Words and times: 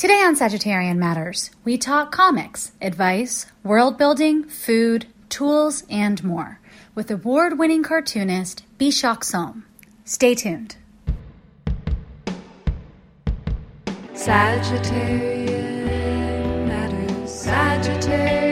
Today 0.00 0.22
on 0.22 0.34
Sagittarian 0.34 0.96
Matters, 0.96 1.50
we 1.62 1.76
talk 1.76 2.10
comics, 2.10 2.72
advice, 2.80 3.44
world 3.62 3.98
building, 3.98 4.44
food, 4.44 5.06
tools, 5.28 5.84
and 5.90 6.24
more 6.24 6.58
with 6.94 7.10
award 7.10 7.58
winning 7.58 7.82
cartoonist 7.82 8.64
Bishakh 8.78 9.22
Som. 9.22 9.66
Stay 10.06 10.34
tuned. 10.34 10.76
Sagittarian 14.14 15.46
matters. 16.66 17.30
Sagittarian 17.44 18.49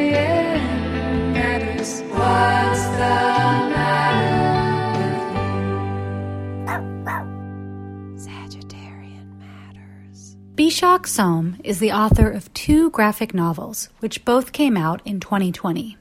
Bishakh 10.59 11.07
Som 11.07 11.57
is 11.63 11.79
the 11.79 11.93
author 11.93 12.29
of 12.29 12.53
two 12.53 12.91
graphic 12.91 13.33
novels, 13.33 13.91
which 14.01 14.25
both 14.25 14.51
came 14.51 14.77
out 14.77 15.01
in 15.05 15.21
2020. 15.21 15.97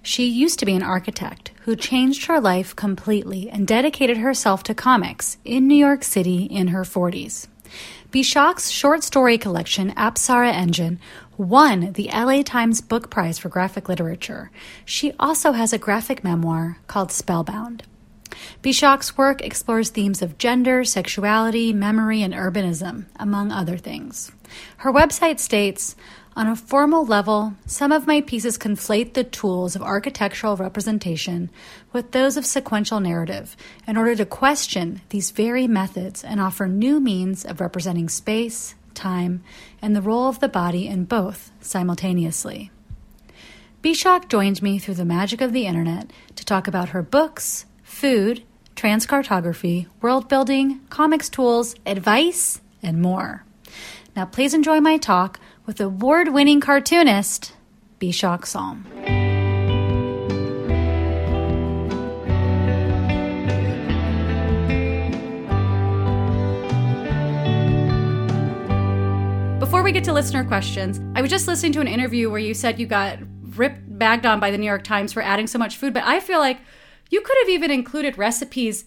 She 0.00 0.26
used 0.26 0.60
to 0.60 0.64
be 0.64 0.74
an 0.74 0.82
architect 0.84 1.50
who 1.62 1.74
changed 1.74 2.26
her 2.26 2.40
life 2.40 2.76
completely 2.76 3.50
and 3.50 3.66
dedicated 3.66 4.18
herself 4.18 4.62
to 4.62 4.74
comics 4.74 5.38
in 5.44 5.66
New 5.66 5.74
York 5.74 6.04
City 6.04 6.44
in 6.44 6.68
her 6.68 6.82
40s. 6.82 7.48
Bishakh's 8.12 8.70
short 8.70 9.02
story 9.02 9.38
collection, 9.38 9.90
Apsara 9.94 10.52
Engine, 10.52 11.00
won 11.36 11.92
the 11.94 12.08
LA 12.12 12.42
Times 12.42 12.80
Book 12.80 13.10
Prize 13.10 13.40
for 13.40 13.48
Graphic 13.48 13.88
Literature. 13.88 14.52
She 14.84 15.14
also 15.18 15.50
has 15.50 15.72
a 15.72 15.78
graphic 15.78 16.22
memoir 16.22 16.78
called 16.86 17.10
Spellbound. 17.10 17.82
Bishakh's 18.62 19.16
work 19.16 19.42
explores 19.42 19.90
themes 19.90 20.22
of 20.22 20.38
gender, 20.38 20.84
sexuality, 20.84 21.72
memory, 21.72 22.22
and 22.22 22.34
urbanism, 22.34 23.06
among 23.16 23.52
other 23.52 23.76
things. 23.76 24.32
Her 24.78 24.92
website 24.92 25.40
states, 25.40 25.96
on 26.36 26.46
a 26.46 26.54
formal 26.54 27.06
level, 27.06 27.54
some 27.64 27.92
of 27.92 28.06
my 28.06 28.20
pieces 28.20 28.58
conflate 28.58 29.14
the 29.14 29.24
tools 29.24 29.74
of 29.74 29.82
architectural 29.82 30.56
representation 30.56 31.50
with 31.92 32.10
those 32.12 32.36
of 32.36 32.44
sequential 32.44 33.00
narrative 33.00 33.56
in 33.86 33.96
order 33.96 34.14
to 34.16 34.26
question 34.26 35.00
these 35.08 35.30
very 35.30 35.66
methods 35.66 36.22
and 36.22 36.40
offer 36.40 36.68
new 36.68 37.00
means 37.00 37.44
of 37.44 37.60
representing 37.60 38.08
space, 38.08 38.74
time, 38.94 39.42
and 39.80 39.94
the 39.94 40.02
role 40.02 40.28
of 40.28 40.40
the 40.40 40.48
body 40.48 40.86
in 40.86 41.04
both 41.04 41.52
simultaneously. 41.60 42.70
Bishakh 43.82 44.28
joined 44.28 44.62
me 44.62 44.78
through 44.78 44.94
the 44.94 45.04
magic 45.04 45.40
of 45.40 45.52
the 45.52 45.66
internet 45.66 46.10
to 46.34 46.44
talk 46.44 46.66
about 46.66 46.88
her 46.88 47.02
books, 47.02 47.65
food, 47.96 48.42
transcartography, 48.74 49.86
world 50.02 50.28
building, 50.28 50.78
comics 50.90 51.30
tools, 51.30 51.74
advice, 51.86 52.60
and 52.82 53.00
more. 53.00 53.42
Now, 54.14 54.26
please 54.26 54.52
enjoy 54.52 54.80
my 54.80 54.98
talk 54.98 55.40
with 55.64 55.80
award 55.80 56.28
winning 56.28 56.60
cartoonist 56.60 57.54
Bishakh 57.98 58.44
Som. 58.44 58.84
Before 69.58 69.82
we 69.82 69.90
get 69.90 70.04
to 70.04 70.12
listener 70.12 70.44
questions, 70.44 71.00
I 71.14 71.22
was 71.22 71.30
just 71.30 71.48
listening 71.48 71.72
to 71.72 71.80
an 71.80 71.88
interview 71.88 72.28
where 72.28 72.38
you 72.38 72.52
said 72.52 72.78
you 72.78 72.86
got 72.86 73.20
ripped 73.56 73.98
bagged 73.98 74.26
on 74.26 74.38
by 74.38 74.50
the 74.50 74.58
New 74.58 74.66
York 74.66 74.84
Times 74.84 75.14
for 75.14 75.22
adding 75.22 75.46
so 75.46 75.58
much 75.58 75.78
food, 75.78 75.94
but 75.94 76.04
I 76.04 76.20
feel 76.20 76.40
like 76.40 76.58
you 77.10 77.20
could 77.20 77.36
have 77.40 77.48
even 77.48 77.70
included 77.70 78.18
recipes 78.18 78.84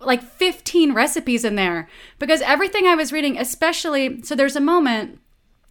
like 0.00 0.22
15 0.22 0.92
recipes 0.92 1.44
in 1.44 1.54
there 1.54 1.88
because 2.18 2.40
everything 2.42 2.86
I 2.86 2.94
was 2.94 3.12
reading, 3.12 3.38
especially 3.38 4.22
so 4.22 4.34
there's 4.34 4.56
a 4.56 4.60
moment 4.60 5.20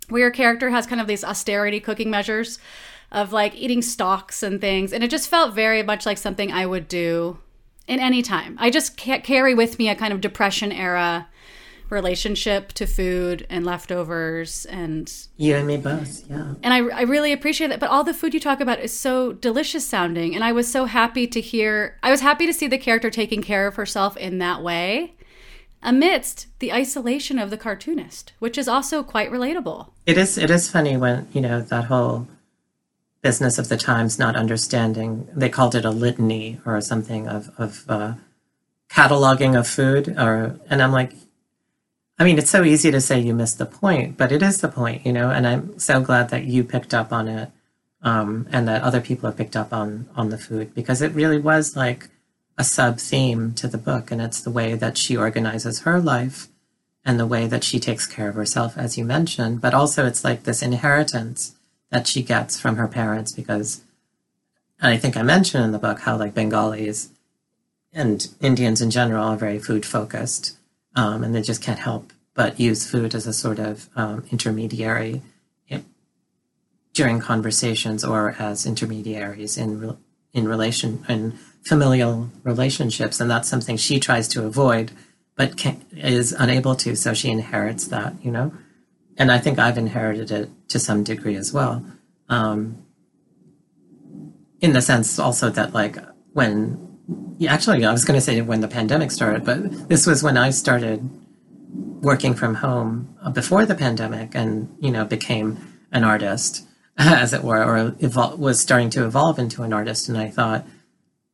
where 0.09 0.21
your 0.21 0.31
character 0.31 0.69
has 0.69 0.87
kind 0.87 1.01
of 1.01 1.07
these 1.07 1.23
austerity 1.23 1.79
cooking 1.79 2.09
measures 2.09 2.59
of 3.11 3.31
like 3.31 3.55
eating 3.55 3.81
stalks 3.81 4.43
and 4.43 4.59
things. 4.59 4.91
And 4.91 5.03
it 5.03 5.11
just 5.11 5.29
felt 5.29 5.53
very 5.53 5.83
much 5.83 6.05
like 6.05 6.17
something 6.17 6.51
I 6.51 6.65
would 6.65 6.87
do 6.87 7.37
in 7.87 7.99
any 7.99 8.21
time. 8.21 8.57
I 8.59 8.69
just 8.69 8.97
carry 8.97 9.53
with 9.53 9.77
me 9.77 9.89
a 9.89 9.95
kind 9.95 10.13
of 10.13 10.21
depression 10.21 10.71
era 10.71 11.27
relationship 11.93 12.73
to 12.73 12.85
food 12.85 13.45
and 13.49 13.65
leftovers 13.65 14.65
and 14.65 15.11
You 15.37 15.55
and 15.55 15.67
me 15.67 15.77
both, 15.77 16.29
yeah. 16.29 16.55
and 16.61 16.73
I, 16.73 16.79
I 16.79 17.01
really 17.03 17.31
appreciate 17.31 17.67
that 17.69 17.79
but 17.79 17.89
all 17.89 18.03
the 18.03 18.13
food 18.13 18.33
you 18.33 18.39
talk 18.39 18.59
about 18.59 18.79
is 18.79 18.91
so 18.97 19.31
delicious 19.31 19.87
sounding 19.87 20.35
and 20.35 20.43
i 20.43 20.51
was 20.51 20.69
so 20.69 20.85
happy 20.85 21.27
to 21.27 21.39
hear 21.39 21.97
i 22.03 22.11
was 22.11 22.21
happy 22.21 22.45
to 22.45 22.53
see 22.53 22.67
the 22.67 22.77
character 22.77 23.09
taking 23.09 23.41
care 23.41 23.67
of 23.67 23.75
herself 23.75 24.17
in 24.17 24.39
that 24.39 24.61
way 24.61 25.13
amidst 25.81 26.47
the 26.59 26.73
isolation 26.73 27.37
of 27.39 27.49
the 27.49 27.57
cartoonist 27.57 28.33
which 28.39 28.57
is 28.57 28.67
also 28.67 29.03
quite 29.03 29.31
relatable 29.31 29.89
It 30.05 30.17
is 30.17 30.37
it 30.37 30.49
is 30.49 30.69
funny 30.69 30.97
when, 30.97 31.27
you 31.31 31.41
know, 31.41 31.61
that 31.61 31.85
whole 31.85 32.27
business 33.21 33.57
of 33.57 33.69
the 33.69 33.77
Times 33.77 34.19
not 34.19 34.35
understanding 34.35 35.27
they 35.33 35.49
called 35.49 35.75
it 35.75 35.85
a 35.85 35.91
litany 35.91 36.59
or 36.65 36.81
something 36.81 37.27
of, 37.27 37.49
of 37.57 37.85
uh, 37.87 38.13
cataloging 38.89 39.57
of 39.57 39.65
food 39.67 40.09
or 40.17 40.59
and 40.69 40.81
I'm 40.81 40.91
like 40.91 41.13
I 42.19 42.23
mean, 42.23 42.37
it's 42.37 42.51
so 42.51 42.63
easy 42.63 42.91
to 42.91 43.01
say 43.01 43.19
you 43.19 43.33
missed 43.33 43.57
the 43.57 43.65
point, 43.65 44.17
but 44.17 44.31
it 44.31 44.43
is 44.43 44.61
the 44.61 44.67
point, 44.67 45.05
you 45.05 45.11
know, 45.11 45.31
and 45.31 45.47
I'm 45.47 45.79
so 45.79 45.99
glad 45.99 46.29
that 46.29 46.45
you 46.45 46.63
picked 46.63 46.93
up 46.93 47.11
on 47.11 47.27
it 47.27 47.51
um, 48.03 48.47
and 48.51 48.67
that 48.67 48.83
other 48.83 49.01
people 49.01 49.27
have 49.27 49.37
picked 49.37 49.55
up 49.55 49.73
on 49.73 50.07
on 50.15 50.29
the 50.29 50.37
food 50.37 50.75
because 50.75 51.01
it 51.01 51.13
really 51.13 51.39
was 51.39 51.75
like 51.75 52.09
a 52.57 52.63
sub 52.63 52.99
theme 52.99 53.53
to 53.55 53.67
the 53.67 53.79
book, 53.79 54.11
and 54.11 54.21
it's 54.21 54.41
the 54.41 54.51
way 54.51 54.75
that 54.75 54.97
she 54.97 55.17
organizes 55.17 55.79
her 55.79 55.99
life 55.99 56.49
and 57.03 57.19
the 57.19 57.27
way 57.27 57.47
that 57.47 57.63
she 57.63 57.79
takes 57.79 58.05
care 58.05 58.29
of 58.29 58.35
herself, 58.35 58.77
as 58.77 58.97
you 58.97 59.03
mentioned, 59.03 59.59
but 59.59 59.73
also 59.73 60.05
it's 60.05 60.23
like 60.23 60.43
this 60.43 60.61
inheritance 60.61 61.55
that 61.89 62.07
she 62.07 62.21
gets 62.21 62.59
from 62.59 62.75
her 62.77 62.87
parents 62.87 63.31
because 63.31 63.81
and 64.79 64.93
I 64.93 64.97
think 64.97 65.15
I 65.15 65.23
mentioned 65.23 65.63
in 65.63 65.71
the 65.71 65.79
book 65.79 66.01
how 66.01 66.17
like 66.17 66.33
Bengalis 66.33 67.09
and 67.93 68.27
Indians 68.41 68.81
in 68.81 68.91
general 68.91 69.25
are 69.27 69.37
very 69.37 69.59
food 69.59 69.85
focused, 69.85 70.57
um, 70.95 71.23
and 71.23 71.33
they 71.33 71.41
just 71.41 71.61
can't 71.61 71.79
help 71.79 72.13
but 72.35 72.59
use 72.59 72.89
food 72.89 73.13
as 73.13 73.27
a 73.27 73.33
sort 73.33 73.59
of 73.59 73.89
um, 73.95 74.25
intermediary 74.31 75.21
in, 75.67 75.85
during 76.93 77.19
conversations 77.19 78.03
or 78.03 78.35
as 78.39 78.65
intermediaries 78.65 79.57
in 79.57 79.97
in 80.33 80.47
relation 80.47 81.05
in 81.07 81.37
familial 81.63 82.29
relationships, 82.43 83.19
and 83.19 83.29
that's 83.29 83.47
something 83.47 83.77
she 83.77 83.99
tries 83.99 84.27
to 84.27 84.45
avoid, 84.45 84.91
but 85.35 85.55
can, 85.57 85.85
is 85.91 86.33
unable 86.33 86.75
to. 86.75 86.95
So 86.95 87.13
she 87.13 87.29
inherits 87.29 87.87
that, 87.87 88.13
you 88.23 88.31
know, 88.31 88.51
and 89.17 89.31
I 89.31 89.37
think 89.37 89.59
I've 89.59 89.77
inherited 89.77 90.31
it 90.31 90.49
to 90.69 90.79
some 90.79 91.03
degree 91.03 91.35
as 91.35 91.53
well. 91.53 91.85
Um, 92.29 92.83
in 94.59 94.73
the 94.73 94.81
sense 94.81 95.19
also 95.19 95.49
that 95.49 95.73
like 95.73 95.97
when 96.31 96.82
yeah, 97.37 97.53
actually, 97.53 97.85
I 97.85 97.91
was 97.91 98.05
going 98.05 98.17
to 98.17 98.21
say 98.21 98.41
when 98.41 98.61
the 98.61 98.67
pandemic 98.67 99.11
started, 99.11 99.45
but 99.45 99.89
this 99.89 100.07
was 100.07 100.23
when 100.23 100.37
I 100.37 100.51
started 100.51 101.09
working 102.01 102.33
from 102.33 102.55
home 102.55 103.17
uh, 103.21 103.29
before 103.29 103.65
the 103.65 103.75
pandemic, 103.75 104.35
and 104.35 104.75
you 104.79 104.91
know, 104.91 105.05
became 105.05 105.57
an 105.91 106.03
artist, 106.03 106.65
as 106.97 107.33
it 107.33 107.43
were, 107.43 107.63
or 107.63 107.91
evol- 107.91 108.37
was 108.37 108.59
starting 108.59 108.89
to 108.91 109.05
evolve 109.05 109.39
into 109.39 109.63
an 109.63 109.73
artist. 109.73 110.07
And 110.07 110.17
I 110.17 110.29
thought, 110.29 110.65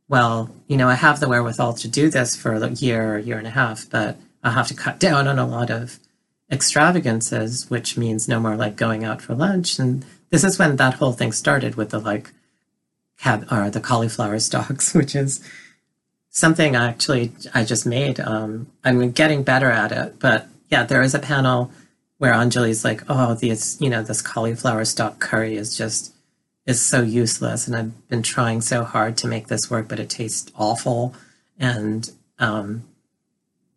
well, 0.07 0.49
you 0.67 0.77
know, 0.77 0.87
I 0.87 0.95
have 0.95 1.19
the 1.19 1.29
wherewithal 1.29 1.73
to 1.75 1.87
do 1.87 2.09
this 2.09 2.35
for 2.35 2.53
a 2.53 2.69
year 2.69 3.13
or 3.13 3.17
a 3.17 3.21
year 3.21 3.37
and 3.37 3.47
a 3.47 3.51
half, 3.51 3.87
but 3.89 4.17
I'll 4.43 4.53
have 4.53 4.67
to 4.69 4.73
cut 4.73 4.99
down 4.99 5.27
on 5.27 5.37
a 5.37 5.47
lot 5.47 5.69
of 5.69 5.99
extravagances, 6.51 7.69
which 7.69 7.95
means 7.95 8.27
no 8.27 8.39
more 8.39 8.55
like 8.55 8.75
going 8.75 9.03
out 9.03 9.21
for 9.21 9.35
lunch. 9.35 9.77
And 9.77 10.03
this 10.31 10.43
is 10.43 10.57
when 10.57 10.77
that 10.77 10.95
whole 10.95 11.13
thing 11.13 11.31
started 11.31 11.75
with 11.75 11.91
the 11.91 11.99
like 11.99 12.31
cab 13.19 13.45
or 13.51 13.69
the 13.69 13.79
cauliflower 13.81 14.39
stalks, 14.39 14.93
which 14.95 15.15
is 15.15 15.41
something 16.29 16.75
I 16.75 16.87
actually 16.87 17.31
I 17.53 17.63
just 17.63 17.85
made. 17.85 18.19
Um, 18.19 18.67
I'm 18.83 19.11
getting 19.11 19.43
better 19.43 19.69
at 19.69 19.91
it, 19.91 20.19
but 20.19 20.47
yeah, 20.69 20.83
there 20.83 21.01
is 21.01 21.13
a 21.13 21.19
panel 21.19 21.71
where 22.17 22.33
Anjali's 22.33 22.83
like, 22.83 23.03
"Oh, 23.09 23.33
this 23.33 23.77
you 23.79 23.89
know 23.89 24.03
this 24.03 24.21
cauliflower 24.21 24.85
stalk 24.85 25.19
curry 25.19 25.55
is 25.55 25.77
just 25.77 26.13
is 26.65 26.81
so 26.81 27.01
useless," 27.01 27.67
and 27.67 27.75
I've 27.75 28.07
been 28.09 28.23
trying 28.23 28.61
so 28.61 28.83
hard 28.83 29.17
to 29.17 29.27
make 29.27 29.47
this 29.47 29.69
work, 29.69 29.87
but 29.87 29.99
it 29.99 30.09
tastes 30.09 30.51
awful, 30.55 31.13
and 31.57 32.09
um, 32.39 32.83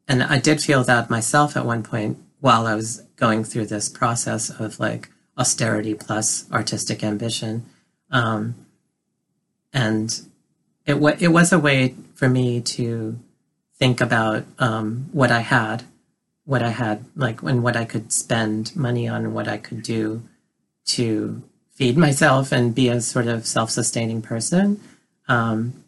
and 0.09 0.23
I 0.23 0.39
did 0.39 0.63
feel 0.63 0.85
that 0.85 1.11
myself 1.11 1.57
at 1.57 1.67
one 1.67 1.83
point 1.83 2.19
while 2.41 2.67
I 2.67 2.75
was 2.75 3.03
going 3.17 3.45
through 3.45 3.67
this 3.67 3.89
process 3.89 4.51
of 4.51 4.81
like 4.81 5.09
austerity 5.39 5.95
plus 5.95 6.51
artistic 6.51 7.03
ambition. 7.05 7.65
Um, 8.11 8.62
and 9.73 10.21
it, 10.87 10.99
wa- 10.99 11.17
it 11.19 11.29
was 11.29 11.53
a 11.53 11.59
way 11.59 11.95
for 12.15 12.29
me 12.29 12.61
to 12.61 13.19
think 13.77 14.01
about 14.01 14.45
um, 14.59 15.09
what 15.13 15.31
I 15.31 15.41
had, 15.41 15.85
what 16.45 16.63
I 16.63 16.71
had, 16.71 17.05
like, 17.17 17.43
and 17.43 17.63
what 17.63 17.77
I 17.77 17.85
could 17.85 18.13
spend 18.13 18.75
money 18.77 19.09
on, 19.09 19.35
what 19.35 19.49
I 19.49 19.57
could 19.57 19.83
do 19.83 20.23
to 20.87 21.43
feed 21.71 21.97
myself 21.97 22.53
and 22.53 22.75
be 22.75 22.89
a 22.89 23.01
sort 23.01 23.27
of 23.27 23.47
self 23.47 23.71
sustaining 23.71 24.23
person. 24.23 24.81
Um, 25.29 25.85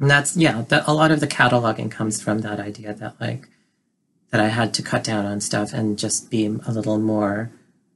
and 0.00 0.10
that's, 0.10 0.36
yeah, 0.36 0.62
that, 0.68 0.86
a 0.86 0.94
lot 0.94 1.10
of 1.10 1.20
the 1.20 1.26
cataloging 1.26 1.90
comes 1.90 2.22
from 2.22 2.40
that 2.40 2.60
idea 2.60 2.94
that, 2.94 3.20
like, 3.20 3.48
that 4.30 4.40
I 4.40 4.48
had 4.48 4.74
to 4.74 4.82
cut 4.82 5.04
down 5.04 5.26
on 5.26 5.40
stuff 5.40 5.72
and 5.72 5.98
just 5.98 6.30
be 6.30 6.46
a 6.46 6.72
little 6.72 6.98
more 6.98 7.50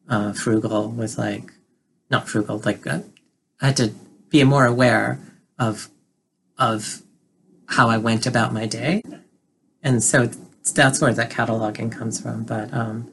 uh, 0.09 0.33
frugal 0.33 0.89
with 0.89 1.19
like 1.19 1.53
not 2.11 2.29
frugal 2.29 2.61
like 2.65 2.87
uh, 2.87 3.01
I 3.61 3.67
had 3.67 3.77
to 3.79 3.93
be 4.33 4.43
more 4.43 4.67
aware 4.67 5.21
of 5.59 5.89
of 6.59 7.03
how 7.67 7.89
I 7.89 7.99
went 7.99 8.27
about 8.27 8.53
my 8.53 8.67
day, 8.67 9.03
and 9.83 10.03
so 10.03 10.29
that's 10.75 11.01
where 11.01 11.13
that 11.13 11.31
cataloging 11.31 11.93
comes 11.93 12.21
from. 12.21 12.43
But 12.45 12.73
um, 12.75 13.13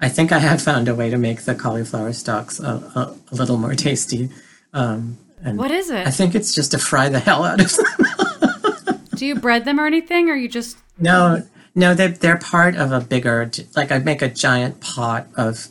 I 0.00 0.08
think 0.08 0.32
I 0.32 0.38
have 0.38 0.62
found 0.62 0.88
a 0.88 0.94
way 0.94 1.10
to 1.10 1.18
make 1.18 1.42
the 1.42 1.54
cauliflower 1.54 2.12
stalks 2.12 2.58
a, 2.58 2.64
a, 2.70 3.16
a 3.30 3.34
little 3.34 3.58
more 3.58 3.74
tasty. 3.74 4.30
Um, 4.72 5.18
and 5.42 5.58
What 5.58 5.70
is 5.70 5.90
it? 5.90 6.06
I 6.06 6.10
think 6.10 6.34
it's 6.34 6.54
just 6.54 6.72
to 6.72 6.78
fry 6.78 7.08
the 7.08 7.18
hell 7.18 7.44
out 7.44 7.60
of 7.60 7.74
them. 7.76 9.00
Do 9.14 9.26
you 9.26 9.34
bread 9.34 9.64
them 9.64 9.78
or 9.78 9.86
anything, 9.86 10.30
or 10.30 10.34
you 10.34 10.48
just 10.48 10.78
no, 10.98 11.42
no, 11.74 11.94
they're, 11.94 12.08
they're 12.08 12.38
part 12.38 12.76
of 12.76 12.92
a 12.92 13.00
bigger. 13.00 13.50
Like 13.76 13.92
I'd 13.92 14.04
make 14.04 14.22
a 14.22 14.28
giant 14.28 14.80
pot 14.80 15.26
of, 15.36 15.68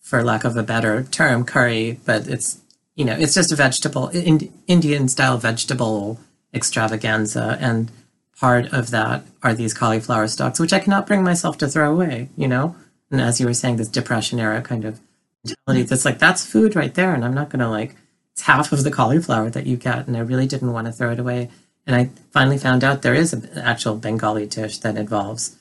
for 0.00 0.22
lack 0.22 0.44
of 0.44 0.56
a 0.56 0.62
better 0.62 1.04
term, 1.04 1.44
curry, 1.44 1.98
but 2.04 2.28
it's 2.28 2.60
you 2.98 3.04
know 3.04 3.16
it's 3.16 3.34
just 3.34 3.52
a 3.52 3.56
vegetable 3.56 4.08
in, 4.08 4.52
Indian 4.66 5.08
style 5.08 5.38
vegetable 5.38 6.20
extravaganza, 6.52 7.56
and 7.60 7.90
part 8.38 8.72
of 8.72 8.90
that 8.90 9.24
are 9.42 9.54
these 9.54 9.72
cauliflower 9.72 10.26
stalks, 10.28 10.60
which 10.60 10.72
I 10.72 10.80
cannot 10.80 11.06
bring 11.06 11.22
myself 11.22 11.56
to 11.58 11.68
throw 11.68 11.92
away. 11.92 12.28
You 12.36 12.48
know, 12.48 12.76
and 13.10 13.20
as 13.20 13.40
you 13.40 13.46
were 13.46 13.54
saying, 13.54 13.76
this 13.76 13.88
depression 13.88 14.40
era 14.40 14.60
kind 14.60 14.84
of 14.84 15.00
mentality 15.44 15.84
that's 15.84 16.04
like 16.04 16.18
that's 16.18 16.44
food 16.44 16.74
right 16.74 16.94
there, 16.94 17.14
and 17.14 17.24
I'm 17.24 17.34
not 17.34 17.50
going 17.50 17.60
to 17.60 17.68
like 17.68 17.94
it's 18.32 18.42
half 18.42 18.72
of 18.72 18.84
the 18.84 18.90
cauliflower 18.90 19.48
that 19.50 19.66
you 19.66 19.76
get, 19.76 20.06
and 20.06 20.16
I 20.16 20.20
really 20.20 20.46
didn't 20.46 20.72
want 20.72 20.86
to 20.86 20.92
throw 20.92 21.12
it 21.12 21.20
away. 21.20 21.50
And 21.86 21.96
I 21.96 22.10
finally 22.32 22.58
found 22.58 22.84
out 22.84 23.02
there 23.02 23.14
is 23.14 23.32
an 23.32 23.48
actual 23.56 23.94
Bengali 23.96 24.46
dish 24.46 24.78
that 24.78 24.96
involves 24.96 25.56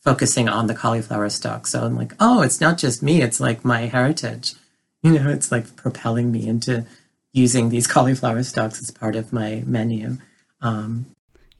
focusing 0.00 0.48
on 0.48 0.66
the 0.66 0.74
cauliflower 0.74 1.28
stalk. 1.28 1.66
So 1.66 1.84
I'm 1.84 1.96
like, 1.96 2.14
oh, 2.20 2.42
it's 2.42 2.60
not 2.60 2.78
just 2.78 3.02
me; 3.02 3.20
it's 3.20 3.40
like 3.40 3.64
my 3.64 3.82
heritage. 3.82 4.54
You 5.02 5.12
know, 5.12 5.30
it's 5.30 5.52
like 5.52 5.76
propelling 5.76 6.32
me 6.32 6.46
into 6.46 6.84
using 7.32 7.68
these 7.68 7.86
cauliflower 7.86 8.42
stalks 8.42 8.80
as 8.80 8.90
part 8.90 9.16
of 9.16 9.32
my 9.32 9.62
menu. 9.66 10.18
Um, 10.60 11.06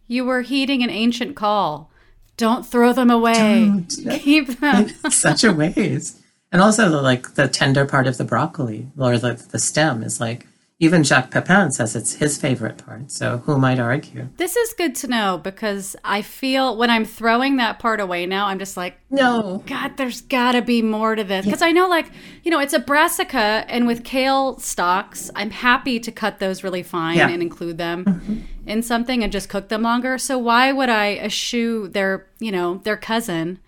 you 0.07 0.25
were 0.25 0.43
heeding 0.43 0.83
an 0.83 0.91
ancient 0.91 1.37
call? 1.37 1.91
Don't 2.37 2.67
throw 2.67 2.93
them 2.93 3.11
away. 3.11 3.67
Don't. 3.67 3.89
Keep 4.21 4.61
them. 4.61 4.89
such 5.11 5.45
a 5.45 5.53
waste. 5.53 6.21
And 6.51 6.63
also, 6.63 6.89
the, 6.89 7.03
like 7.03 7.35
the 7.35 7.47
tender 7.47 7.85
part 7.85 8.07
of 8.07 8.17
the 8.17 8.25
broccoli 8.25 8.89
or 8.99 9.19
the, 9.19 9.35
the 9.35 9.59
stem 9.59 10.03
is 10.03 10.21
like 10.21 10.47
even 10.81 11.03
Jacques 11.03 11.33
Pepin 11.33 11.73
says 11.73 11.97
it's 11.97 12.15
his 12.15 12.39
favorite 12.39 12.79
part. 12.79 13.11
So 13.11 13.39
who 13.39 13.59
might 13.59 13.81
argue? 13.81 14.29
This 14.37 14.55
is 14.57 14.73
good 14.75 14.95
to 14.97 15.09
know 15.09 15.41
because 15.43 15.97
I 16.05 16.23
feel 16.23 16.77
when 16.77 16.89
I'm 16.89 17.05
throwing 17.05 17.57
that 17.57 17.81
part 17.81 17.99
away 17.99 18.27
now, 18.27 18.47
I'm 18.47 18.61
just 18.61 18.77
like, 18.77 18.97
No, 19.11 19.65
God, 19.67 19.97
there's 19.97 20.21
got 20.21 20.53
to 20.53 20.63
be 20.63 20.81
more 20.81 21.17
to 21.17 21.25
this. 21.25 21.45
Because 21.45 21.63
I 21.63 21.73
know, 21.73 21.89
like, 21.89 22.11
you 22.45 22.53
know, 22.53 22.61
it's 22.61 22.75
a 22.75 22.79
brassica, 22.79 23.65
and 23.67 23.89
with 23.89 24.05
kale 24.05 24.59
stalks, 24.61 25.31
I'm 25.35 25.51
happy 25.51 25.99
to 25.99 26.13
cut 26.13 26.39
those 26.39 26.63
really 26.63 26.85
fine 26.85 27.17
Yeah. 27.17 27.29
and 27.29 27.43
include 27.43 27.77
them 27.79 28.05
mm-hmm. 28.05 28.39
in 28.67 28.83
something 28.83 29.25
and 29.25 29.33
just 29.33 29.49
cook 29.49 29.69
them 29.69 29.83
longer. 29.83 30.17
So 30.17 30.39
why 30.39 30.71
would 30.71 30.89
I 30.89 31.15
eschew 31.17 31.89
their, 31.89 32.29
you 32.39 32.53
know, 32.53 32.79
their 32.85 32.97
cousin, 32.97 33.59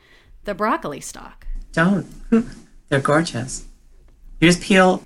the 0.44 0.54
broccoli 0.54 1.00
stalk? 1.00 1.46
don't. 1.72 2.06
They're 2.88 3.00
gorgeous. 3.00 3.66
You 4.40 4.48
just 4.48 4.60
peel 4.62 5.04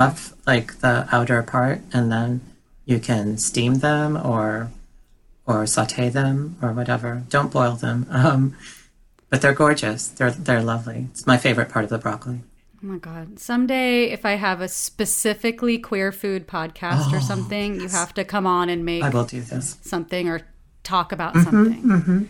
off 0.00 0.32
like 0.46 0.78
the 0.80 1.08
outer 1.12 1.42
part, 1.42 1.80
and 1.92 2.10
then 2.10 2.40
you 2.84 2.98
can 2.98 3.38
steam 3.38 3.74
them 3.76 4.16
or 4.16 4.70
or 5.46 5.66
saute 5.66 6.08
them 6.08 6.56
or 6.62 6.72
whatever. 6.72 7.22
Don't 7.28 7.52
boil 7.52 7.72
them. 7.76 8.06
Um, 8.10 8.56
but 9.28 9.42
they're 9.42 9.54
gorgeous. 9.54 10.06
They're 10.08 10.30
they're 10.30 10.62
lovely. 10.62 11.08
It's 11.10 11.26
my 11.26 11.36
favorite 11.36 11.68
part 11.68 11.84
of 11.84 11.90
the 11.90 11.98
broccoli. 11.98 12.40
Oh 12.82 12.86
my 12.86 12.98
God. 12.98 13.40
Someday, 13.40 14.04
if 14.04 14.24
I 14.24 14.32
have 14.32 14.60
a 14.60 14.68
specifically 14.68 15.78
queer 15.78 16.12
food 16.12 16.46
podcast 16.46 17.12
or 17.12 17.20
something, 17.20 17.80
you 17.80 17.88
have 17.88 18.14
to 18.14 18.24
come 18.24 18.46
on 18.46 18.68
and 18.68 18.84
make 18.84 19.02
I 19.02 19.08
will 19.08 19.24
do 19.24 19.40
this. 19.40 19.78
something 19.82 20.28
or 20.28 20.42
talk 20.84 21.10
about 21.10 21.34
something. 21.34 22.28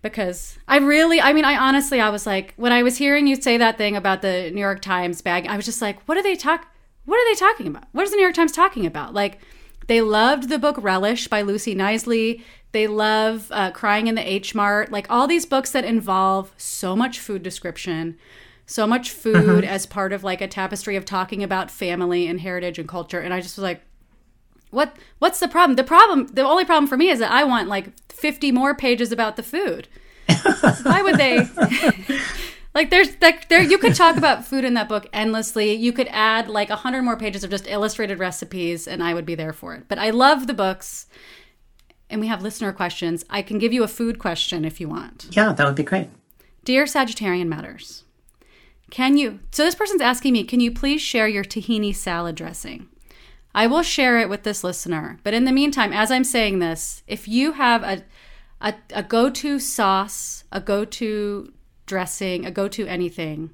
Because 0.00 0.58
I 0.68 0.78
really, 0.78 1.20
I 1.20 1.32
mean, 1.32 1.44
I 1.44 1.56
honestly, 1.56 2.00
I 2.00 2.10
was 2.10 2.26
like, 2.26 2.54
when 2.56 2.72
I 2.72 2.82
was 2.82 2.98
hearing 2.98 3.26
you 3.26 3.36
say 3.36 3.56
that 3.56 3.76
thing 3.76 3.96
about 3.96 4.22
the 4.22 4.50
New 4.52 4.60
York 4.60 4.80
Times 4.80 5.20
bag, 5.22 5.46
I 5.46 5.56
was 5.56 5.64
just 5.64 5.82
like, 5.82 6.00
what 6.08 6.16
are 6.16 6.22
they 6.22 6.36
talk? 6.36 6.66
What 7.04 7.16
are 7.16 7.30
they 7.30 7.38
talking 7.38 7.66
about? 7.66 7.84
What 7.92 8.04
is 8.04 8.10
the 8.10 8.16
New 8.16 8.22
York 8.22 8.34
Times 8.34 8.52
talking 8.52 8.86
about? 8.86 9.12
Like, 9.12 9.40
they 9.88 10.02
loved 10.02 10.50
the 10.50 10.58
book 10.58 10.76
Relish 10.78 11.28
by 11.28 11.42
Lucy 11.42 11.74
Knisley. 11.74 12.42
They 12.72 12.86
love 12.86 13.48
uh, 13.50 13.70
Crying 13.70 14.06
in 14.06 14.14
the 14.14 14.30
H 14.30 14.54
Mart. 14.54 14.92
Like 14.92 15.10
all 15.10 15.26
these 15.26 15.46
books 15.46 15.70
that 15.72 15.84
involve 15.84 16.52
so 16.58 16.94
much 16.94 17.18
food 17.18 17.42
description, 17.42 18.18
so 18.66 18.86
much 18.86 19.10
food 19.10 19.64
as 19.64 19.86
part 19.86 20.12
of 20.12 20.22
like 20.22 20.42
a 20.42 20.46
tapestry 20.46 20.94
of 20.94 21.06
talking 21.06 21.42
about 21.42 21.70
family 21.70 22.26
and 22.26 22.40
heritage 22.40 22.78
and 22.78 22.86
culture. 22.86 23.20
And 23.20 23.32
I 23.32 23.40
just 23.40 23.56
was 23.56 23.62
like, 23.62 23.82
what 24.70 24.96
what's 25.18 25.40
the 25.40 25.48
problem? 25.48 25.76
The 25.76 25.84
problem 25.84 26.26
the 26.28 26.42
only 26.42 26.64
problem 26.64 26.86
for 26.86 26.96
me 26.96 27.08
is 27.08 27.18
that 27.18 27.30
I 27.30 27.44
want 27.44 27.68
like 27.68 27.92
50 28.12 28.52
more 28.52 28.74
pages 28.74 29.12
about 29.12 29.36
the 29.36 29.42
food. 29.42 29.88
Why 30.82 31.02
would 31.02 31.16
they 31.16 31.48
like 32.74 32.90
there's 32.90 33.16
like 33.20 33.48
there 33.48 33.62
you 33.62 33.78
could 33.78 33.94
talk 33.94 34.16
about 34.16 34.44
food 34.44 34.64
in 34.64 34.74
that 34.74 34.88
book 34.88 35.06
endlessly. 35.12 35.72
You 35.72 35.92
could 35.92 36.08
add 36.10 36.48
like 36.48 36.68
100 36.68 37.02
more 37.02 37.16
pages 37.16 37.44
of 37.44 37.50
just 37.50 37.66
illustrated 37.66 38.18
recipes 38.18 38.86
and 38.86 39.02
I 39.02 39.14
would 39.14 39.26
be 39.26 39.34
there 39.34 39.52
for 39.52 39.74
it. 39.74 39.84
But 39.88 39.98
I 39.98 40.10
love 40.10 40.46
the 40.46 40.54
books. 40.54 41.06
And 42.10 42.22
we 42.22 42.28
have 42.28 42.40
listener 42.40 42.72
questions. 42.72 43.24
I 43.28 43.42
can 43.42 43.58
give 43.58 43.72
you 43.72 43.82
a 43.82 43.88
food 43.88 44.18
question 44.18 44.64
if 44.64 44.80
you 44.80 44.88
want. 44.88 45.28
Yeah, 45.30 45.52
that 45.52 45.66
would 45.66 45.74
be 45.74 45.82
great. 45.82 46.08
Dear 46.64 46.84
Sagittarian 46.84 47.48
Matters, 47.48 48.04
can 48.90 49.16
you? 49.16 49.40
So 49.52 49.64
this 49.64 49.74
person's 49.74 50.00
asking 50.00 50.32
me, 50.32 50.44
can 50.44 50.60
you 50.60 50.70
please 50.72 51.00
share 51.02 51.28
your 51.28 51.44
tahini 51.44 51.94
salad 51.94 52.34
dressing? 52.34 52.88
I 53.54 53.66
will 53.66 53.82
share 53.82 54.18
it 54.18 54.28
with 54.28 54.42
this 54.42 54.62
listener. 54.62 55.18
But 55.24 55.34
in 55.34 55.44
the 55.44 55.52
meantime, 55.52 55.92
as 55.92 56.10
I'm 56.10 56.24
saying 56.24 56.58
this, 56.58 57.02
if 57.06 57.26
you 57.26 57.52
have 57.52 57.82
a 57.82 58.04
a, 58.60 58.74
a 58.92 59.02
go-to 59.02 59.58
sauce, 59.60 60.44
a 60.50 60.60
go-to 60.60 61.52
dressing, 61.86 62.44
a 62.44 62.50
go-to 62.50 62.86
anything, 62.86 63.50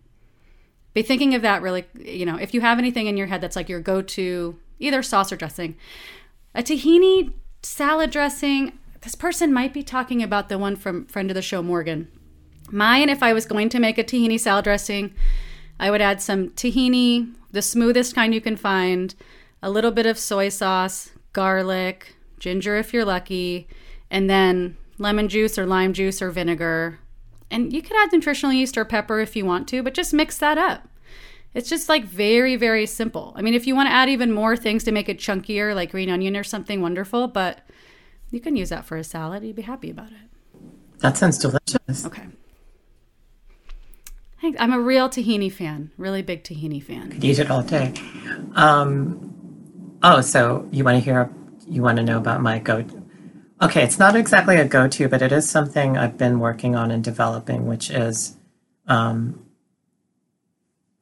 be 0.95 1.03
thinking 1.03 1.35
of 1.35 1.43
that 1.43 1.61
really, 1.61 1.85
you 1.99 2.25
know, 2.25 2.37
if 2.37 2.55
you 2.55 2.61
have 2.61 2.79
anything 2.79 3.07
in 3.07 3.17
your 3.17 3.27
head 3.27 3.41
that's 3.41 3.57
like 3.57 3.69
your 3.69 3.81
go-to 3.81 4.59
either 4.79 5.03
sauce 5.03 5.33
or 5.33 5.37
dressing. 5.37 5.77
A 6.55 6.63
tahini 6.63 7.33
salad 7.63 8.11
dressing, 8.11 8.79
this 9.03 9.15
person 9.15 9.53
might 9.53 9.75
be 9.75 9.83
talking 9.83 10.23
about 10.23 10.49
the 10.49 10.59
one 10.59 10.77
from 10.77 11.07
friend 11.07 11.31
of 11.31 11.35
the 11.35 11.43
show 11.43 11.63
Morgan. 11.63 12.09
Mine, 12.71 13.09
if 13.09 13.23
I 13.23 13.33
was 13.33 13.45
going 13.45 13.69
to 13.71 13.81
make 13.81 13.99
a 13.99 14.05
tahini 14.05 14.39
salad 14.39 14.65
dressing, 14.65 15.13
I 15.79 15.91
would 15.91 16.01
add 16.01 16.23
some 16.23 16.51
tahini, 16.51 17.35
the 17.51 17.63
smoothest 17.63 18.15
kind 18.15 18.33
you 18.33 18.41
can 18.41 18.57
find, 18.57 19.15
a 19.65 19.71
little 19.71 19.91
bit 19.91 20.05
of 20.05 20.19
soy 20.19 20.51
sauce, 20.51 21.11
garlic, 21.33 22.15
ginger 22.39 22.77
if 22.77 22.93
you're 22.93 23.05
lucky, 23.05 23.67
and 24.11 24.29
then 24.29 24.77
lemon 24.99 25.27
juice 25.27 25.59
or 25.59 25.65
lime 25.65 25.95
juice 25.95 26.21
or 26.21 26.31
vinegar. 26.31 27.01
And 27.51 27.73
you 27.73 27.81
could 27.81 27.97
add 27.97 28.13
nutritional 28.13 28.53
yeast 28.53 28.77
or 28.77 28.85
pepper 28.85 29.21
if 29.21 29.35
you 29.35 29.47
want 29.47 29.67
to, 29.69 29.83
but 29.83 29.95
just 29.95 30.13
mix 30.13 30.37
that 30.37 30.59
up. 30.59 30.87
It's 31.55 31.71
just 31.71 31.89
like 31.89 32.05
very, 32.05 32.57
very 32.57 32.85
simple. 32.85 33.33
I 33.37 33.41
mean, 33.41 33.55
if 33.55 33.67
you 33.67 33.75
want 33.75 33.89
to 33.89 33.93
add 33.93 34.11
even 34.11 34.33
more 34.33 34.55
things 34.55 34.85
to 34.85 34.93
make 34.93 35.09
it 35.09 35.19
chunkier, 35.19 35.75
like 35.75 35.93
green 35.93 36.11
onion 36.11 36.37
or 36.37 36.45
something 36.45 36.83
wonderful, 36.83 37.27
but 37.27 37.67
you 38.31 38.41
can 38.41 38.57
use 38.57 38.69
that 38.69 38.85
for 38.85 38.99
a 38.99 39.05
salad. 39.05 39.45
You'd 39.45 39.57
be 39.57 39.63
happy 39.63 39.89
about 39.89 40.09
it. 40.09 40.61
That 40.99 41.17
sounds 41.17 41.39
delicious. 41.39 42.05
Okay. 42.05 42.27
I'm 44.59 44.75
a 44.75 44.81
real 44.81 45.09
tahini 45.09 45.51
fan, 45.51 45.91
really 45.97 46.21
big 46.21 46.45
tahini 46.45 46.83
fan. 46.83 47.19
Eat 47.23 47.39
it 47.39 47.51
all 47.51 47.63
day. 47.63 47.95
Um, 48.57 49.34
oh, 50.05 50.21
so 50.21 50.69
you 50.71 50.85
want 50.85 50.99
to 50.99 51.05
hear? 51.05 51.31
You 51.67 51.83
want 51.83 51.97
to 51.97 52.05
know 52.05 52.19
about 52.19 52.41
my 52.43 52.59
go? 52.61 52.85
Okay, 53.61 53.83
it's 53.83 53.99
not 53.99 54.15
exactly 54.15 54.57
a 54.57 54.65
go-to, 54.67 55.09
but 55.09 55.23
it 55.23 55.33
is 55.33 55.49
something 55.49 55.97
I've 55.97 56.19
been 56.19 56.39
working 56.39 56.77
on 56.77 56.91
and 56.91 57.03
developing, 57.03 57.67
which 57.67 57.91
is 57.91 58.37
um, 58.87 59.47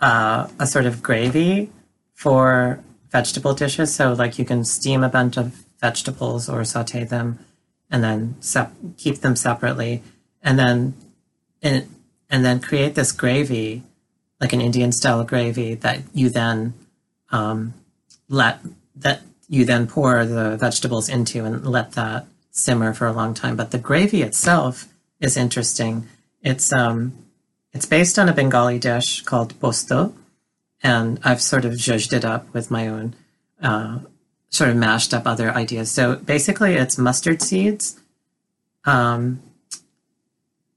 uh, 0.00 0.48
a 0.58 0.66
sort 0.66 0.86
of 0.86 1.02
gravy 1.02 1.70
for 2.14 2.78
vegetable 3.10 3.54
dishes. 3.54 3.92
So, 3.94 4.12
like, 4.12 4.38
you 4.38 4.44
can 4.44 4.64
steam 4.64 5.02
a 5.02 5.08
bunch 5.08 5.36
of 5.36 5.64
vegetables 5.80 6.48
or 6.48 6.64
saute 6.64 7.04
them, 7.04 7.40
and 7.90 8.04
then 8.04 8.36
sep- 8.40 8.72
keep 8.96 9.16
them 9.16 9.34
separately, 9.34 10.02
and 10.42 10.58
then 10.58 10.94
and, 11.60 11.88
and 12.30 12.44
then 12.44 12.60
create 12.60 12.94
this 12.94 13.10
gravy, 13.10 13.82
like 14.40 14.52
an 14.52 14.60
Indian 14.60 14.92
style 14.92 15.24
gravy, 15.24 15.74
that 15.74 16.02
you 16.14 16.30
then 16.30 16.74
um, 17.30 17.74
let 18.28 18.60
that 19.02 19.22
you 19.48 19.64
then 19.64 19.86
pour 19.86 20.24
the 20.24 20.56
vegetables 20.56 21.08
into 21.08 21.44
and 21.44 21.66
let 21.66 21.92
that 21.92 22.26
simmer 22.50 22.92
for 22.92 23.06
a 23.06 23.12
long 23.12 23.34
time. 23.34 23.56
But 23.56 23.70
the 23.70 23.78
gravy 23.78 24.22
itself 24.22 24.88
is 25.20 25.36
interesting. 25.36 26.06
It's 26.42 26.72
um, 26.72 27.12
it's 27.72 27.86
based 27.86 28.18
on 28.18 28.28
a 28.28 28.32
Bengali 28.32 28.78
dish 28.78 29.22
called 29.22 29.58
posto, 29.60 30.14
and 30.82 31.20
I've 31.24 31.42
sort 31.42 31.64
of 31.64 31.72
zhuzhed 31.72 32.12
it 32.12 32.24
up 32.24 32.52
with 32.52 32.70
my 32.70 32.88
own, 32.88 33.14
uh, 33.62 34.00
sort 34.48 34.70
of 34.70 34.76
mashed 34.76 35.14
up 35.14 35.26
other 35.26 35.50
ideas. 35.50 35.90
So 35.90 36.16
basically, 36.16 36.74
it's 36.74 36.98
mustard 36.98 37.40
seeds, 37.42 38.00
um, 38.84 39.40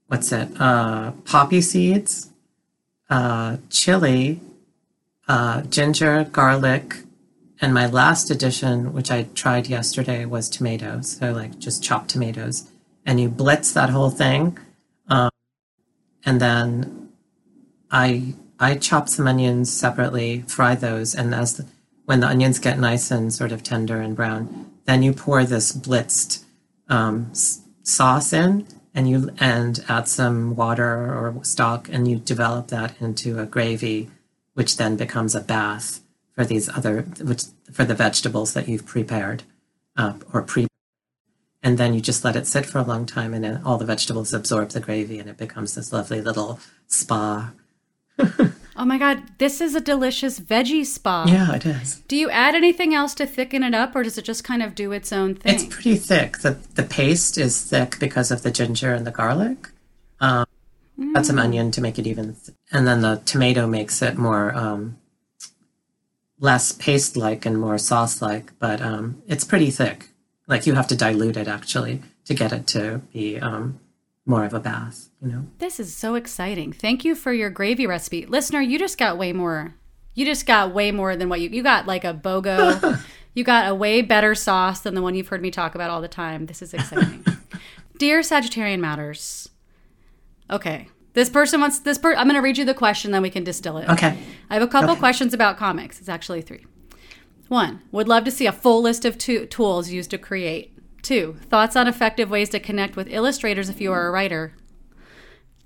what's 0.06 0.32
it? 0.32 0.48
Uh, 0.58 1.12
poppy 1.24 1.60
seeds, 1.60 2.30
uh, 3.10 3.58
chili, 3.70 4.40
uh, 5.28 5.62
ginger, 5.62 6.24
garlic, 6.24 6.96
and 7.60 7.72
my 7.72 7.86
last 7.86 8.30
addition, 8.30 8.92
which 8.92 9.10
I 9.10 9.24
tried 9.34 9.68
yesterday, 9.68 10.24
was 10.24 10.48
tomatoes. 10.48 11.16
So 11.18 11.32
like 11.32 11.58
just 11.58 11.82
chopped 11.82 12.10
tomatoes, 12.10 12.70
and 13.04 13.20
you 13.20 13.28
blitz 13.28 13.72
that 13.72 13.90
whole 13.90 14.10
thing, 14.10 14.58
um, 15.08 15.30
and 16.24 16.40
then 16.40 17.10
I 17.90 18.34
I 18.58 18.76
chop 18.76 19.08
some 19.08 19.26
onions 19.26 19.72
separately, 19.72 20.42
fry 20.46 20.74
those, 20.74 21.14
and 21.14 21.34
as 21.34 21.56
the, 21.56 21.66
when 22.04 22.20
the 22.20 22.28
onions 22.28 22.58
get 22.58 22.78
nice 22.78 23.10
and 23.10 23.32
sort 23.32 23.52
of 23.52 23.62
tender 23.62 24.00
and 24.00 24.16
brown, 24.16 24.70
then 24.84 25.02
you 25.02 25.12
pour 25.12 25.44
this 25.44 25.72
blitzed 25.72 26.44
um, 26.88 27.32
sauce 27.82 28.32
in, 28.32 28.66
and 28.94 29.08
you 29.08 29.30
and 29.38 29.84
add 29.88 30.08
some 30.08 30.56
water 30.56 30.84
or 30.84 31.42
stock, 31.42 31.88
and 31.90 32.06
you 32.08 32.16
develop 32.16 32.68
that 32.68 33.00
into 33.00 33.38
a 33.38 33.46
gravy, 33.46 34.10
which 34.54 34.76
then 34.76 34.96
becomes 34.96 35.34
a 35.34 35.40
bath 35.40 36.00
for 36.36 36.44
these 36.44 36.68
other 36.68 37.02
which 37.20 37.44
for 37.72 37.84
the 37.84 37.94
vegetables 37.94 38.54
that 38.54 38.68
you've 38.68 38.86
prepared 38.86 39.42
uh, 39.96 40.14
or 40.32 40.42
pre. 40.42 40.66
And 41.62 41.78
then 41.78 41.94
you 41.94 42.00
just 42.00 42.24
let 42.24 42.36
it 42.36 42.46
sit 42.46 42.64
for 42.66 42.78
a 42.78 42.84
long 42.84 43.06
time, 43.06 43.34
and 43.34 43.42
then 43.42 43.60
all 43.64 43.76
the 43.76 43.84
vegetables 43.84 44.32
absorb 44.32 44.68
the 44.68 44.78
gravy, 44.80 45.18
and 45.18 45.28
it 45.28 45.36
becomes 45.36 45.74
this 45.74 45.92
lovely 45.92 46.20
little 46.20 46.60
spa. 46.86 47.52
Oh 48.78 48.84
my 48.84 48.98
god, 48.98 49.22
this 49.38 49.62
is 49.62 49.74
a 49.74 49.80
delicious 49.80 50.38
veggie 50.38 50.84
spa. 50.84 51.24
Yeah, 51.26 51.54
it 51.54 51.64
is. 51.64 52.00
Do 52.08 52.14
you 52.16 52.28
add 52.28 52.54
anything 52.54 52.94
else 52.94 53.14
to 53.14 53.26
thicken 53.26 53.62
it 53.62 53.74
up, 53.74 53.96
or 53.96 54.02
does 54.02 54.18
it 54.18 54.26
just 54.26 54.44
kind 54.44 54.62
of 54.62 54.74
do 54.74 54.92
its 54.92 55.12
own 55.14 55.34
thing? 55.34 55.54
It's 55.54 55.64
pretty 55.64 55.96
thick. 55.96 56.38
The 56.38 56.58
the 56.74 56.82
paste 56.82 57.38
is 57.38 57.62
thick 57.62 57.98
because 57.98 58.30
of 58.30 58.42
the 58.42 58.50
ginger 58.50 58.92
and 58.92 59.06
the 59.06 59.10
garlic. 59.10 59.70
Um, 60.20 60.44
Add 61.14 61.24
some 61.24 61.38
onion 61.38 61.70
to 61.72 61.80
make 61.80 61.98
it 61.98 62.06
even, 62.06 62.34
th- 62.34 62.56
and 62.70 62.86
then 62.86 63.00
the 63.00 63.20
tomato 63.24 63.66
makes 63.66 64.00
it 64.02 64.16
more 64.16 64.54
um, 64.54 64.98
less 66.38 66.72
paste 66.72 67.16
like 67.16 67.46
and 67.46 67.58
more 67.58 67.78
sauce 67.78 68.20
like. 68.20 68.52
But 68.58 68.80
um, 68.80 69.22
it's 69.26 69.44
pretty 69.44 69.70
thick. 69.70 70.10
Like 70.46 70.66
you 70.66 70.74
have 70.74 70.86
to 70.88 70.96
dilute 70.96 71.36
it 71.36 71.48
actually 71.48 72.02
to 72.24 72.34
get 72.34 72.52
it 72.52 72.66
to 72.68 73.00
be 73.12 73.38
um, 73.38 73.80
more 74.24 74.44
of 74.44 74.54
a 74.54 74.60
bath. 74.60 75.08
You 75.22 75.28
know. 75.28 75.46
This 75.58 75.80
is 75.80 75.94
so 75.94 76.14
exciting. 76.14 76.72
Thank 76.72 77.04
you 77.04 77.14
for 77.14 77.32
your 77.32 77.50
gravy 77.50 77.86
recipe. 77.86 78.26
Listener, 78.26 78.60
you 78.60 78.78
just 78.78 78.98
got 78.98 79.18
way 79.18 79.32
more. 79.32 79.74
You 80.14 80.24
just 80.24 80.46
got 80.46 80.74
way 80.74 80.92
more 80.92 81.16
than 81.16 81.28
what 81.28 81.40
you 81.40 81.48
you 81.50 81.62
got 81.62 81.86
like 81.86 82.04
a 82.04 82.14
BOGO. 82.14 83.00
you 83.34 83.44
got 83.44 83.70
a 83.70 83.74
way 83.74 84.02
better 84.02 84.34
sauce 84.34 84.80
than 84.80 84.94
the 84.94 85.02
one 85.02 85.14
you've 85.14 85.28
heard 85.28 85.42
me 85.42 85.50
talk 85.50 85.74
about 85.74 85.90
all 85.90 86.00
the 86.00 86.08
time. 86.08 86.46
This 86.46 86.62
is 86.62 86.72
exciting. 86.72 87.24
Dear 87.98 88.20
Sagittarian 88.20 88.80
Matters. 88.80 89.48
Okay. 90.50 90.88
This 91.16 91.30
person 91.30 91.62
wants 91.62 91.78
this 91.78 91.96
per 91.96 92.14
I'm 92.14 92.26
going 92.26 92.34
to 92.34 92.42
read 92.42 92.58
you 92.58 92.66
the 92.66 92.74
question 92.74 93.10
then 93.10 93.22
we 93.22 93.30
can 93.30 93.42
distill 93.42 93.78
it. 93.78 93.88
Okay. 93.88 94.18
I 94.50 94.54
have 94.54 94.62
a 94.62 94.66
couple 94.66 94.90
Okay. 94.90 94.98
questions 95.00 95.32
about 95.32 95.56
comics. 95.56 95.98
It's 95.98 96.10
actually 96.10 96.42
three. 96.42 96.66
One, 97.48 97.80
would 97.90 98.06
love 98.06 98.24
to 98.24 98.30
see 98.30 98.44
a 98.46 98.52
full 98.52 98.82
list 98.82 99.06
of 99.06 99.16
tools 99.16 99.88
used 99.88 100.10
to 100.10 100.18
create. 100.18 100.76
Two, 101.00 101.36
thoughts 101.48 101.74
on 101.74 101.88
effective 101.88 102.28
ways 102.28 102.50
to 102.50 102.60
connect 102.60 102.96
with 102.96 103.08
illustrators 103.10 103.70
if 103.70 103.80
you 103.80 103.92
are 103.92 104.06
a 104.06 104.10
writer. 104.10 104.56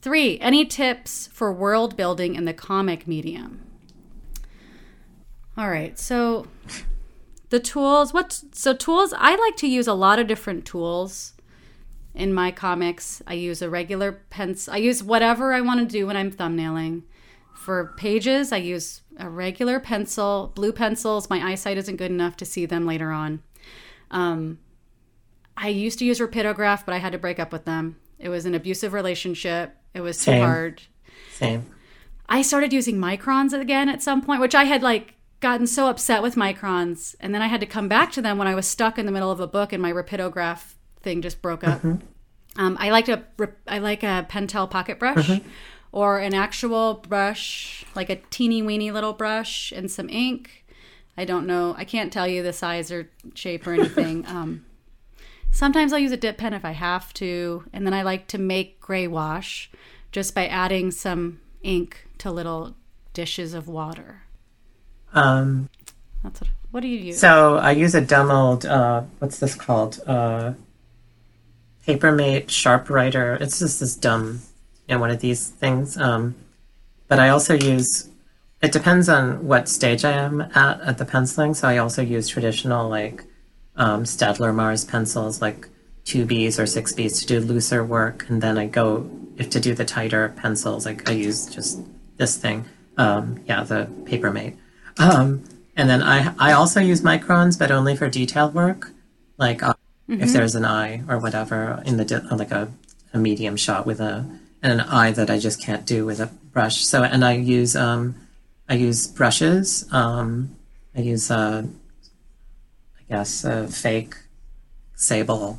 Three, 0.00 0.38
any 0.38 0.64
tips 0.64 1.28
for 1.32 1.52
world 1.52 1.96
building 1.96 2.36
in 2.36 2.44
the 2.44 2.54
comic 2.54 3.08
medium? 3.08 3.60
All 5.58 5.68
right, 5.68 5.98
so 5.98 6.46
the 7.48 7.58
tools, 7.58 8.14
what, 8.14 8.40
so 8.52 8.72
tools, 8.72 9.12
I 9.18 9.34
like 9.34 9.56
to 9.56 9.66
use 9.66 9.88
a 9.88 9.94
lot 9.94 10.20
of 10.20 10.28
different 10.28 10.64
tools 10.64 11.32
in 12.14 12.32
my 12.32 12.50
comics. 12.50 13.22
I 13.26 13.34
use 13.34 13.62
a 13.62 13.70
regular 13.70 14.12
pencil, 14.30 14.74
I 14.74 14.78
use 14.78 15.02
whatever 15.02 15.52
I 15.52 15.60
want 15.60 15.80
to 15.80 15.86
do 15.86 16.06
when 16.06 16.16
I'm 16.16 16.30
thumbnailing. 16.30 17.02
For 17.54 17.92
pages, 17.98 18.52
I 18.52 18.56
use 18.56 19.02
a 19.18 19.28
regular 19.28 19.80
pencil, 19.80 20.50
blue 20.54 20.72
pencils. 20.72 21.28
My 21.28 21.40
eyesight 21.50 21.76
isn't 21.76 21.96
good 21.96 22.10
enough 22.10 22.36
to 22.38 22.46
see 22.46 22.64
them 22.64 22.86
later 22.86 23.10
on. 23.12 23.42
Um, 24.10 24.58
I 25.58 25.68
used 25.68 25.98
to 25.98 26.06
use 26.06 26.20
Rapidograph, 26.20 26.86
but 26.86 26.94
I 26.94 26.98
had 26.98 27.12
to 27.12 27.18
break 27.18 27.38
up 27.38 27.52
with 27.52 27.66
them. 27.66 27.96
It 28.18 28.30
was 28.30 28.46
an 28.46 28.54
abusive 28.54 28.94
relationship. 28.94 29.76
It 29.92 30.00
was 30.00 30.16
too 30.16 30.32
Same. 30.32 30.42
hard. 30.42 30.82
Same. 31.32 31.66
I 32.30 32.42
started 32.42 32.72
using 32.72 32.96
microns 32.96 33.52
again 33.52 33.88
at 33.88 34.02
some 34.02 34.22
point, 34.22 34.40
which 34.40 34.54
I 34.54 34.64
had 34.64 34.82
like 34.82 35.16
gotten 35.40 35.66
so 35.66 35.88
upset 35.88 36.22
with 36.22 36.36
microns, 36.36 37.14
and 37.20 37.34
then 37.34 37.42
I 37.42 37.48
had 37.48 37.60
to 37.60 37.66
come 37.66 37.88
back 37.88 38.12
to 38.12 38.22
them 38.22 38.38
when 38.38 38.48
I 38.48 38.54
was 38.54 38.66
stuck 38.66 38.98
in 38.98 39.06
the 39.06 39.12
middle 39.12 39.30
of 39.30 39.40
a 39.40 39.46
book 39.46 39.72
and 39.72 39.82
my 39.82 39.92
Rapidograph 39.92 40.76
thing 41.02 41.22
just 41.22 41.42
broke 41.42 41.64
up. 41.64 41.84
Um, 42.56 42.76
I 42.80 42.90
like 42.90 43.08
a 43.08 43.24
I 43.66 43.78
like 43.78 44.02
a 44.02 44.26
Pentel 44.28 44.68
pocket 44.68 44.98
brush 44.98 45.40
or 45.92 46.18
an 46.18 46.34
actual 46.34 46.94
brush, 46.94 47.84
like 47.94 48.10
a 48.10 48.16
teeny 48.30 48.62
weeny 48.62 48.90
little 48.90 49.12
brush 49.12 49.72
and 49.72 49.90
some 49.90 50.08
ink. 50.08 50.64
I 51.16 51.24
don't 51.24 51.46
know. 51.46 51.74
I 51.76 51.84
can't 51.84 52.12
tell 52.12 52.26
you 52.26 52.42
the 52.42 52.52
size 52.52 52.90
or 52.90 53.10
shape 53.34 53.66
or 53.66 53.74
anything. 53.74 54.26
um, 54.28 54.64
sometimes 55.50 55.92
I'll 55.92 55.98
use 55.98 56.12
a 56.12 56.16
dip 56.16 56.38
pen 56.38 56.54
if 56.54 56.64
I 56.64 56.72
have 56.72 57.12
to, 57.14 57.64
and 57.72 57.86
then 57.86 57.94
I 57.94 58.02
like 58.02 58.26
to 58.28 58.38
make 58.38 58.80
gray 58.80 59.06
wash 59.06 59.70
just 60.12 60.34
by 60.34 60.46
adding 60.46 60.90
some 60.90 61.40
ink 61.62 62.08
to 62.18 62.30
little 62.30 62.74
dishes 63.12 63.54
of 63.54 63.68
water. 63.68 64.22
Um, 65.12 65.68
That's 66.22 66.40
what. 66.40 66.50
What 66.70 66.80
do 66.82 66.88
you 66.88 66.98
use? 66.98 67.18
So 67.18 67.56
I 67.56 67.72
use 67.72 67.96
a 67.96 68.00
dumb 68.00 68.30
old 68.30 68.64
uh, 68.64 69.02
what's 69.18 69.40
this 69.40 69.56
called? 69.56 70.00
Uh, 70.06 70.52
Papermate 71.90 72.48
Sharp 72.50 72.88
Writer. 72.88 73.36
It's 73.40 73.58
just 73.58 73.80
this 73.80 73.96
dumb, 73.96 74.42
you 74.86 74.94
know, 74.94 75.00
one 75.00 75.10
of 75.10 75.18
these 75.20 75.48
things. 75.48 75.96
Um, 75.96 76.36
but 77.08 77.18
I 77.18 77.30
also 77.30 77.54
use. 77.54 78.08
It 78.62 78.72
depends 78.72 79.08
on 79.08 79.46
what 79.46 79.68
stage 79.68 80.04
I 80.04 80.12
am 80.12 80.40
at 80.40 80.80
at 80.82 80.98
the 80.98 81.04
penciling. 81.04 81.54
So 81.54 81.66
I 81.66 81.78
also 81.78 82.00
use 82.02 82.28
traditional 82.28 82.88
like 82.88 83.24
um, 83.74 84.04
Staedtler 84.04 84.54
Mars 84.54 84.84
pencils, 84.84 85.42
like 85.42 85.68
two 86.04 86.26
Bs 86.26 86.60
or 86.60 86.66
six 86.66 86.92
Bs 86.92 87.20
to 87.20 87.26
do 87.26 87.40
looser 87.40 87.82
work, 87.84 88.28
and 88.28 88.40
then 88.40 88.56
I 88.56 88.66
go 88.66 89.10
if 89.36 89.50
to 89.50 89.58
do 89.58 89.74
the 89.74 89.84
tighter 89.84 90.32
pencils. 90.36 90.86
Like 90.86 91.08
I 91.08 91.12
use 91.12 91.46
just 91.46 91.80
this 92.18 92.36
thing. 92.36 92.66
Um, 92.98 93.42
yeah, 93.46 93.64
the 93.64 93.88
Papermate. 94.04 94.56
Um, 94.98 95.42
and 95.76 95.90
then 95.90 96.04
I 96.04 96.34
I 96.38 96.52
also 96.52 96.80
use 96.80 97.00
microns, 97.00 97.58
but 97.58 97.72
only 97.72 97.96
for 97.96 98.08
detailed 98.08 98.54
work, 98.54 98.92
like 99.38 99.62
uh, 99.64 99.74
if 100.10 100.32
there's 100.32 100.54
an 100.54 100.64
eye 100.64 101.02
or 101.08 101.18
whatever 101.18 101.82
in 101.86 101.96
the 101.96 102.04
di- 102.04 102.26
like 102.30 102.50
a, 102.50 102.72
a 103.12 103.18
medium 103.18 103.56
shot 103.56 103.86
with 103.86 104.00
a 104.00 104.26
and 104.62 104.72
an 104.72 104.80
eye 104.80 105.12
that 105.12 105.30
I 105.30 105.38
just 105.38 105.62
can't 105.62 105.86
do 105.86 106.04
with 106.04 106.20
a 106.20 106.26
brush. 106.52 106.84
So 106.84 107.02
and 107.02 107.24
I 107.24 107.32
use 107.34 107.76
um 107.76 108.14
I 108.68 108.74
use 108.74 109.06
brushes. 109.08 109.86
Um, 109.92 110.56
I 110.96 111.00
use 111.00 111.30
uh, 111.30 111.64
I 112.98 113.02
guess 113.08 113.44
a 113.44 113.66
fake 113.66 114.14
sable 114.94 115.58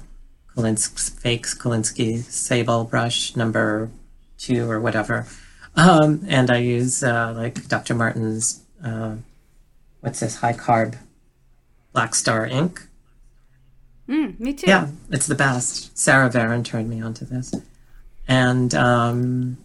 Kolins- 0.55 1.19
fake 1.19 1.45
Kolinsky 1.45 2.19
sable 2.23 2.85
brush 2.85 3.35
number 3.35 3.89
two 4.37 4.69
or 4.69 4.79
whatever. 4.79 5.25
Um, 5.75 6.23
and 6.27 6.49
I 6.51 6.57
use 6.57 7.03
uh, 7.03 7.33
like 7.35 7.67
Dr. 7.67 7.95
Martin's 7.95 8.63
uh, 8.83 9.15
what's 10.01 10.19
this 10.21 10.37
Hi-Carb 10.37 10.97
black 11.93 12.15
star 12.15 12.45
ink. 12.45 12.87
Mm, 14.07 14.39
me 14.39 14.53
too. 14.53 14.65
Yeah, 14.67 14.87
it's 15.09 15.27
the 15.27 15.35
best. 15.35 15.97
Sara 15.97 16.29
Varon 16.29 16.63
turned 16.63 16.89
me 16.89 17.01
onto 17.01 17.25
this, 17.25 17.53
and 18.27 18.73
um, 18.75 19.57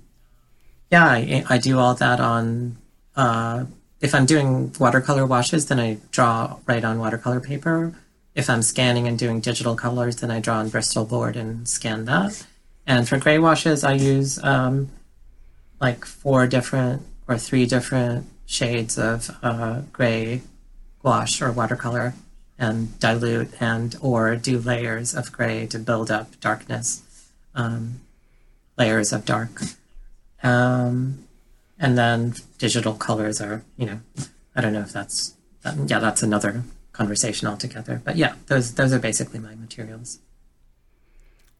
yeah, 0.90 1.04
I, 1.04 1.44
I 1.48 1.58
do 1.58 1.78
all 1.78 1.94
that 1.94 2.20
on. 2.20 2.76
Uh, 3.14 3.64
if 4.00 4.14
I'm 4.14 4.26
doing 4.26 4.72
watercolor 4.78 5.26
washes, 5.26 5.66
then 5.66 5.80
I 5.80 5.98
draw 6.10 6.58
right 6.66 6.84
on 6.84 6.98
watercolor 6.98 7.40
paper. 7.40 7.94
If 8.34 8.50
I'm 8.50 8.60
scanning 8.62 9.08
and 9.08 9.18
doing 9.18 9.40
digital 9.40 9.74
colors, 9.74 10.16
then 10.16 10.30
I 10.30 10.40
draw 10.40 10.58
on 10.58 10.68
Bristol 10.68 11.06
board 11.06 11.36
and 11.36 11.66
scan 11.66 12.04
that. 12.04 12.46
And 12.86 13.08
for 13.08 13.16
gray 13.16 13.38
washes, 13.38 13.82
I 13.82 13.94
use 13.94 14.38
um, 14.44 14.90
like 15.80 16.04
four 16.04 16.46
different 16.46 17.02
or 17.26 17.38
three 17.38 17.66
different 17.66 18.26
shades 18.44 18.98
of 18.98 19.30
uh, 19.42 19.80
gray 19.92 20.42
gouache 21.02 21.42
or 21.44 21.50
watercolor 21.50 22.14
and 22.58 22.98
dilute 22.98 23.50
and 23.60 23.96
or 24.00 24.36
do 24.36 24.58
layers 24.58 25.14
of 25.14 25.32
gray 25.32 25.66
to 25.66 25.78
build 25.78 26.10
up 26.10 26.38
darkness 26.40 27.02
um, 27.54 28.00
layers 28.78 29.12
of 29.12 29.24
dark 29.24 29.62
um, 30.42 31.24
and 31.78 31.98
then 31.98 32.34
digital 32.58 32.94
colors 32.94 33.40
are 33.40 33.62
you 33.76 33.86
know 33.86 34.00
i 34.54 34.60
don't 34.60 34.72
know 34.72 34.80
if 34.80 34.92
that's 34.92 35.34
that, 35.62 35.76
yeah 35.86 35.98
that's 35.98 36.22
another 36.22 36.62
conversation 36.92 37.46
altogether 37.46 38.00
but 38.04 38.16
yeah 38.16 38.34
those 38.46 38.74
those 38.74 38.92
are 38.92 38.98
basically 38.98 39.38
my 39.38 39.54
materials 39.54 40.18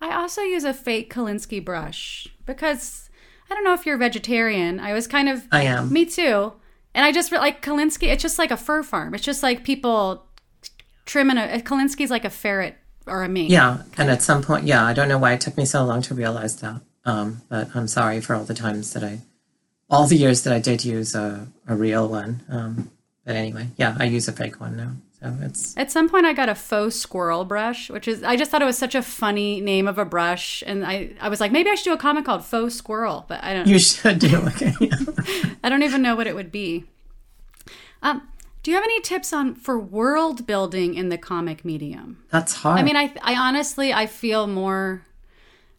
I 0.01 0.15
also 0.15 0.43
use 0.43 0.65
a 0.65 0.75
fake 0.75 1.13
Kolinsky 1.13 1.65
brush 1.65 2.29
because 2.45 3.09
I 3.51 3.55
don't 3.55 3.65
know 3.65 3.75
if 3.75 3.87
you're 3.87 3.97
a 3.97 3.99
vegetarian. 3.99 4.81
I 4.81 4.93
was 4.93 5.07
kind 5.07 5.29
of. 5.29 5.47
i 5.53 5.63
am 5.63 5.93
Me 5.93 6.05
too. 6.05 6.53
And 6.95 7.05
I 7.05 7.13
just 7.13 7.33
like 7.33 7.63
Kolinsky. 7.63 8.09
It's 8.09 8.23
just 8.23 8.39
like 8.39 8.51
a 8.51 8.57
fur 8.57 8.83
farm. 8.83 9.15
It's 9.15 9.25
just 9.25 9.43
like 9.43 9.65
people 9.65 10.26
trimming 11.07 11.39
a. 11.39 11.61
Kolinsky's 11.61 12.11
like 12.11 12.25
a 12.25 12.31
ferret 12.31 12.77
or 13.07 13.23
a 13.23 13.29
mink. 13.29 13.51
yeah 13.51 13.83
and 13.97 14.11
at 14.11 14.21
some 14.21 14.43
point 14.43 14.67
yeah 14.67 14.85
i 14.85 14.93
don't 14.93 15.09
know 15.09 15.17
why 15.17 15.33
it 15.33 15.41
took 15.41 15.57
me 15.57 15.65
so 15.65 15.85
long 15.85 16.03
to 16.03 16.13
realize 16.13 16.57
that 16.57 16.81
um, 17.05 17.41
but 17.49 17.69
i'm 17.75 17.87
sorry 17.87 18.21
for 18.21 18.35
all 18.35 18.43
the 18.45 18.53
times 18.53 18.93
that 18.95 19.05
i 19.05 19.21
all 19.89 20.07
the 20.07 20.17
years 20.17 20.43
that 20.43 20.53
I 20.53 20.59
did 20.59 20.85
use 20.85 21.15
a, 21.15 21.47
a 21.67 21.77
real 21.77 22.09
one. 22.09 22.43
Um, 22.49 22.91
but 23.25 23.37
anyway, 23.37 23.69
yeah, 23.77 23.97
I 23.99 24.05
use 24.05 24.29
a 24.29 24.33
fake 24.33 24.61
one 24.61 24.77
now. 24.77 24.93
So 25.21 25.35
it's 25.43 25.77
At 25.77 25.91
some 25.91 26.09
point, 26.09 26.27
I 26.27 26.33
got 26.33 26.49
a 26.49 26.55
faux 26.55 26.95
squirrel 26.97 27.45
brush, 27.45 27.89
which 27.91 28.07
is, 28.07 28.23
I 28.23 28.37
just 28.37 28.51
thought 28.51 28.63
it 28.63 28.67
was 28.67 28.77
such 28.77 28.95
a 28.95 29.03
funny 29.03 29.61
name 29.61 29.89
of 29.89 29.99
a 29.99 30.05
brush. 30.05 30.63
And 30.67 30.85
I, 30.85 31.13
I 31.21 31.29
was 31.29 31.41
like, 31.41 31.53
maybe 31.53 31.71
I 31.71 31.75
should 31.75 31.85
do 31.85 31.93
a 31.93 31.99
comic 31.99 32.25
called 32.25 32.45
Faux 32.45 32.75
Squirrel, 32.75 33.25
but 33.27 33.43
I 33.43 33.55
don't, 33.55 33.67
you 33.67 33.79
should 33.79 34.19
do 34.19 34.37
okay. 34.49 34.75
I 35.65 35.69
don't 35.69 35.83
even 35.83 36.03
know 36.03 36.17
what 36.17 36.27
it 36.27 36.35
would 36.35 36.53
be. 36.53 36.85
Um, 38.03 38.29
do 38.67 38.73
you 38.73 38.75
have 38.75 38.83
any 38.83 39.01
tips 39.01 39.33
on 39.33 39.55
for 39.55 39.79
world 39.79 40.45
building 40.45 40.95
in 40.95 41.09
the 41.09 41.17
comic 41.17 41.65
medium? 41.65 42.25
That's 42.31 42.53
hard. 42.53 42.81
I 42.81 42.83
mean, 42.83 42.97
I, 42.97 43.15
I 43.23 43.37
honestly, 43.37 43.93
I 43.93 44.07
feel 44.07 44.49
more. 44.49 45.05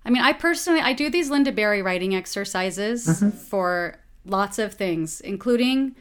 I 0.05 0.09
mean, 0.09 0.23
I 0.23 0.31
personally, 0.31 0.79
I 0.79 0.93
do 0.93 1.09
these 1.09 1.29
Lynda 1.29 1.53
Barry 1.53 1.81
writing 1.81 2.15
exercises 2.15 3.05
mm-hmm. 3.05 3.31
for 3.31 3.97
lots 4.23 4.57
of 4.57 4.73
things, 4.73 5.19
including 5.19 5.97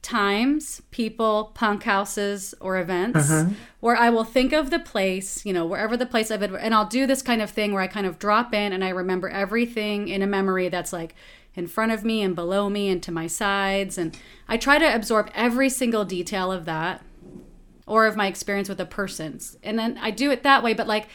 times, 0.00 0.80
people, 0.92 1.52
punk 1.52 1.82
houses, 1.82 2.54
or 2.58 2.78
events, 2.78 3.30
mm-hmm. 3.30 3.52
where 3.80 3.94
I 3.96 4.08
will 4.08 4.24
think 4.24 4.54
of 4.54 4.70
the 4.70 4.78
place, 4.78 5.44
you 5.44 5.52
know, 5.52 5.66
wherever 5.66 5.94
the 5.94 6.06
place 6.06 6.30
of 6.30 6.42
it, 6.42 6.50
and 6.58 6.74
I'll 6.74 6.88
do 6.88 7.06
this 7.06 7.20
kind 7.20 7.42
of 7.42 7.50
thing 7.50 7.74
where 7.74 7.82
I 7.82 7.86
kind 7.86 8.06
of 8.06 8.18
drop 8.18 8.54
in 8.54 8.72
and 8.72 8.82
I 8.82 8.88
remember 8.88 9.28
everything 9.28 10.08
in 10.08 10.22
a 10.22 10.26
memory 10.26 10.70
that's 10.70 10.90
like 10.90 11.14
in 11.54 11.66
front 11.66 11.92
of 11.92 12.04
me 12.04 12.22
and 12.22 12.34
below 12.34 12.68
me 12.68 12.88
and 12.88 13.02
to 13.02 13.12
my 13.12 13.26
sides, 13.26 13.96
and 13.98 14.16
I 14.48 14.56
try 14.56 14.78
to 14.78 14.94
absorb 14.94 15.30
every 15.34 15.68
single 15.68 16.04
detail 16.04 16.50
of 16.50 16.64
that 16.64 17.02
or 17.86 18.06
of 18.06 18.16
my 18.16 18.26
experience 18.26 18.68
with 18.68 18.78
the 18.78 18.86
persons. 18.86 19.56
And 19.62 19.78
then 19.78 19.98
I 20.00 20.10
do 20.10 20.30
it 20.30 20.42
that 20.42 20.62
way, 20.62 20.72
but 20.74 20.86
like 20.86 21.06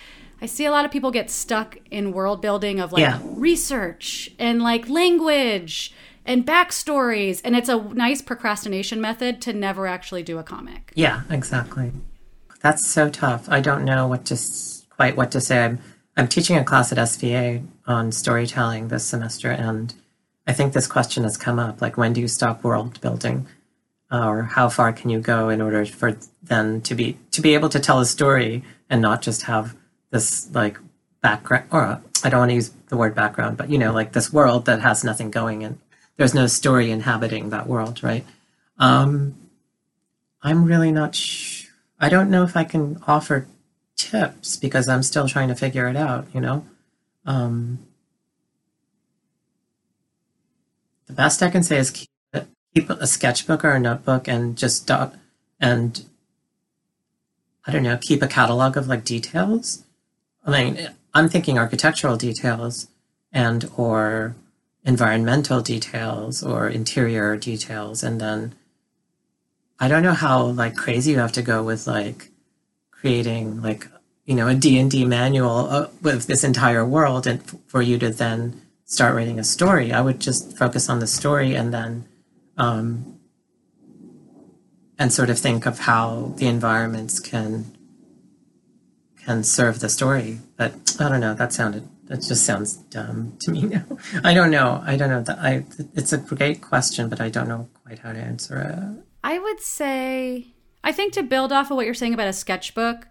I 0.41 0.45
see 0.45 0.65
a 0.65 0.71
lot 0.71 0.85
of 0.85 0.91
people 0.91 1.11
get 1.11 1.29
stuck 1.29 1.77
in 1.91 2.13
world 2.13 2.41
building 2.41 2.79
of 2.79 2.91
like 2.93 3.01
Yeah. 3.01 3.19
research 3.23 4.31
and 4.39 4.61
like 4.61 4.87
language 4.87 5.93
and 6.25 6.45
backstories. 6.45 7.41
And 7.43 7.55
it's 7.55 7.69
a 7.69 7.81
nice 7.93 8.21
procrastination 8.21 9.01
method 9.01 9.41
to 9.41 9.53
never 9.53 9.87
actually 9.87 10.23
do 10.23 10.37
a 10.37 10.43
comic. 10.43 10.91
Yeah, 10.95 11.21
exactly. 11.29 11.91
That's 12.61 12.87
so 12.87 13.09
tough. 13.09 13.47
I 13.49 13.61
don't 13.61 13.83
know 13.83 14.07
what 14.07 14.25
to 14.25 14.37
quite 14.95 15.17
what 15.17 15.31
to 15.31 15.41
say. 15.41 15.65
I'm 15.65 15.79
I'm 16.17 16.27
teaching 16.27 16.57
a 16.57 16.63
class 16.65 16.91
at 16.91 16.97
SVA 16.97 17.65
on 17.87 18.11
storytelling 18.11 18.89
this 18.89 19.05
semester, 19.05 19.49
and 19.49 19.93
I 20.49 20.53
think 20.53 20.73
this 20.73 20.87
question 20.87 21.23
has 21.23 21.37
come 21.37 21.59
up: 21.67 21.81
like, 21.81 21.95
when 22.01 22.13
do 22.13 22.21
you 22.21 22.27
stop 22.27 22.63
world 22.63 22.99
building, 23.01 23.47
Uh, 24.11 24.25
or 24.31 24.43
how 24.57 24.67
far 24.69 24.91
can 24.99 25.09
you 25.13 25.19
go 25.19 25.49
in 25.53 25.61
order 25.61 25.85
for 25.85 26.09
then 26.51 26.81
to 26.81 26.95
be 26.95 27.07
to 27.35 27.41
be 27.41 27.53
able 27.57 27.69
to 27.69 27.79
tell 27.79 27.99
a 27.99 28.05
story 28.05 28.63
and 28.89 29.01
not 29.01 29.21
just 29.27 29.43
have 29.43 29.75
this 30.11 30.49
like 30.59 30.79
background? 31.21 31.65
Or 31.71 32.01
I 32.23 32.29
don't 32.29 32.39
want 32.41 32.51
to 32.51 32.55
use 32.55 32.71
the 32.89 32.97
word 32.97 33.13
background, 33.13 33.57
but 33.57 33.69
you 33.69 33.77
know, 33.77 33.93
like 33.99 34.11
this 34.13 34.33
world 34.33 34.65
that 34.65 34.81
has 34.81 35.03
nothing 35.03 35.29
going 35.31 35.63
and 35.63 35.77
There's 36.19 36.33
no 36.33 36.47
story 36.47 36.91
inhabiting 36.91 37.49
that 37.49 37.65
world, 37.65 38.03
right? 38.03 38.25
Um, 38.77 39.35
I'm 40.41 40.65
really 40.65 40.91
not 40.91 41.15
sure. 41.15 41.71
I 41.97 42.09
don't 42.09 42.29
know 42.29 42.43
if 42.43 42.57
I 42.57 42.65
can 42.65 43.01
offer 43.07 43.47
tips 43.95 44.57
because 44.57 44.89
I'm 44.89 45.01
still 45.03 45.29
trying 45.29 45.47
to 45.47 45.55
figure 45.55 45.87
it 45.87 45.95
out, 45.95 46.27
you 46.33 46.41
know? 46.41 46.65
Um, 47.25 47.79
the 51.09 51.15
best 51.15 51.41
I 51.41 51.49
can 51.49 51.63
say 51.63 51.79
is 51.79 51.89
keep, 51.89 52.09
keep 52.73 52.89
a 52.89 53.07
sketchbook 53.07 53.65
or 53.65 53.71
a 53.71 53.79
notebook 53.79 54.27
and 54.27 54.55
just 54.55 54.85
dot 54.87 55.15
and 55.59 56.05
I 57.65 57.71
don't 57.71 57.83
know, 57.83 57.97
keep 57.97 58.21
a 58.21 58.27
catalog 58.27 58.77
of 58.77 58.87
like 58.87 59.03
details. 59.03 59.83
I 60.45 60.51
mean, 60.51 60.89
I'm 61.13 61.27
thinking 61.27 61.57
architectural 61.57 62.15
details 62.15 62.87
and 63.33 63.69
or 63.75 64.35
environmental 64.85 65.61
details 65.61 66.43
or 66.43 66.69
interior 66.69 67.35
details 67.35 68.03
and 68.03 68.21
then 68.21 68.53
I 69.79 69.87
don't 69.87 70.03
know 70.03 70.13
how 70.13 70.43
like 70.45 70.75
crazy 70.75 71.11
you 71.11 71.17
have 71.17 71.31
to 71.33 71.41
go 71.41 71.63
with 71.63 71.87
like 71.87 72.29
creating 72.91 73.61
like 73.63 73.87
you 74.25 74.35
know 74.35 74.47
a 74.47 74.53
D&D 74.53 75.05
manual 75.05 75.69
uh, 75.69 75.87
with 76.01 76.27
this 76.27 76.43
entire 76.43 76.85
world 76.85 77.25
and 77.25 77.39
f- 77.39 77.55
for 77.65 77.81
you 77.81 77.97
to 77.97 78.09
then 78.09 78.61
start 78.89 79.15
writing 79.15 79.39
a 79.39 79.43
story. 79.43 79.93
I 79.93 80.01
would 80.01 80.19
just 80.19 80.57
focus 80.57 80.89
on 80.89 80.99
the 80.99 81.07
story 81.07 81.55
and 81.55 81.73
then 81.73 82.05
um 82.57 83.19
and 84.97 85.13
sort 85.13 85.29
of 85.29 85.39
think 85.39 85.65
of 85.65 85.79
how 85.79 86.33
the 86.35 86.47
environments 86.47 87.19
can 87.19 87.77
can 89.23 89.43
serve 89.43 89.79
the 89.79 89.89
story. 89.89 90.39
But 90.57 90.73
I 90.99 91.07
don't 91.07 91.21
know, 91.21 91.35
that 91.35 91.53
sounded 91.53 91.87
that 92.07 92.21
just 92.21 92.43
sounds 92.45 92.75
dumb 92.75 93.37
to 93.41 93.51
me 93.51 93.61
now. 93.75 93.85
I 94.23 94.33
don't 94.33 94.49
know. 94.49 94.81
I 94.83 94.97
don't 94.97 95.09
know 95.09 95.21
that 95.21 95.37
I 95.37 95.63
it's 95.93 96.11
a 96.11 96.17
great 96.17 96.61
question, 96.61 97.09
but 97.09 97.21
I 97.21 97.29
don't 97.29 97.47
know 97.47 97.69
quite 97.85 97.99
how 97.99 98.11
to 98.11 98.19
answer 98.19 98.57
it. 98.57 99.05
I 99.23 99.37
would 99.37 99.61
say, 99.61 100.47
I 100.83 100.91
think 100.91 101.13
to 101.13 101.23
build 101.23 101.51
off 101.51 101.69
of 101.69 101.77
what 101.77 101.85
you're 101.85 101.93
saying 101.93 102.15
about 102.15 102.27
a 102.27 102.33
sketchbook, 102.33 103.07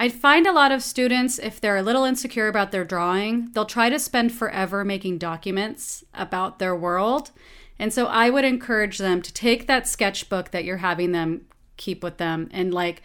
I'd 0.00 0.12
find 0.12 0.46
a 0.46 0.52
lot 0.52 0.70
of 0.70 0.84
students, 0.84 1.40
if 1.40 1.60
they're 1.60 1.76
a 1.76 1.82
little 1.82 2.04
insecure 2.04 2.46
about 2.46 2.70
their 2.70 2.84
drawing, 2.84 3.50
they'll 3.52 3.64
try 3.64 3.90
to 3.90 3.98
spend 3.98 4.30
forever 4.30 4.84
making 4.84 5.18
documents 5.18 6.04
about 6.14 6.60
their 6.60 6.76
world. 6.76 7.32
And 7.80 7.92
so 7.92 8.06
I 8.06 8.30
would 8.30 8.44
encourage 8.44 8.98
them 8.98 9.20
to 9.22 9.32
take 9.32 9.66
that 9.66 9.88
sketchbook 9.88 10.52
that 10.52 10.64
you're 10.64 10.76
having 10.76 11.10
them 11.10 11.46
keep 11.76 12.04
with 12.04 12.18
them 12.18 12.48
and 12.52 12.72
like 12.72 13.02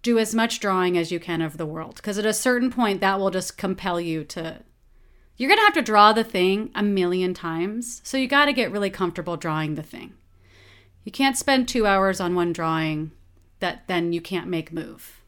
do 0.00 0.18
as 0.18 0.34
much 0.34 0.60
drawing 0.60 0.96
as 0.96 1.12
you 1.12 1.20
can 1.20 1.42
of 1.42 1.58
the 1.58 1.66
world. 1.66 1.96
Because 1.96 2.16
at 2.16 2.24
a 2.24 2.32
certain 2.32 2.70
point, 2.70 3.02
that 3.02 3.20
will 3.20 3.30
just 3.30 3.58
compel 3.58 4.00
you 4.00 4.24
to. 4.24 4.62
You're 5.36 5.48
going 5.48 5.58
to 5.58 5.64
have 5.64 5.74
to 5.74 5.82
draw 5.82 6.14
the 6.14 6.24
thing 6.24 6.70
a 6.74 6.82
million 6.82 7.34
times. 7.34 8.00
So 8.02 8.16
you 8.16 8.26
got 8.26 8.46
to 8.46 8.54
get 8.54 8.72
really 8.72 8.88
comfortable 8.88 9.36
drawing 9.36 9.74
the 9.74 9.82
thing. 9.82 10.14
You 11.04 11.12
can't 11.12 11.36
spend 11.36 11.68
two 11.68 11.86
hours 11.86 12.18
on 12.18 12.34
one 12.34 12.54
drawing 12.54 13.12
that 13.58 13.88
then 13.88 14.14
you 14.14 14.22
can't 14.22 14.48
make 14.48 14.72
move. 14.72 15.19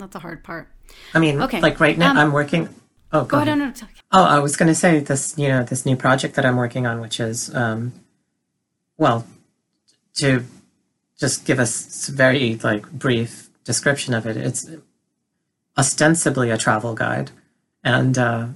That's 0.00 0.16
a 0.16 0.18
hard 0.18 0.42
part. 0.42 0.68
I 1.14 1.18
mean, 1.18 1.40
Okay. 1.42 1.60
like 1.60 1.78
right 1.80 1.96
now, 1.96 2.10
Um, 2.10 2.18
I'm 2.18 2.32
working. 2.32 2.68
Oh, 3.12 3.22
go, 3.22 3.26
Go 3.28 3.36
ahead. 3.38 3.48
ahead. 3.48 3.58
No, 3.58 3.64
no, 3.66 3.70
no. 3.70 3.86
Oh, 4.12 4.24
I 4.24 4.38
was 4.40 4.56
going 4.56 4.68
to 4.68 4.74
say 4.74 4.98
this. 5.00 5.34
You 5.36 5.48
know, 5.48 5.62
this 5.62 5.84
new 5.86 5.96
project 5.96 6.34
that 6.34 6.44
I'm 6.44 6.56
working 6.56 6.86
on, 6.86 7.00
which 7.00 7.20
is, 7.20 7.54
um, 7.54 7.92
well, 8.96 9.26
to 10.14 10.44
just 11.18 11.44
give 11.44 11.58
a 11.60 11.66
very 12.12 12.58
like 12.62 12.90
brief 12.90 13.50
description 13.64 14.14
of 14.14 14.26
it. 14.26 14.36
It's 14.36 14.68
ostensibly 15.78 16.50
a 16.50 16.58
travel 16.58 16.94
guide, 16.94 17.30
and 17.84 18.16
uh, 18.18 18.46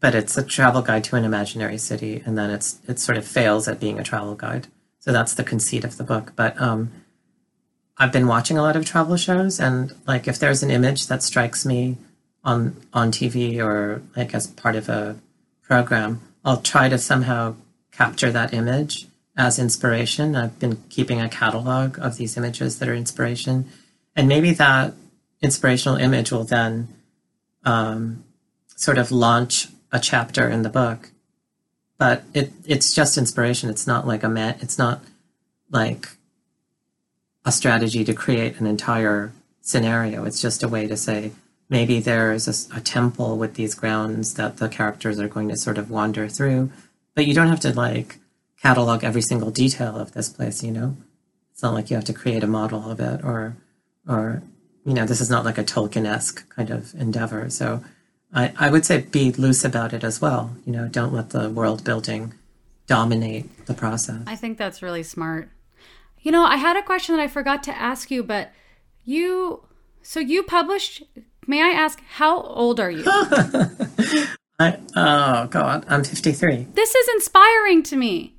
but 0.00 0.14
it's 0.14 0.36
a 0.36 0.42
travel 0.42 0.82
guide 0.82 1.04
to 1.04 1.16
an 1.16 1.24
imaginary 1.24 1.78
city, 1.78 2.22
and 2.24 2.36
then 2.36 2.50
it's 2.50 2.78
it 2.88 2.98
sort 2.98 3.18
of 3.18 3.26
fails 3.26 3.68
at 3.68 3.80
being 3.80 3.98
a 3.98 4.02
travel 4.04 4.34
guide. 4.34 4.66
So 5.00 5.12
that's 5.12 5.34
the 5.34 5.44
conceit 5.44 5.84
of 5.84 5.96
the 5.96 6.04
book. 6.04 6.32
But 6.34 6.60
um, 6.60 6.90
I've 7.98 8.12
been 8.12 8.26
watching 8.26 8.58
a 8.58 8.62
lot 8.62 8.76
of 8.76 8.84
travel 8.84 9.16
shows, 9.16 9.58
and 9.58 9.94
like 10.06 10.28
if 10.28 10.38
there's 10.38 10.62
an 10.62 10.70
image 10.70 11.06
that 11.06 11.22
strikes 11.22 11.64
me 11.64 11.96
on 12.44 12.76
on 12.92 13.10
TV 13.10 13.58
or 13.58 14.02
like 14.16 14.34
as 14.34 14.46
part 14.46 14.76
of 14.76 14.88
a 14.88 15.16
program, 15.62 16.20
I'll 16.44 16.60
try 16.60 16.88
to 16.88 16.98
somehow 16.98 17.56
capture 17.92 18.30
that 18.30 18.52
image 18.52 19.08
as 19.36 19.58
inspiration. 19.58 20.36
I've 20.36 20.58
been 20.58 20.82
keeping 20.90 21.20
a 21.20 21.28
catalog 21.28 21.98
of 21.98 22.16
these 22.16 22.36
images 22.36 22.78
that 22.78 22.88
are 22.88 22.94
inspiration, 22.94 23.70
and 24.14 24.28
maybe 24.28 24.52
that 24.52 24.92
inspirational 25.40 25.96
image 25.96 26.30
will 26.30 26.44
then 26.44 26.88
um, 27.64 28.24
sort 28.76 28.98
of 28.98 29.10
launch 29.10 29.68
a 29.90 29.98
chapter 29.98 30.48
in 30.48 30.62
the 30.62 30.68
book. 30.68 31.10
But 31.98 32.24
it 32.34 32.52
it's 32.66 32.94
just 32.94 33.16
inspiration. 33.16 33.70
It's 33.70 33.86
not 33.86 34.06
like 34.06 34.22
a 34.22 34.28
man. 34.28 34.58
It's 34.60 34.76
not 34.76 35.02
like 35.70 36.15
a 37.46 37.52
strategy 37.52 38.04
to 38.04 38.12
create 38.12 38.60
an 38.60 38.66
entire 38.66 39.32
scenario. 39.62 40.24
It's 40.24 40.42
just 40.42 40.64
a 40.64 40.68
way 40.68 40.86
to 40.88 40.96
say 40.96 41.30
maybe 41.70 42.00
there's 42.00 42.68
a 42.70 42.80
temple 42.80 43.38
with 43.38 43.54
these 43.54 43.74
grounds 43.74 44.34
that 44.34 44.58
the 44.58 44.68
characters 44.68 45.18
are 45.20 45.28
going 45.28 45.48
to 45.48 45.56
sort 45.56 45.78
of 45.78 45.90
wander 45.90 46.28
through, 46.28 46.70
but 47.14 47.26
you 47.26 47.34
don't 47.34 47.48
have 47.48 47.60
to 47.60 47.72
like 47.72 48.18
catalog 48.60 49.04
every 49.04 49.22
single 49.22 49.50
detail 49.50 49.96
of 49.96 50.12
this 50.12 50.28
place. 50.28 50.62
You 50.62 50.72
know, 50.72 50.96
it's 51.52 51.62
not 51.62 51.72
like 51.72 51.88
you 51.88 51.96
have 51.96 52.04
to 52.06 52.12
create 52.12 52.42
a 52.42 52.48
model 52.48 52.90
of 52.90 53.00
it 53.00 53.24
or 53.24 53.56
or 54.08 54.42
you 54.84 54.92
know 54.92 55.06
this 55.06 55.20
is 55.20 55.30
not 55.30 55.44
like 55.44 55.58
a 55.58 55.64
Tolkien-esque 55.64 56.48
kind 56.50 56.70
of 56.70 56.94
endeavor. 56.94 57.48
So 57.48 57.82
I, 58.34 58.52
I 58.58 58.70
would 58.70 58.84
say 58.84 59.02
be 59.02 59.30
loose 59.32 59.64
about 59.64 59.92
it 59.92 60.02
as 60.02 60.20
well. 60.20 60.56
You 60.66 60.72
know, 60.72 60.88
don't 60.88 61.12
let 61.12 61.30
the 61.30 61.48
world 61.48 61.84
building 61.84 62.34
dominate 62.88 63.66
the 63.66 63.74
process. 63.74 64.22
I 64.26 64.36
think 64.36 64.58
that's 64.58 64.82
really 64.82 65.02
smart. 65.02 65.48
You 66.26 66.32
know, 66.32 66.44
I 66.44 66.56
had 66.56 66.76
a 66.76 66.82
question 66.82 67.14
that 67.14 67.22
I 67.22 67.28
forgot 67.28 67.62
to 67.62 67.80
ask 67.80 68.10
you, 68.10 68.24
but 68.24 68.50
you, 69.04 69.62
so 70.02 70.18
you 70.18 70.42
published, 70.42 71.04
may 71.46 71.62
I 71.62 71.68
ask, 71.68 72.02
how 72.14 72.40
old 72.40 72.80
are 72.80 72.90
you? 72.90 73.04
I, 74.58 74.80
oh 74.96 75.46
God, 75.46 75.84
I'm 75.86 76.02
53. 76.02 76.66
this 76.74 76.96
is 76.96 77.08
inspiring 77.14 77.84
to 77.84 77.96
me 77.96 78.34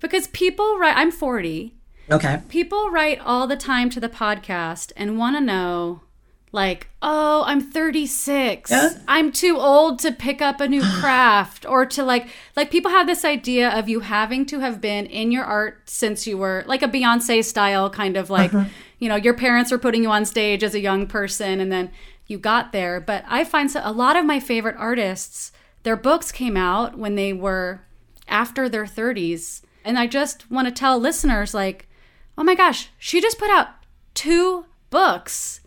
because 0.00 0.26
people 0.26 0.78
write, 0.78 0.98
I'm 0.98 1.10
40. 1.10 1.74
Okay. 2.10 2.42
People 2.50 2.90
write 2.90 3.18
all 3.20 3.46
the 3.46 3.56
time 3.56 3.88
to 3.88 4.00
the 4.00 4.10
podcast 4.10 4.92
and 4.94 5.16
want 5.16 5.34
to 5.36 5.40
know 5.40 6.02
like, 6.52 6.88
oh, 7.00 7.44
I'm 7.46 7.60
36. 7.60 8.70
Yeah. 8.70 8.98
I'm 9.06 9.30
too 9.30 9.56
old 9.58 10.00
to 10.00 10.12
pick 10.12 10.42
up 10.42 10.60
a 10.60 10.68
new 10.68 10.82
craft 11.00 11.64
or 11.64 11.86
to 11.86 12.02
like 12.04 12.28
like 12.56 12.70
people 12.70 12.90
have 12.90 13.06
this 13.06 13.24
idea 13.24 13.70
of 13.70 13.88
you 13.88 14.00
having 14.00 14.44
to 14.46 14.60
have 14.60 14.80
been 14.80 15.06
in 15.06 15.30
your 15.30 15.44
art 15.44 15.88
since 15.88 16.26
you 16.26 16.36
were 16.36 16.64
like 16.66 16.82
a 16.82 16.88
Beyonce 16.88 17.44
style 17.44 17.88
kind 17.88 18.16
of 18.16 18.30
like, 18.30 18.52
uh-huh. 18.52 18.68
you 18.98 19.08
know, 19.08 19.16
your 19.16 19.34
parents 19.34 19.70
were 19.70 19.78
putting 19.78 20.02
you 20.02 20.10
on 20.10 20.24
stage 20.24 20.64
as 20.64 20.74
a 20.74 20.80
young 20.80 21.06
person 21.06 21.60
and 21.60 21.70
then 21.70 21.90
you 22.26 22.38
got 22.38 22.72
there. 22.72 23.00
But 23.00 23.24
I 23.28 23.44
find 23.44 23.70
so, 23.70 23.80
a 23.84 23.92
lot 23.92 24.16
of 24.16 24.24
my 24.24 24.40
favorite 24.40 24.76
artists, 24.78 25.52
their 25.84 25.96
books 25.96 26.32
came 26.32 26.56
out 26.56 26.98
when 26.98 27.14
they 27.14 27.32
were 27.32 27.82
after 28.28 28.68
their 28.68 28.84
30s. 28.86 29.62
And 29.84 29.98
I 29.98 30.06
just 30.06 30.50
want 30.50 30.68
to 30.68 30.72
tell 30.72 30.98
listeners 30.98 31.54
like, 31.54 31.88
oh 32.36 32.42
my 32.42 32.54
gosh, 32.54 32.90
she 32.98 33.20
just 33.20 33.38
put 33.38 33.50
out 33.50 33.68
two 34.14 34.66
books 34.90 35.59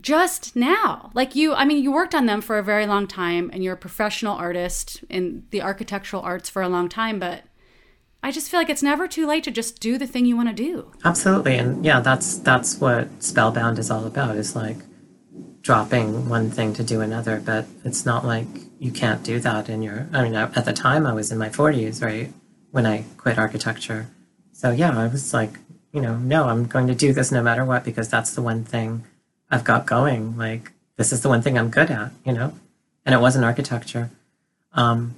just 0.00 0.54
now. 0.56 1.10
Like 1.14 1.34
you, 1.34 1.54
I 1.54 1.64
mean, 1.64 1.82
you 1.82 1.92
worked 1.92 2.14
on 2.14 2.26
them 2.26 2.40
for 2.40 2.58
a 2.58 2.62
very 2.62 2.86
long 2.86 3.06
time 3.06 3.50
and 3.52 3.62
you're 3.62 3.74
a 3.74 3.78
professional 3.78 4.36
artist 4.36 5.04
in 5.08 5.44
the 5.50 5.62
architectural 5.62 6.22
arts 6.22 6.48
for 6.48 6.62
a 6.62 6.68
long 6.68 6.88
time, 6.88 7.18
but 7.18 7.44
I 8.22 8.32
just 8.32 8.50
feel 8.50 8.58
like 8.58 8.70
it's 8.70 8.82
never 8.82 9.06
too 9.06 9.26
late 9.26 9.44
to 9.44 9.50
just 9.50 9.80
do 9.80 9.96
the 9.96 10.06
thing 10.06 10.26
you 10.26 10.36
want 10.36 10.48
to 10.48 10.54
do. 10.54 10.90
Absolutely, 11.04 11.56
and 11.56 11.84
yeah, 11.84 12.00
that's 12.00 12.38
that's 12.38 12.80
what 12.80 13.22
Spellbound 13.22 13.78
is 13.78 13.90
all 13.90 14.06
about. 14.06 14.36
Is 14.36 14.56
like 14.56 14.78
dropping 15.62 16.28
one 16.28 16.50
thing 16.50 16.72
to 16.74 16.82
do 16.82 17.00
another, 17.00 17.40
but 17.44 17.66
it's 17.84 18.04
not 18.04 18.24
like 18.24 18.48
you 18.80 18.90
can't 18.90 19.22
do 19.22 19.38
that 19.40 19.68
in 19.68 19.82
your. 19.82 20.08
I 20.12 20.24
mean, 20.24 20.34
at 20.34 20.64
the 20.64 20.72
time 20.72 21.06
I 21.06 21.12
was 21.12 21.30
in 21.30 21.38
my 21.38 21.48
forties, 21.48 22.02
right, 22.02 22.32
when 22.72 22.86
I 22.86 23.04
quit 23.18 23.38
architecture. 23.38 24.08
So 24.52 24.72
yeah, 24.72 24.98
I 24.98 25.06
was 25.06 25.32
like, 25.32 25.60
you 25.92 26.00
know, 26.00 26.16
no, 26.16 26.48
I'm 26.48 26.66
going 26.66 26.88
to 26.88 26.96
do 26.96 27.12
this 27.12 27.30
no 27.30 27.42
matter 27.42 27.64
what 27.64 27.84
because 27.84 28.08
that's 28.08 28.34
the 28.34 28.42
one 28.42 28.64
thing 28.64 29.04
I've 29.50 29.64
got 29.64 29.86
going. 29.86 30.36
Like 30.36 30.72
this 30.96 31.12
is 31.12 31.22
the 31.22 31.28
one 31.28 31.42
thing 31.42 31.58
I'm 31.58 31.70
good 31.70 31.90
at, 31.90 32.12
you 32.24 32.32
know, 32.32 32.52
and 33.04 33.14
it 33.14 33.20
wasn't 33.20 33.44
architecture. 33.44 34.10
Um, 34.72 35.14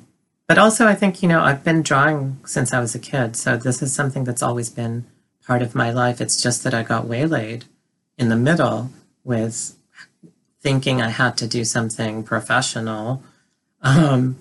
but 0.46 0.58
also, 0.58 0.86
I 0.88 0.96
think, 0.96 1.22
you 1.22 1.28
know, 1.28 1.40
I've 1.42 1.62
been 1.62 1.82
drawing 1.82 2.40
since 2.44 2.72
I 2.72 2.80
was 2.80 2.94
a 2.94 2.98
kid. 2.98 3.36
So 3.36 3.56
this 3.56 3.82
is 3.82 3.94
something 3.94 4.24
that's 4.24 4.42
always 4.42 4.68
been 4.68 5.04
part 5.46 5.62
of 5.62 5.76
my 5.76 5.92
life. 5.92 6.20
It's 6.20 6.42
just 6.42 6.64
that 6.64 6.74
I 6.74 6.82
got 6.82 7.06
waylaid 7.06 7.66
in 8.18 8.30
the 8.30 8.36
middle 8.36 8.90
with 9.22 9.76
thinking 10.60 11.00
I 11.00 11.10
had 11.10 11.36
to 11.36 11.46
do 11.46 11.64
something 11.64 12.24
professional. 12.24 13.22
Um, 13.80 14.36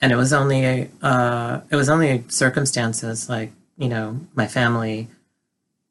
and 0.00 0.10
it 0.10 0.16
was 0.16 0.32
only, 0.32 0.90
uh, 1.00 1.60
it 1.70 1.76
was 1.76 1.88
only 1.88 2.24
circumstances 2.26 3.28
like, 3.28 3.52
you 3.76 3.88
know, 3.88 4.20
my 4.34 4.48
family, 4.48 5.08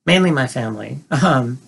mainly 0.05 0.32
my 0.32 0.47
family, 0.47 0.99
um, 1.12 1.60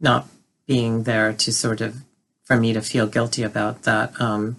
not 0.00 0.26
being 0.70 1.02
there 1.02 1.32
to 1.32 1.52
sort 1.52 1.80
of, 1.80 1.96
for 2.44 2.56
me 2.56 2.72
to 2.72 2.80
feel 2.80 3.08
guilty 3.08 3.42
about 3.42 3.82
that, 3.82 4.08
um, 4.20 4.54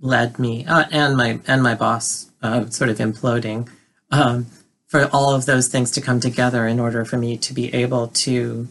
led 0.00 0.38
me 0.38 0.64
uh, 0.66 0.84
and 0.92 1.16
my 1.16 1.40
and 1.48 1.60
my 1.60 1.74
boss 1.74 2.30
uh, 2.40 2.68
sort 2.70 2.88
of 2.88 2.98
imploding 2.98 3.68
um, 4.12 4.46
for 4.86 5.08
all 5.12 5.34
of 5.34 5.44
those 5.44 5.66
things 5.66 5.90
to 5.90 6.00
come 6.00 6.20
together 6.20 6.68
in 6.68 6.78
order 6.78 7.04
for 7.04 7.16
me 7.16 7.36
to 7.36 7.52
be 7.52 7.74
able 7.74 8.06
to 8.06 8.68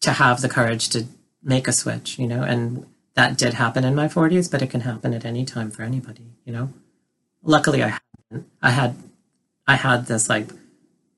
to 0.00 0.12
have 0.12 0.42
the 0.42 0.48
courage 0.48 0.90
to 0.90 1.06
make 1.42 1.66
a 1.66 1.72
switch 1.72 2.18
you 2.18 2.26
know 2.26 2.42
and 2.42 2.84
that 3.14 3.38
did 3.38 3.54
happen 3.54 3.82
in 3.82 3.94
my 3.94 4.08
40s 4.08 4.50
but 4.50 4.60
it 4.60 4.68
can 4.68 4.82
happen 4.82 5.14
at 5.14 5.24
any 5.24 5.44
time 5.44 5.70
for 5.70 5.82
anybody 5.82 6.26
you 6.44 6.52
know. 6.52 6.68
Luckily 7.42 7.82
i 7.82 7.88
had 7.88 8.44
i 8.60 8.70
had 8.70 8.94
i 9.66 9.76
had 9.76 10.06
this 10.06 10.28
like 10.28 10.50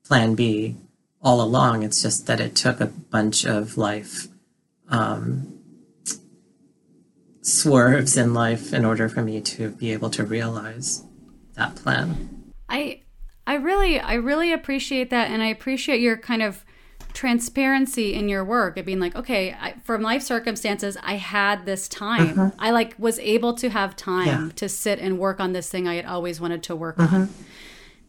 plan 0.05 0.33
b 0.35 0.77
all 1.21 1.41
along 1.41 1.83
it's 1.83 2.01
just 2.01 2.27
that 2.27 2.39
it 2.39 2.55
took 2.55 2.79
a 2.79 2.85
bunch 2.85 3.45
of 3.45 3.77
life 3.77 4.27
um, 4.89 5.59
swerves 7.41 8.17
in 8.17 8.33
life 8.33 8.73
in 8.73 8.85
order 8.85 9.09
for 9.09 9.21
me 9.21 9.41
to 9.41 9.69
be 9.71 9.91
able 9.93 10.09
to 10.11 10.23
realize 10.23 11.03
that 11.55 11.75
plan. 11.75 12.51
I 12.69 13.01
I 13.47 13.55
really 13.55 13.99
I 13.99 14.15
really 14.15 14.53
appreciate 14.53 15.09
that 15.09 15.31
and 15.31 15.41
I 15.41 15.47
appreciate 15.47 16.01
your 16.01 16.17
kind 16.17 16.41
of 16.41 16.63
transparency 17.13 18.13
in 18.13 18.29
your 18.29 18.43
work 18.45 18.77
of 18.77 18.85
being 18.85 18.99
like 18.99 19.15
okay 19.15 19.55
I, 19.59 19.73
from 19.83 20.03
life 20.03 20.21
circumstances 20.21 20.95
i 21.01 21.15
had 21.15 21.65
this 21.65 21.89
time 21.89 22.53
i 22.59 22.69
like 22.69 22.93
was 22.99 23.17
able 23.19 23.55
to 23.55 23.69
have 23.71 23.95
time 23.95 24.27
Yeah. 24.27 24.49
to 24.57 24.69
sit 24.69 24.99
and 24.99 25.17
work 25.17 25.39
on 25.39 25.51
this 25.53 25.69
thing 25.69 25.87
i 25.87 25.95
had 25.95 26.05
always 26.05 26.39
wanted 26.39 26.61
to 26.63 26.75
work 26.75 26.99
on 26.99 27.29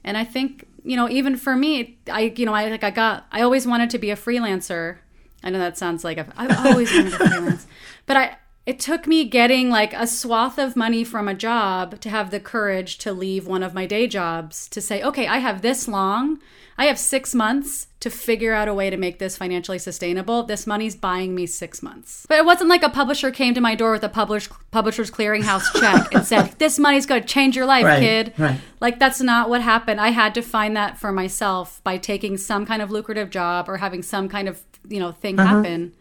and 0.04 0.18
i 0.18 0.24
think 0.24 0.66
you 0.84 0.96
know 0.96 1.08
even 1.08 1.36
for 1.36 1.56
me 1.56 1.98
i 2.10 2.32
you 2.36 2.46
know 2.46 2.54
i 2.54 2.68
like 2.68 2.84
i 2.84 2.90
got 2.90 3.26
i 3.32 3.40
always 3.42 3.66
wanted 3.66 3.90
to 3.90 3.98
be 3.98 4.10
a 4.10 4.16
freelancer. 4.16 4.98
I 5.42 5.48
know 5.48 5.58
that 5.58 5.78
sounds 5.78 6.04
like 6.04 6.18
a, 6.18 6.26
i 6.36 6.70
always 6.70 6.92
wanted 6.92 7.12
to 7.12 7.16
freelance 7.16 7.66
but 8.06 8.16
i 8.16 8.36
it 8.66 8.78
took 8.78 9.06
me 9.06 9.24
getting 9.24 9.70
like 9.70 9.92
a 9.94 10.06
swath 10.06 10.58
of 10.58 10.76
money 10.76 11.02
from 11.02 11.28
a 11.28 11.34
job 11.34 12.00
to 12.00 12.10
have 12.10 12.30
the 12.30 12.40
courage 12.40 12.98
to 12.98 13.12
leave 13.12 13.46
one 13.46 13.62
of 13.62 13.74
my 13.74 13.86
day 13.86 14.06
jobs 14.06 14.68
to 14.68 14.80
say 14.80 15.02
okay 15.02 15.26
i 15.26 15.38
have 15.38 15.62
this 15.62 15.88
long 15.88 16.38
i 16.80 16.84
have 16.86 16.98
six 16.98 17.34
months 17.34 17.86
to 18.00 18.08
figure 18.08 18.54
out 18.54 18.66
a 18.66 18.72
way 18.72 18.88
to 18.88 18.96
make 18.96 19.18
this 19.18 19.36
financially 19.36 19.78
sustainable 19.78 20.42
this 20.44 20.66
money's 20.66 20.96
buying 20.96 21.34
me 21.34 21.44
six 21.46 21.82
months 21.82 22.24
but 22.28 22.38
it 22.38 22.44
wasn't 22.44 22.68
like 22.68 22.82
a 22.82 22.88
publisher 22.88 23.30
came 23.30 23.52
to 23.52 23.60
my 23.60 23.74
door 23.74 23.92
with 23.92 24.02
a 24.02 24.08
publish, 24.08 24.48
publishers 24.70 25.10
clearinghouse 25.10 25.64
check 25.80 26.14
and 26.14 26.26
said 26.26 26.46
this 26.58 26.78
money's 26.78 27.06
going 27.06 27.20
to 27.20 27.28
change 27.28 27.54
your 27.54 27.66
life 27.66 27.84
Right, 27.84 28.00
kid 28.00 28.32
right. 28.38 28.60
like 28.80 28.98
that's 28.98 29.20
not 29.20 29.48
what 29.50 29.62
happened. 29.62 30.00
I 30.00 30.08
had 30.08 30.34
to 30.34 30.42
find 30.42 30.76
that 30.76 30.98
for 30.98 31.12
myself 31.12 31.82
by 31.84 31.98
taking 31.98 32.36
some 32.36 32.66
kind 32.66 32.82
of 32.82 32.90
lucrative 32.90 33.30
job 33.30 33.68
or 33.68 33.76
having 33.76 34.02
some 34.02 34.28
kind 34.28 34.48
of, 34.48 34.62
you 34.88 35.00
know, 35.00 35.12
thing 35.12 35.36
happen 35.36 35.94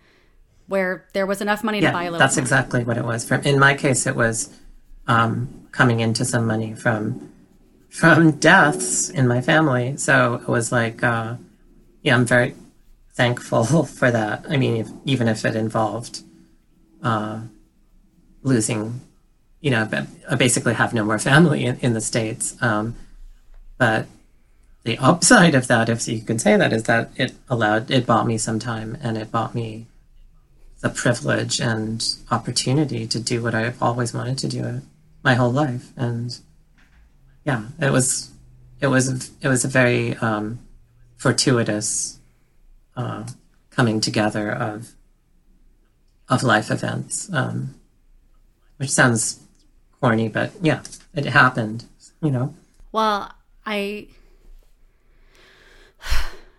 where 0.68 1.08
there 1.14 1.26
was 1.26 1.42
enough 1.42 1.64
money 1.64 1.82
to 1.82 1.92
buy 1.92 2.04
a. 2.04 2.12
Little. 2.12 2.20
that's 2.20 2.36
more. 2.36 2.44
exactly 2.44 2.84
what 2.84 2.98
it 2.98 3.04
was. 3.04 3.28
From 3.28 3.42
in 3.42 3.60
my 3.60 3.74
case, 3.74 4.06
it 4.06 4.16
was 4.16 4.56
um, 5.08 5.68
coming 5.72 6.00
into 6.00 6.24
some 6.26 6.46
money 6.46 6.76
from 6.76 7.32
from 7.90 8.32
deaths 8.32 9.10
in 9.10 9.28
my 9.28 9.42
family. 9.42 9.98
So 9.98 10.36
it 10.36 10.48
was 10.48 10.72
like, 10.72 11.04
uh, 11.04 11.36
yeah, 12.02 12.16
I'm 12.16 12.26
very 12.26 12.56
thankful 13.14 13.84
for 14.00 14.12
that. 14.12 14.46
I 14.50 14.58
mean, 14.58 14.78
if, 14.78 14.90
even 15.06 15.28
if 15.28 15.44
it 15.46 15.56
involved 15.56 16.24
uh, 17.04 17.42
losing, 18.44 19.02
you 19.62 19.72
know, 19.72 19.90
I 20.30 20.36
basically 20.36 20.76
have 20.76 20.94
no 20.94 21.04
more 21.04 21.20
family 21.20 21.66
in, 21.66 21.78
in 21.80 21.94
the 21.94 22.02
states. 22.02 22.56
Um, 22.62 22.96
but 23.78 24.08
the 24.84 24.98
upside 25.00 25.56
of 25.56 25.68
that, 25.68 25.90
if 25.90 26.08
you 26.08 26.22
can 26.22 26.40
say 26.40 26.56
that, 26.56 26.72
is 26.72 26.84
that 26.84 27.12
it 27.18 27.34
allowed 27.50 27.92
it 27.92 28.06
bought 28.06 28.28
me 28.28 28.38
some 28.38 28.60
time 28.60 28.98
and 29.02 29.18
it 29.18 29.32
bought 29.32 29.54
me 29.54 29.88
the 30.82 30.90
privilege 30.90 31.60
and 31.60 32.16
opportunity 32.32 33.06
to 33.06 33.20
do 33.20 33.44
what 33.44 33.54
I've 33.54 33.82
always 33.84 34.14
wanted 34.14 34.38
to 34.40 34.48
do 34.48 34.82
my 35.24 35.34
whole 35.34 35.52
life. 35.52 35.92
And 35.98 36.40
yeah, 37.50 37.64
it 37.82 37.92
was 37.92 38.30
it 38.80 38.88
was 38.88 39.32
it 39.42 39.48
was 39.48 39.66
a 39.66 39.68
very 39.68 40.16
um, 40.18 40.60
fortuitous 41.18 42.20
uh, 42.96 43.26
coming 43.72 44.00
together 44.00 44.52
of 44.52 44.92
of 46.28 46.44
life 46.44 46.70
events, 46.70 47.28
um, 47.34 47.74
which 48.78 48.92
sounds 48.92 49.40
corny, 50.00 50.30
but 50.30 50.52
yeah, 50.62 50.84
it 51.16 51.26
happened. 51.26 51.86
You 52.22 52.30
know, 52.30 52.54
Well, 52.92 53.34
I 53.66 54.10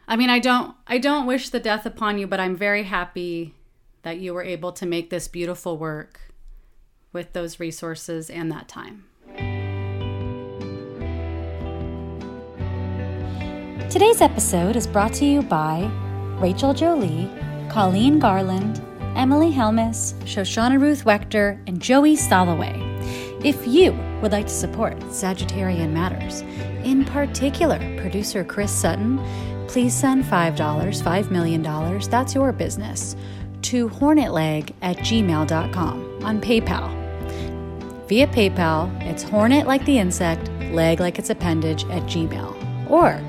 I 0.09 0.17
mean, 0.17 0.31
I 0.31 0.41
don't 0.41 0.75
I 0.89 0.99
don't 0.99 1.27
wish 1.27 1.51
the 1.51 1.61
death 1.61 1.87
upon 1.87 2.19
you, 2.19 2.27
but 2.27 2.41
I'm 2.41 2.57
very 2.57 2.83
happy 2.83 3.55
that 4.03 4.19
you 4.19 4.35
were 4.35 4.43
able 4.43 4.73
to 4.73 4.87
make 4.87 5.11
this 5.11 5.29
beautiful 5.29 5.79
work 5.79 6.19
with 7.13 7.33
those 7.33 7.61
resources 7.61 8.29
and 8.29 8.51
that 8.51 8.67
time. 8.67 9.05
Today's 13.91 14.21
episode 14.21 14.77
is 14.77 14.87
brought 14.87 15.13
to 15.15 15.25
you 15.25 15.43
by 15.43 15.91
Rachel 16.39 16.73
Jolie, 16.73 17.29
Colleen 17.69 18.21
Garland, 18.21 18.81
Emily 19.17 19.51
Helmus, 19.51 20.15
Shoshana 20.23 20.81
Ruth 20.81 21.03
Wechter, 21.05 21.61
and 21.67 21.83
Joey 21.83 22.15
Soloway. 22.15 22.79
If 23.45 23.67
you 23.67 23.91
would 24.23 24.31
like 24.31 24.47
to 24.47 24.53
support 24.53 24.97
Sagittarian 25.01 25.91
Matters, 25.91 26.43
in 26.85 27.05
particular 27.05 27.79
producer 28.01 28.45
Chris 28.45 28.71
Sutton, 28.71 29.19
please 29.67 29.93
send 29.93 30.23
$5, 30.23 30.57
$5 30.57 31.31
million, 31.33 32.01
that's 32.09 32.33
your 32.33 32.53
business, 32.53 33.17
to 33.63 33.89
hornetleg 33.89 34.73
at 34.83 34.99
gmail.com 34.99 36.25
on 36.25 36.41
PayPal. 36.41 38.07
Via 38.07 38.29
PayPal, 38.29 39.03
it's 39.03 39.25
hornet 39.25 39.67
like 39.67 39.85
the 39.85 39.99
insect, 39.99 40.49
leg 40.71 41.01
like 41.01 41.19
its 41.19 41.31
appendage 41.31 41.83
at 41.87 42.05
Gmail. 42.05 42.89
Or, 42.89 43.21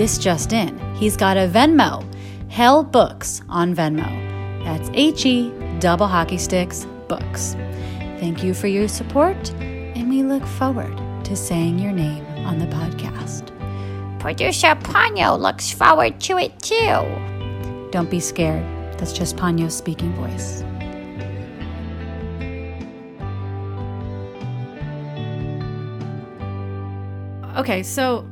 this 0.00 0.16
just 0.16 0.54
in, 0.54 0.78
he's 0.94 1.14
got 1.14 1.36
a 1.36 1.46
Venmo, 1.46 2.02
Hell 2.48 2.82
Books 2.82 3.42
on 3.50 3.76
Venmo. 3.76 4.64
That's 4.64 4.88
H 4.94 5.26
E 5.26 5.52
double 5.78 6.06
hockey 6.06 6.38
sticks 6.38 6.86
books. 7.06 7.54
Thank 8.18 8.42
you 8.42 8.54
for 8.54 8.66
your 8.66 8.88
support, 8.88 9.50
and 9.60 10.08
we 10.08 10.22
look 10.22 10.46
forward 10.46 10.96
to 11.26 11.36
saying 11.36 11.78
your 11.78 11.92
name 11.92 12.24
on 12.46 12.58
the 12.58 12.64
podcast. 12.68 13.50
Producer 14.20 14.74
Ponyo 14.74 15.38
looks 15.38 15.70
forward 15.70 16.18
to 16.20 16.38
it 16.38 16.58
too. 16.60 17.90
Don't 17.90 18.10
be 18.10 18.20
scared. 18.20 18.64
That's 18.98 19.12
just 19.12 19.36
Ponyo's 19.36 19.76
speaking 19.76 20.14
voice. 20.14 20.62
Okay, 27.58 27.82
so 27.82 28.26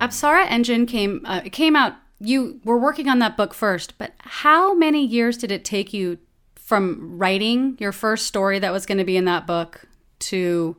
Apsara 0.00 0.46
Engine 0.50 0.86
came 0.86 1.22
uh, 1.24 1.42
came 1.52 1.76
out. 1.76 1.94
You 2.20 2.60
were 2.64 2.78
working 2.78 3.08
on 3.08 3.20
that 3.20 3.36
book 3.36 3.54
first, 3.54 3.96
but 3.98 4.12
how 4.18 4.74
many 4.74 5.04
years 5.04 5.36
did 5.36 5.52
it 5.52 5.64
take 5.64 5.92
you 5.92 6.18
from 6.56 7.16
writing 7.18 7.76
your 7.78 7.92
first 7.92 8.26
story 8.26 8.58
that 8.58 8.72
was 8.72 8.86
going 8.86 8.98
to 8.98 9.04
be 9.04 9.16
in 9.16 9.24
that 9.26 9.46
book 9.46 9.86
to 10.20 10.76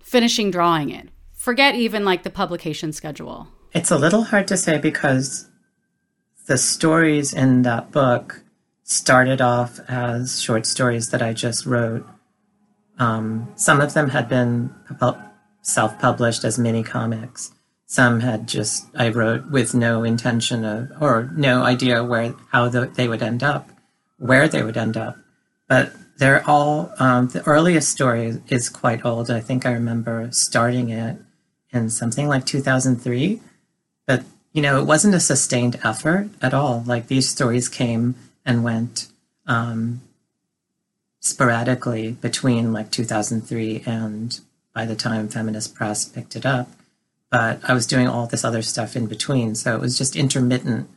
finishing 0.00 0.50
drawing 0.50 0.90
it? 0.90 1.08
Forget 1.32 1.74
even 1.74 2.04
like 2.04 2.22
the 2.22 2.30
publication 2.30 2.92
schedule. 2.92 3.48
It's 3.72 3.90
a 3.90 3.96
little 3.96 4.24
hard 4.24 4.48
to 4.48 4.56
say 4.56 4.78
because 4.78 5.48
the 6.46 6.58
stories 6.58 7.32
in 7.32 7.62
that 7.62 7.92
book 7.92 8.42
started 8.82 9.40
off 9.40 9.78
as 9.88 10.42
short 10.42 10.66
stories 10.66 11.10
that 11.10 11.22
I 11.22 11.32
just 11.32 11.64
wrote. 11.64 12.06
Um, 12.98 13.52
some 13.54 13.80
of 13.80 13.94
them 13.94 14.10
had 14.10 14.28
been 14.28 14.74
self 15.62 15.98
published 15.98 16.44
as 16.44 16.58
mini 16.58 16.82
comics. 16.82 17.52
Some 17.90 18.20
had 18.20 18.46
just, 18.46 18.86
I 18.94 19.08
wrote 19.08 19.50
with 19.50 19.74
no 19.74 20.04
intention 20.04 20.64
of, 20.64 20.92
or 21.02 21.28
no 21.34 21.64
idea 21.64 22.04
where, 22.04 22.36
how 22.52 22.68
the, 22.68 22.86
they 22.86 23.08
would 23.08 23.20
end 23.20 23.42
up, 23.42 23.68
where 24.16 24.46
they 24.46 24.62
would 24.62 24.76
end 24.76 24.96
up. 24.96 25.18
But 25.66 25.92
they're 26.16 26.48
all, 26.48 26.92
um, 27.00 27.26
the 27.30 27.44
earliest 27.48 27.88
story 27.88 28.40
is 28.46 28.68
quite 28.68 29.04
old. 29.04 29.28
I 29.28 29.40
think 29.40 29.66
I 29.66 29.72
remember 29.72 30.28
starting 30.30 30.90
it 30.90 31.16
in 31.72 31.90
something 31.90 32.28
like 32.28 32.46
2003. 32.46 33.40
But, 34.06 34.22
you 34.52 34.62
know, 34.62 34.78
it 34.78 34.86
wasn't 34.86 35.16
a 35.16 35.20
sustained 35.20 35.80
effort 35.82 36.28
at 36.40 36.54
all. 36.54 36.84
Like 36.86 37.08
these 37.08 37.28
stories 37.28 37.68
came 37.68 38.14
and 38.46 38.62
went 38.62 39.08
um, 39.48 40.00
sporadically 41.18 42.12
between 42.12 42.72
like 42.72 42.92
2003 42.92 43.82
and 43.84 44.38
by 44.72 44.86
the 44.86 44.94
time 44.94 45.26
Feminist 45.26 45.74
Press 45.74 46.04
picked 46.04 46.36
it 46.36 46.46
up. 46.46 46.68
But 47.30 47.60
I 47.62 47.74
was 47.74 47.86
doing 47.86 48.08
all 48.08 48.26
this 48.26 48.44
other 48.44 48.62
stuff 48.62 48.96
in 48.96 49.06
between. 49.06 49.54
So 49.54 49.74
it 49.74 49.80
was 49.80 49.96
just 49.96 50.16
intermittent 50.16 50.88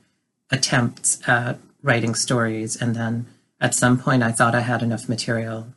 attempts 0.49 1.19
at 1.27 1.59
writing 1.81 2.15
stories. 2.15 2.75
And 2.75 2.95
then 2.95 3.27
at 3.61 3.75
some 3.75 3.99
point, 3.99 4.23
I 4.23 4.31
thought 4.31 4.55
I 4.55 4.61
had 4.61 4.81
enough 4.81 5.07
material 5.07 5.67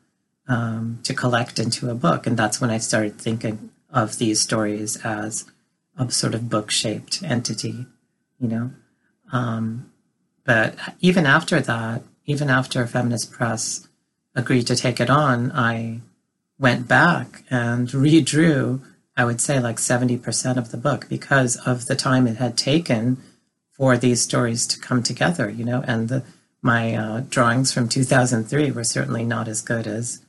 um, 0.49 1.01
to 1.03 1.15
collect 1.15 1.59
into 1.59 1.91
a 1.91 1.95
book. 1.95 2.27
And 2.27 2.37
that's 2.37 2.61
when 2.61 2.71
I 2.71 2.79
started 2.79 3.19
thinking 3.19 3.71
of 3.91 4.19
these 4.19 4.41
stories 4.41 4.97
as 5.05 5.45
a 5.99 6.11
sort 6.11 6.35
of 6.35 6.49
book 6.49 6.71
shaped 6.71 7.23
entity, 7.23 7.87
you 8.39 8.49
know. 8.49 8.71
Um, 9.33 9.91
but 10.45 10.77
even 11.01 11.27
after 11.27 11.61
that, 11.61 12.03
even 12.25 12.51
after 12.51 12.87
Feminist 12.87 13.33
Press 13.33 13.89
agreed 14.35 14.67
to 14.69 14.77
take 14.77 15.01
it 15.01 15.11
on, 15.11 15.51
I 15.53 16.01
went 16.59 16.87
back 16.89 17.43
and 17.51 17.89
redrew, 17.89 18.81
I 19.17 19.25
would 19.25 19.41
say, 19.41 19.59
like 19.59 19.77
70% 19.77 20.57
of 20.57 20.71
the 20.71 20.77
book 20.77 21.09
because 21.09 21.57
of 21.57 21.87
the 21.87 21.97
time 21.97 22.27
it 22.27 22.37
had 22.37 22.57
taken 22.59 23.23
for 23.73 23.97
these 23.97 24.23
stories 24.23 24.67
to 24.67 24.81
come 24.81 25.03
together, 25.03 25.49
you 25.49 25.65
know, 25.65 25.83
and 25.87 26.09
the, 26.09 26.23
my 26.63 26.95
uh, 26.95 27.23
drawings 27.29 27.73
from 27.73 27.89
2003 27.89 28.71
were 28.73 28.85
certainly 28.85 29.25
not 29.25 29.49
as 29.49 29.61
good 29.63 29.87
as 29.87 30.23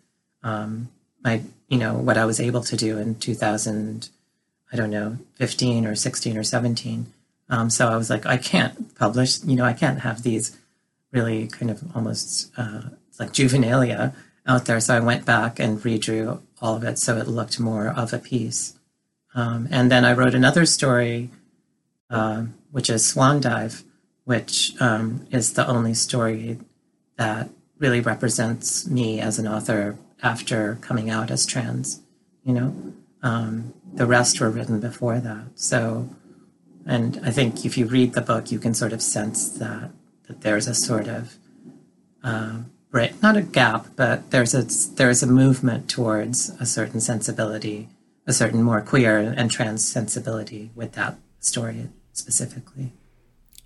um, 0.44 0.90
my, 1.24 1.42
you 1.68 1.78
know, 1.78 1.96
what 1.96 2.18
I 2.18 2.26
was 2.26 2.40
able 2.40 2.62
to 2.62 2.78
do 2.78 2.98
in 2.98 3.16
2000, 3.16 4.10
I 4.72 4.76
don't 4.76 4.90
know, 4.90 5.18
15 5.36 5.86
or 5.86 5.96
16 5.96 6.38
or 6.38 6.44
17. 6.44 7.12
Um, 7.50 7.70
so 7.70 7.88
I 7.88 7.96
was 7.98 8.10
like, 8.10 8.26
I 8.26 8.38
can't 8.38 8.96
publish, 8.96 9.44
you 9.44 9.56
know, 9.56 9.66
I 9.66 9.74
can't 9.74 10.02
have 10.02 10.24
these 10.24 10.58
really 11.12 11.48
kind 11.48 11.72
of 11.72 11.84
almost 11.96 12.52
uh, 12.58 12.82
like 13.20 13.34
juvenilia 13.34 14.14
out 14.46 14.66
there. 14.66 14.80
So 14.80 14.96
I 14.96 15.00
went 15.00 15.26
back 15.26 15.60
and 15.60 15.80
redrew 15.80 16.42
all 16.62 16.76
of 16.76 16.84
it 16.84 17.00
so 17.00 17.18
it 17.18 17.28
looked 17.28 17.60
more 17.60 17.88
of 17.88 18.14
a 18.14 18.20
piece. 18.20 18.77
Um, 19.36 19.68
and 19.72 19.92
then 19.92 20.06
I 20.06 20.14
wrote 20.14 20.34
another 20.34 20.66
story, 20.66 21.30
uh, 22.10 22.46
which 22.72 22.90
is 22.90 23.08
Swan 23.08 23.40
Dive, 23.40 23.84
which 24.26 24.74
um, 24.80 25.28
is 25.32 25.54
the 25.54 25.68
only 25.68 25.94
story 25.94 26.60
that 27.18 27.50
really 27.80 28.02
represents 28.02 28.88
me 28.88 29.20
as 29.20 29.38
an 29.40 29.48
author 29.48 29.98
after 30.24 30.78
coming 30.82 31.10
out 31.10 31.30
as 31.30 31.46
trans. 31.46 32.02
You 32.44 32.54
know, 32.54 32.94
um, 33.22 33.74
the 33.94 34.06
rest 34.06 34.40
were 34.40 34.50
written 34.50 34.80
before 34.80 35.20
that. 35.20 35.48
So, 35.56 36.10
and 36.86 37.20
I 37.24 37.32
think 37.32 37.66
if 37.66 37.78
you 37.78 37.86
read 37.86 38.14
the 38.14 38.22
book, 38.22 38.52
you 38.52 38.60
can 38.60 38.74
sort 38.74 38.94
of 38.94 39.02
sense 39.02 39.50
that 39.50 39.92
that 40.28 40.42
there's 40.42 40.68
a 40.68 40.76
sort 40.76 41.08
of 41.08 41.38
uh, 42.24 42.60
not 43.22 43.38
a 43.38 43.42
gap 43.42 43.88
but 43.96 44.32
there's 44.32 44.54
a 44.54 44.64
there's 44.96 45.24
a 45.24 45.28
movement 45.28 45.90
towards 45.90 46.50
a 46.60 46.66
certain 46.66 47.00
sensibility 47.00 47.90
a 48.28 48.34
certain 48.34 48.62
more 48.62 48.82
queer 48.82 49.20
and 49.20 49.50
trans 49.50 49.88
sensibility 49.88 50.70
with 50.76 50.92
that 50.94 51.18
story 51.40 51.90
specifically 52.14 52.92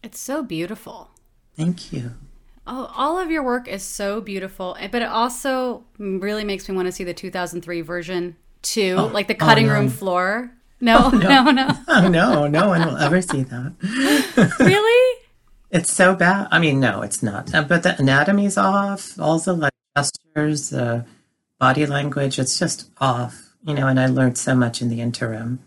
it's 0.03 0.19
so 0.19 0.41
beautiful 0.41 1.09
thank 1.57 1.91
you 1.91 2.11
oh 2.65 2.91
all 2.95 3.17
of 3.17 3.29
your 3.29 3.43
work 3.43 3.67
is 3.67 3.83
so 3.83 4.21
beautiful 4.21 4.77
but 4.91 5.01
it 5.01 5.09
also 5.09 5.83
really 5.97 6.45
makes 6.45 6.69
me 6.69 6.75
want 6.75 6.85
to 6.85 6.91
see 6.91 7.03
the 7.03 7.13
2003 7.13 7.81
version 7.81 8.35
too 8.61 8.95
oh, 8.97 9.07
like 9.07 9.27
the 9.27 9.35
oh, 9.35 9.37
cutting 9.37 9.65
oh, 9.65 9.73
no. 9.73 9.73
room 9.73 9.89
floor 9.89 10.51
no, 10.83 10.97
oh, 10.97 11.09
no, 11.11 11.43
no, 11.43 11.51
no. 11.51 11.69
oh, 11.87 12.07
no, 12.07 12.47
no 12.47 12.67
one 12.67 12.83
will 12.83 12.97
ever 12.97 13.21
see 13.21 13.43
that. 13.43 14.55
really? 14.59 15.21
It's 15.69 15.91
so 15.91 16.15
bad. 16.15 16.47
I 16.49 16.57
mean, 16.57 16.79
no, 16.79 17.03
it's 17.03 17.21
not. 17.21 17.53
Uh, 17.53 17.61
but 17.61 17.83
the 17.83 17.95
anatomy's 17.99 18.57
off. 18.57 19.19
All 19.19 19.37
the 19.37 19.53
like 19.53 19.73
gestures, 19.95 20.71
the 20.71 21.05
body 21.59 21.85
language, 21.85 22.39
it's 22.39 22.57
just 22.57 22.89
off. 22.97 23.50
You 23.63 23.75
know, 23.75 23.87
and 23.87 23.99
I 23.99 24.07
learned 24.07 24.37
so 24.37 24.55
much 24.55 24.81
in 24.81 24.89
the 24.89 25.01
interim. 25.01 25.59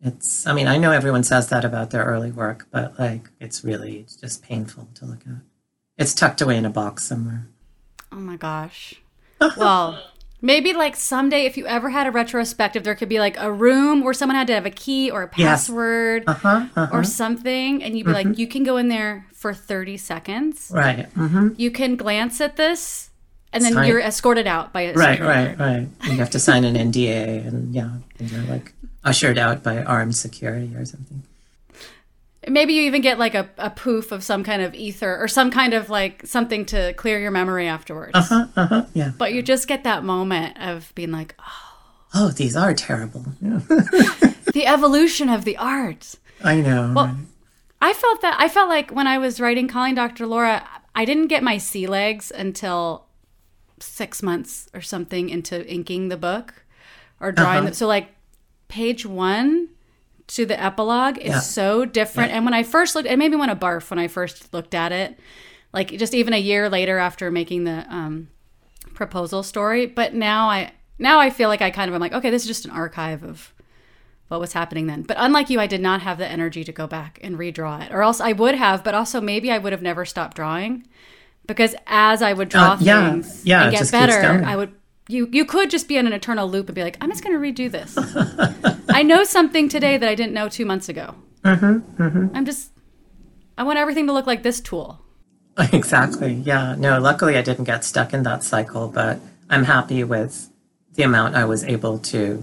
It's. 0.00 0.46
I 0.46 0.52
mean, 0.52 0.66
I 0.66 0.76
know 0.76 0.92
everyone 0.92 1.24
says 1.24 1.48
that 1.48 1.64
about 1.64 1.90
their 1.90 2.04
early 2.04 2.30
work, 2.30 2.66
but 2.70 2.98
like, 2.98 3.30
it's 3.40 3.64
really 3.64 3.98
it's 3.98 4.16
just 4.16 4.42
painful 4.42 4.88
to 4.94 5.06
look 5.06 5.20
at. 5.26 5.42
It's 5.96 6.14
tucked 6.14 6.40
away 6.40 6.56
in 6.56 6.64
a 6.64 6.70
box 6.70 7.04
somewhere. 7.04 7.46
Oh 8.12 8.16
my 8.16 8.36
gosh. 8.36 8.94
Well, 9.56 9.98
Maybe 10.42 10.72
like 10.72 10.96
someday, 10.96 11.44
if 11.44 11.56
you 11.56 11.66
ever 11.66 11.90
had 11.90 12.06
a 12.06 12.10
retrospective, 12.10 12.82
there 12.82 12.94
could 12.94 13.10
be 13.10 13.18
like 13.18 13.36
a 13.38 13.52
room 13.52 14.02
where 14.02 14.14
someone 14.14 14.36
had 14.36 14.46
to 14.46 14.54
have 14.54 14.64
a 14.64 14.70
key 14.70 15.10
or 15.10 15.22
a 15.22 15.28
password 15.28 16.24
yes. 16.26 16.36
uh-huh, 16.36 16.66
uh-huh. 16.74 16.96
or 16.96 17.04
something, 17.04 17.82
and 17.82 17.96
you'd 17.96 18.06
be 18.06 18.12
mm-hmm. 18.12 18.28
like, 18.30 18.38
you 18.38 18.46
can 18.46 18.62
go 18.64 18.78
in 18.78 18.88
there 18.88 19.26
for 19.34 19.52
thirty 19.52 19.98
seconds. 19.98 20.70
Right. 20.74 21.12
Mm-hmm. 21.14 21.50
You 21.58 21.70
can 21.70 21.96
glance 21.96 22.40
at 22.40 22.56
this, 22.56 23.09
and 23.52 23.64
then 23.64 23.72
sign. 23.72 23.88
you're 23.88 24.00
escorted 24.00 24.46
out 24.46 24.72
by 24.72 24.82
a 24.82 24.94
right, 24.94 25.20
right, 25.20 25.58
right. 25.58 25.88
You 26.04 26.16
have 26.18 26.30
to 26.30 26.38
sign 26.38 26.64
an 26.64 26.74
NDA, 26.74 27.46
and 27.46 27.74
yeah, 27.74 27.90
and 28.18 28.30
you're 28.30 28.42
like 28.42 28.72
ushered 29.04 29.38
out 29.38 29.62
by 29.62 29.82
armed 29.82 30.14
security 30.14 30.74
or 30.76 30.84
something. 30.84 31.22
Maybe 32.48 32.72
you 32.72 32.82
even 32.82 33.02
get 33.02 33.18
like 33.18 33.34
a, 33.34 33.50
a 33.58 33.70
poof 33.70 34.12
of 34.12 34.24
some 34.24 34.44
kind 34.44 34.62
of 34.62 34.74
ether 34.74 35.18
or 35.18 35.28
some 35.28 35.50
kind 35.50 35.74
of 35.74 35.90
like 35.90 36.26
something 36.26 36.64
to 36.66 36.94
clear 36.94 37.18
your 37.18 37.30
memory 37.30 37.66
afterwards. 37.66 38.12
Uh 38.14 38.22
huh. 38.22 38.46
Uh 38.56 38.66
huh. 38.66 38.84
Yeah. 38.94 39.12
But 39.18 39.34
you 39.34 39.42
just 39.42 39.68
get 39.68 39.84
that 39.84 40.04
moment 40.04 40.58
of 40.58 40.92
being 40.94 41.10
like, 41.10 41.34
oh. 41.38 41.66
Oh, 42.12 42.28
these 42.28 42.56
are 42.56 42.74
terrible. 42.74 43.24
Yeah. 43.40 43.60
the 44.52 44.64
evolution 44.66 45.28
of 45.28 45.44
the 45.44 45.56
art. 45.56 46.16
I 46.42 46.60
know. 46.60 46.92
Well, 46.94 47.16
I 47.80 47.92
felt 47.92 48.22
that 48.22 48.36
I 48.38 48.48
felt 48.48 48.68
like 48.68 48.90
when 48.90 49.06
I 49.06 49.18
was 49.18 49.40
writing 49.40 49.68
Calling 49.68 49.94
Dr. 49.94 50.26
Laura, 50.26 50.66
I 50.94 51.04
didn't 51.04 51.28
get 51.28 51.42
my 51.42 51.58
sea 51.58 51.86
legs 51.86 52.32
until 52.34 53.06
six 53.82 54.22
months 54.22 54.68
or 54.74 54.80
something 54.80 55.28
into 55.28 55.66
inking 55.72 56.08
the 56.08 56.16
book 56.16 56.64
or 57.20 57.32
drawing. 57.32 57.60
Uh-huh. 57.60 57.70
The, 57.70 57.74
so 57.74 57.86
like 57.86 58.08
page 58.68 59.04
one 59.04 59.68
to 60.28 60.46
the 60.46 60.60
epilogue 60.62 61.18
is 61.18 61.30
yeah. 61.30 61.40
so 61.40 61.84
different. 61.84 62.30
Yeah. 62.30 62.36
And 62.36 62.44
when 62.44 62.54
I 62.54 62.62
first 62.62 62.94
looked, 62.94 63.08
it 63.08 63.18
made 63.18 63.30
me 63.30 63.36
want 63.36 63.50
to 63.50 63.56
barf 63.56 63.90
when 63.90 63.98
I 63.98 64.08
first 64.08 64.52
looked 64.54 64.74
at 64.74 64.92
it. 64.92 65.18
Like 65.72 65.90
just 65.90 66.14
even 66.14 66.32
a 66.32 66.38
year 66.38 66.68
later 66.68 66.98
after 66.98 67.30
making 67.30 67.64
the 67.64 67.84
um, 67.88 68.28
proposal 68.94 69.42
story. 69.42 69.86
But 69.86 70.14
now 70.14 70.48
I 70.48 70.72
now 70.98 71.18
I 71.18 71.30
feel 71.30 71.48
like 71.48 71.62
I 71.62 71.70
kind 71.70 71.88
of 71.88 71.94
am 71.94 72.00
like, 72.00 72.12
okay, 72.12 72.30
this 72.30 72.42
is 72.42 72.48
just 72.48 72.64
an 72.64 72.70
archive 72.70 73.22
of 73.22 73.52
what 74.28 74.40
was 74.40 74.52
happening 74.52 74.86
then. 74.86 75.02
But 75.02 75.16
unlike 75.18 75.50
you, 75.50 75.58
I 75.58 75.66
did 75.66 75.80
not 75.80 76.02
have 76.02 76.18
the 76.18 76.26
energy 76.26 76.62
to 76.64 76.72
go 76.72 76.86
back 76.86 77.18
and 77.22 77.36
redraw 77.36 77.84
it, 77.84 77.92
or 77.92 78.02
else 78.02 78.20
I 78.20 78.32
would 78.32 78.54
have. 78.54 78.84
But 78.84 78.94
also 78.94 79.20
maybe 79.20 79.50
I 79.50 79.58
would 79.58 79.72
have 79.72 79.82
never 79.82 80.04
stopped 80.04 80.36
drawing 80.36 80.86
because 81.50 81.74
as 81.88 82.22
I 82.22 82.32
would 82.32 82.48
draw 82.48 82.74
uh, 82.74 82.76
yeah, 82.80 83.10
things 83.10 83.44
yeah, 83.44 83.64
and 83.64 83.76
get 83.76 83.90
better, 83.90 84.44
I 84.44 84.54
would 84.54 84.72
you 85.08 85.28
you 85.32 85.44
could 85.44 85.68
just 85.68 85.88
be 85.88 85.96
in 85.96 86.06
an 86.06 86.12
eternal 86.12 86.48
loop 86.48 86.68
and 86.68 86.74
be 86.76 86.82
like, 86.84 86.96
I'm 87.00 87.10
just 87.10 87.24
going 87.24 87.34
to 87.34 87.40
redo 87.40 87.70
this. 87.70 87.98
I 88.88 89.02
know 89.02 89.24
something 89.24 89.68
today 89.68 89.96
that 89.96 90.08
I 90.08 90.14
didn't 90.14 90.32
know 90.32 90.48
two 90.48 90.64
months 90.64 90.88
ago. 90.88 91.16
Mm-hmm, 91.42 92.02
mm-hmm. 92.02 92.36
I'm 92.36 92.44
just, 92.44 92.70
I 93.58 93.64
want 93.64 93.78
everything 93.78 94.06
to 94.06 94.12
look 94.12 94.26
like 94.26 94.42
this 94.42 94.60
tool. 94.60 95.00
Exactly. 95.72 96.32
Yeah. 96.32 96.74
No, 96.78 96.98
luckily 97.00 97.36
I 97.36 97.42
didn't 97.42 97.64
get 97.64 97.84
stuck 97.84 98.14
in 98.14 98.22
that 98.22 98.42
cycle, 98.42 98.88
but 98.88 99.20
I'm 99.50 99.64
happy 99.64 100.04
with 100.04 100.48
the 100.94 101.02
amount 101.02 101.34
I 101.34 101.44
was 101.44 101.64
able 101.64 101.98
to 101.98 102.42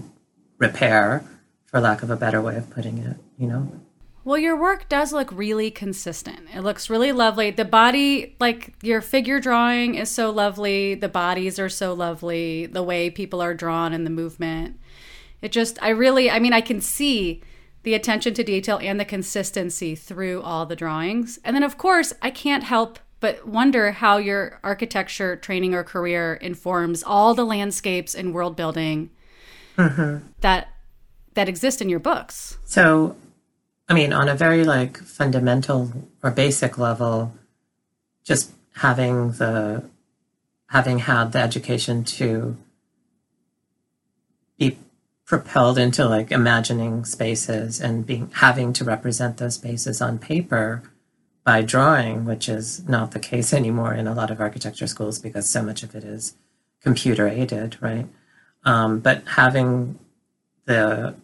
repair, 0.58 1.24
for 1.66 1.80
lack 1.80 2.04
of 2.04 2.10
a 2.10 2.16
better 2.16 2.40
way 2.40 2.56
of 2.56 2.70
putting 2.70 2.98
it, 2.98 3.16
you 3.36 3.48
know? 3.48 3.72
Well, 4.28 4.36
your 4.36 4.60
work 4.60 4.90
does 4.90 5.10
look 5.10 5.32
really 5.32 5.70
consistent. 5.70 6.40
It 6.54 6.60
looks 6.60 6.90
really 6.90 7.12
lovely. 7.12 7.50
The 7.50 7.64
body, 7.64 8.36
like 8.38 8.74
your 8.82 9.00
figure 9.00 9.40
drawing, 9.40 9.94
is 9.94 10.10
so 10.10 10.28
lovely. 10.28 10.94
The 10.94 11.08
bodies 11.08 11.58
are 11.58 11.70
so 11.70 11.94
lovely. 11.94 12.66
The 12.66 12.82
way 12.82 13.08
people 13.08 13.40
are 13.40 13.54
drawn 13.54 13.94
and 13.94 14.04
the 14.04 14.10
movement. 14.10 14.78
It 15.40 15.50
just, 15.50 15.82
I 15.82 15.88
really, 15.88 16.30
I 16.30 16.40
mean, 16.40 16.52
I 16.52 16.60
can 16.60 16.82
see 16.82 17.40
the 17.84 17.94
attention 17.94 18.34
to 18.34 18.44
detail 18.44 18.78
and 18.82 19.00
the 19.00 19.06
consistency 19.06 19.94
through 19.94 20.42
all 20.42 20.66
the 20.66 20.76
drawings. 20.76 21.38
And 21.42 21.56
then, 21.56 21.62
of 21.62 21.78
course, 21.78 22.12
I 22.20 22.28
can't 22.28 22.64
help 22.64 22.98
but 23.20 23.48
wonder 23.48 23.92
how 23.92 24.18
your 24.18 24.60
architecture 24.62 25.36
training 25.36 25.72
or 25.72 25.82
career 25.82 26.34
informs 26.34 27.02
all 27.02 27.32
the 27.32 27.46
landscapes 27.46 28.14
and 28.14 28.34
world 28.34 28.56
building 28.56 29.08
mm-hmm. 29.78 30.26
that 30.42 30.68
that 31.32 31.48
exist 31.48 31.80
in 31.80 31.88
your 31.88 32.00
books. 32.00 32.58
So, 32.66 33.16
I 33.88 33.94
mean, 33.94 34.12
on 34.12 34.28
a 34.28 34.34
very 34.34 34.64
like 34.64 34.98
fundamental 34.98 35.92
or 36.22 36.30
basic 36.30 36.76
level, 36.76 37.32
just 38.24 38.52
having 38.74 39.32
the 39.32 39.84
having 40.66 40.98
had 41.00 41.32
the 41.32 41.40
education 41.40 42.04
to 42.04 42.56
be 44.58 44.76
propelled 45.24 45.78
into 45.78 46.06
like 46.06 46.30
imagining 46.30 47.04
spaces 47.04 47.80
and 47.80 48.06
being 48.06 48.30
having 48.34 48.72
to 48.74 48.84
represent 48.84 49.38
those 49.38 49.54
spaces 49.54 50.02
on 50.02 50.18
paper 50.18 50.82
by 51.44 51.62
drawing, 51.62 52.26
which 52.26 52.46
is 52.48 52.86
not 52.86 53.12
the 53.12 53.18
case 53.18 53.54
anymore 53.54 53.94
in 53.94 54.06
a 54.06 54.12
lot 54.12 54.30
of 54.30 54.38
architecture 54.38 54.86
schools 54.86 55.18
because 55.18 55.48
so 55.48 55.62
much 55.62 55.82
of 55.82 55.94
it 55.94 56.04
is 56.04 56.34
computer 56.82 57.26
aided, 57.26 57.78
right? 57.80 58.06
Um, 58.64 59.00
but 59.00 59.22
having 59.26 59.98
the 60.66 61.14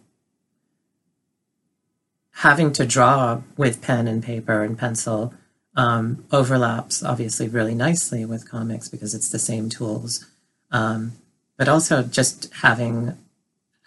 having 2.35 2.71
to 2.73 2.85
draw 2.85 3.41
with 3.55 3.81
pen 3.81 4.07
and 4.07 4.21
paper 4.21 4.61
and 4.61 4.77
pencil 4.77 5.33
um, 5.75 6.25
overlaps 6.31 7.03
obviously 7.03 7.47
really 7.47 7.75
nicely 7.75 8.25
with 8.25 8.49
comics 8.49 8.87
because 8.87 9.13
it's 9.13 9.29
the 9.29 9.39
same 9.39 9.69
tools. 9.69 10.25
Um, 10.71 11.13
but 11.57 11.69
also 11.69 12.03
just 12.03 12.53
having 12.55 13.17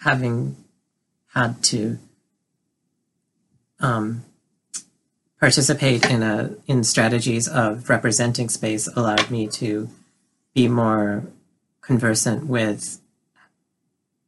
having 0.01 0.57
had 1.35 1.63
to 1.63 1.99
um, 3.81 4.25
participate 5.39 6.09
in 6.09 6.23
a 6.23 6.55
in 6.67 6.85
strategies 6.85 7.49
of 7.49 7.91
representing 7.91 8.49
space 8.49 8.89
allowed 8.97 9.31
me 9.31 9.47
to 9.47 9.91
be 10.55 10.69
more 10.69 11.25
conversant 11.83 12.47
with 12.47 13.01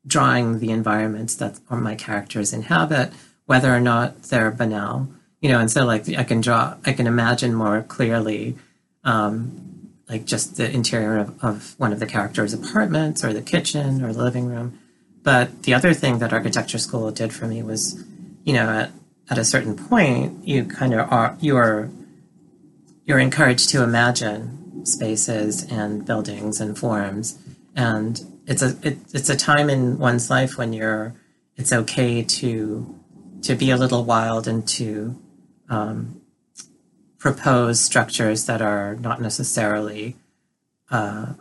drawing 0.06 0.58
the 0.58 0.70
environments 0.70 1.34
that 1.36 1.58
my 1.70 1.94
characters 1.94 2.52
inhabit, 2.52 3.12
whether 3.50 3.74
or 3.74 3.80
not 3.80 4.22
they're 4.22 4.52
banal. 4.52 5.08
You 5.40 5.50
know, 5.50 5.58
and 5.58 5.68
so 5.68 5.84
like 5.84 6.08
I 6.10 6.22
can 6.22 6.40
draw, 6.40 6.76
I 6.84 6.92
can 6.92 7.08
imagine 7.08 7.52
more 7.52 7.82
clearly, 7.82 8.56
um, 9.02 9.90
like 10.08 10.24
just 10.24 10.56
the 10.56 10.70
interior 10.70 11.18
of, 11.18 11.42
of 11.42 11.74
one 11.76 11.92
of 11.92 11.98
the 11.98 12.06
characters' 12.06 12.54
apartments 12.54 13.24
or 13.24 13.32
the 13.32 13.42
kitchen 13.42 14.04
or 14.04 14.12
the 14.12 14.22
living 14.22 14.46
room. 14.46 14.78
But 15.24 15.64
the 15.64 15.74
other 15.74 15.94
thing 15.94 16.20
that 16.20 16.32
architecture 16.32 16.78
school 16.78 17.10
did 17.10 17.32
for 17.32 17.48
me 17.48 17.60
was, 17.60 18.00
you 18.44 18.52
know, 18.52 18.68
at, 18.70 18.92
at 19.28 19.36
a 19.36 19.44
certain 19.44 19.74
point, 19.74 20.46
you 20.46 20.64
kind 20.64 20.94
of 20.94 21.10
are 21.10 21.36
you're 21.40 21.90
you're 23.04 23.18
encouraged 23.18 23.68
to 23.70 23.82
imagine 23.82 24.86
spaces 24.86 25.64
and 25.68 26.06
buildings 26.06 26.60
and 26.60 26.78
forms, 26.78 27.36
and 27.74 28.24
it's 28.46 28.62
a 28.62 28.76
it, 28.84 28.98
it's 29.12 29.28
a 29.28 29.36
time 29.36 29.68
in 29.68 29.98
one's 29.98 30.30
life 30.30 30.56
when 30.56 30.72
you're 30.72 31.16
it's 31.56 31.72
okay 31.72 32.22
to 32.22 32.99
to 33.42 33.54
be 33.54 33.70
a 33.70 33.76
little 33.76 34.04
wild 34.04 34.46
and 34.46 34.66
to 34.68 35.16
um, 35.68 36.20
propose 37.18 37.80
structures 37.80 38.46
that 38.46 38.60
are 38.62 38.96
not 38.96 39.20
necessarily 39.20 40.16
uh, 40.90 41.34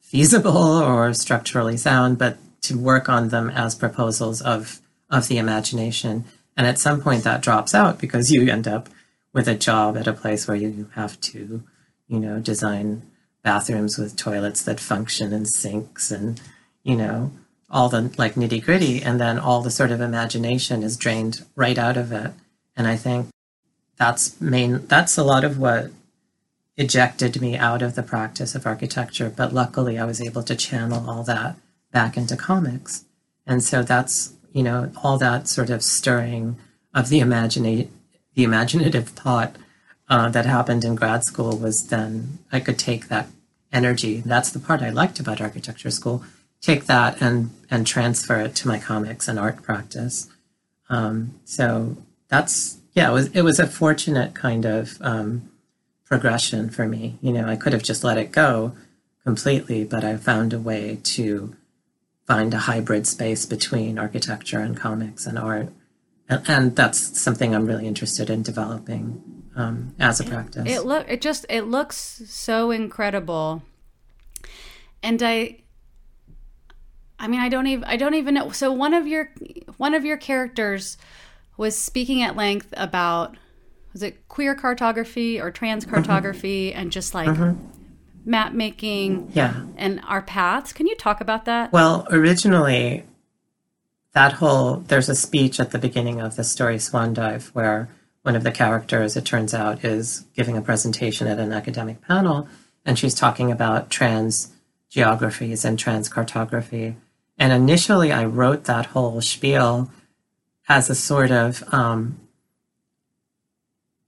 feasible 0.00 0.56
or 0.56 1.12
structurally 1.14 1.76
sound, 1.76 2.18
but 2.18 2.38
to 2.62 2.78
work 2.78 3.08
on 3.08 3.28
them 3.30 3.50
as 3.50 3.74
proposals 3.74 4.40
of 4.42 4.80
of 5.10 5.28
the 5.28 5.38
imagination. 5.38 6.24
And 6.56 6.66
at 6.66 6.78
some 6.78 7.00
point, 7.00 7.24
that 7.24 7.42
drops 7.42 7.74
out 7.74 7.98
because 7.98 8.30
you 8.30 8.50
end 8.50 8.66
up 8.66 8.88
with 9.32 9.48
a 9.48 9.54
job 9.54 9.96
at 9.96 10.06
a 10.06 10.12
place 10.12 10.46
where 10.46 10.56
you 10.56 10.90
have 10.94 11.20
to, 11.20 11.62
you 12.08 12.18
know, 12.18 12.40
design 12.40 13.02
bathrooms 13.42 13.98
with 13.98 14.16
toilets 14.16 14.62
that 14.62 14.80
function 14.80 15.32
and 15.32 15.48
sinks 15.48 16.10
and 16.10 16.40
you 16.82 16.96
know 16.96 17.32
all 17.72 17.88
the 17.88 18.12
like 18.18 18.34
nitty 18.34 18.62
gritty 18.62 19.02
and 19.02 19.20
then 19.20 19.38
all 19.38 19.62
the 19.62 19.70
sort 19.70 19.90
of 19.90 20.00
imagination 20.00 20.82
is 20.82 20.96
drained 20.96 21.44
right 21.56 21.78
out 21.78 21.96
of 21.96 22.12
it 22.12 22.32
and 22.76 22.86
i 22.86 22.96
think 22.96 23.28
that's 23.96 24.40
main 24.40 24.86
that's 24.86 25.16
a 25.16 25.24
lot 25.24 25.44
of 25.44 25.58
what 25.58 25.90
ejected 26.76 27.40
me 27.40 27.56
out 27.56 27.82
of 27.82 27.94
the 27.94 28.02
practice 28.02 28.54
of 28.54 28.66
architecture 28.66 29.32
but 29.34 29.52
luckily 29.52 29.98
i 29.98 30.04
was 30.04 30.20
able 30.20 30.42
to 30.42 30.56
channel 30.56 31.08
all 31.08 31.22
that 31.22 31.56
back 31.90 32.16
into 32.16 32.36
comics 32.36 33.04
and 33.46 33.62
so 33.62 33.82
that's 33.82 34.34
you 34.52 34.62
know 34.62 34.90
all 35.02 35.18
that 35.18 35.48
sort 35.48 35.70
of 35.70 35.82
stirring 35.82 36.56
of 36.94 37.08
the 37.08 37.20
imaginate 37.20 37.90
the 38.34 38.44
imaginative 38.44 39.08
thought 39.08 39.56
uh, 40.08 40.28
that 40.28 40.46
happened 40.46 40.84
in 40.84 40.94
grad 40.94 41.24
school 41.24 41.56
was 41.56 41.88
then 41.88 42.38
I 42.50 42.60
could 42.60 42.78
take 42.78 43.08
that 43.08 43.28
energy. 43.72 44.22
That's 44.24 44.50
the 44.50 44.58
part 44.58 44.82
I 44.82 44.90
liked 44.90 45.18
about 45.18 45.40
architecture 45.40 45.90
school. 45.90 46.24
Take 46.62 46.86
that 46.86 47.20
and 47.20 47.50
and 47.70 47.86
transfer 47.86 48.38
it 48.40 48.54
to 48.56 48.68
my 48.68 48.78
comics 48.78 49.26
and 49.26 49.38
art 49.38 49.62
practice. 49.62 50.28
Um, 50.88 51.40
so 51.44 51.96
that's 52.28 52.78
yeah, 52.94 53.10
it 53.10 53.12
was 53.12 53.26
it 53.28 53.42
was 53.42 53.58
a 53.58 53.66
fortunate 53.66 54.34
kind 54.34 54.64
of 54.64 54.96
um, 55.00 55.50
progression 56.04 56.70
for 56.70 56.86
me. 56.86 57.18
You 57.20 57.32
know, 57.32 57.48
I 57.48 57.56
could 57.56 57.72
have 57.72 57.82
just 57.82 58.04
let 58.04 58.18
it 58.18 58.30
go 58.30 58.72
completely, 59.24 59.84
but 59.84 60.04
I 60.04 60.16
found 60.16 60.52
a 60.52 60.58
way 60.58 60.98
to 61.02 61.56
find 62.26 62.54
a 62.54 62.58
hybrid 62.58 63.06
space 63.06 63.44
between 63.44 63.98
architecture 63.98 64.60
and 64.60 64.76
comics 64.76 65.26
and 65.26 65.38
art, 65.38 65.68
and, 66.28 66.42
and 66.48 66.76
that's 66.76 67.20
something 67.20 67.54
I'm 67.54 67.66
really 67.66 67.86
interested 67.86 68.30
in 68.30 68.42
developing 68.42 69.50
um, 69.56 69.94
as 69.98 70.20
a 70.20 70.24
practice. 70.24 70.64
It 70.66 70.84
look 70.84 71.08
it 71.08 71.20
just 71.20 71.46
it 71.48 71.62
looks 71.62 72.22
so 72.26 72.70
incredible. 72.70 73.62
And 75.02 75.20
I 75.20 75.61
I 77.22 77.28
mean 77.28 77.40
I 77.40 77.48
don't 77.48 77.68
even 77.68 77.84
I 77.84 77.96
don't 77.96 78.14
even 78.14 78.34
know 78.34 78.50
so 78.50 78.72
one 78.72 78.92
of 78.92 79.06
your 79.06 79.30
one 79.76 79.94
of 79.94 80.04
your 80.04 80.16
characters 80.16 80.98
was 81.56 81.76
speaking 81.76 82.22
at 82.22 82.34
length 82.34 82.74
about 82.76 83.36
was 83.92 84.02
it 84.02 84.26
queer 84.28 84.56
cartography 84.56 85.40
or 85.40 85.52
trans 85.52 85.84
mm-hmm. 85.84 85.94
cartography 85.94 86.74
and 86.74 86.90
just 86.90 87.14
like 87.14 87.28
mm-hmm. 87.28 87.64
map 88.24 88.52
making 88.52 89.30
yeah. 89.34 89.54
and 89.76 90.00
our 90.06 90.22
paths. 90.22 90.72
Can 90.72 90.88
you 90.88 90.96
talk 90.96 91.20
about 91.20 91.44
that? 91.44 91.72
Well, 91.72 92.08
originally, 92.10 93.04
that 94.12 94.34
whole 94.34 94.76
there's 94.88 95.08
a 95.08 95.14
speech 95.14 95.60
at 95.60 95.70
the 95.70 95.78
beginning 95.78 96.20
of 96.20 96.34
the 96.34 96.44
story 96.44 96.80
Swan 96.80 97.14
Dive 97.14 97.50
where 97.52 97.88
one 98.22 98.36
of 98.36 98.42
the 98.42 98.52
characters, 98.52 99.16
it 99.16 99.24
turns 99.24 99.52
out, 99.52 99.84
is 99.84 100.26
giving 100.34 100.56
a 100.56 100.62
presentation 100.62 101.26
at 101.26 101.38
an 101.38 101.52
academic 101.52 102.00
panel, 102.02 102.48
and 102.84 102.98
she's 102.98 103.14
talking 103.14 103.52
about 103.52 103.90
trans 103.90 104.52
geographies 104.88 105.64
and 105.64 105.78
trans 105.78 106.08
cartography. 106.08 106.96
And 107.42 107.52
initially, 107.52 108.12
I 108.12 108.24
wrote 108.24 108.64
that 108.64 108.86
whole 108.86 109.20
spiel 109.20 109.90
as 110.68 110.88
a 110.88 110.94
sort 110.94 111.32
of 111.32 111.64
um, 111.74 112.20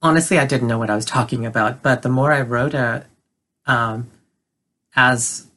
honestly, 0.01 0.39
I 0.39 0.47
didn't 0.47 0.69
know 0.69 0.79
what 0.79 0.89
I 0.89 0.95
was 0.95 1.05
talking 1.05 1.45
about, 1.45 1.83
but 1.83 2.03
the 2.03 2.09
more 2.09 2.31
I 2.31 2.43
wrote 2.43 2.75
it, 2.75 3.07
um, 3.67 4.09
as 4.95 5.49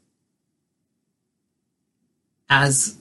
as 2.50 2.98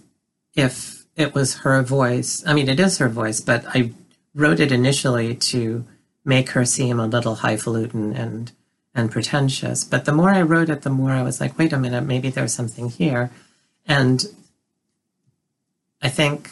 if 0.54 1.06
it 1.16 1.34
was 1.34 1.60
her 1.60 1.80
voice. 1.80 2.44
I 2.46 2.52
mean, 2.52 2.68
it 2.68 2.78
is 2.78 2.98
her 2.98 3.08
voice, 3.08 3.40
but 3.40 3.64
I 3.68 3.92
wrote 4.34 4.60
it 4.60 4.72
initially 4.72 5.36
to 5.36 5.86
make 6.22 6.50
her 6.50 6.66
seem 6.66 7.00
a 7.00 7.06
little 7.06 7.36
highfalutin 7.36 8.12
and 8.12 8.52
and 8.94 9.10
pretentious. 9.10 9.84
But 9.84 10.04
the 10.04 10.12
more 10.12 10.32
I 10.32 10.42
wrote 10.42 10.68
it, 10.68 10.82
the 10.82 10.90
more 10.90 11.12
I 11.12 11.22
was 11.22 11.40
like, 11.40 11.56
wait 11.56 11.72
a 11.72 11.78
minute, 11.78 12.02
maybe 12.02 12.28
there's 12.28 12.52
something 12.52 12.90
here. 12.90 13.30
And 13.86 14.22
I 16.02 16.08
think, 16.08 16.50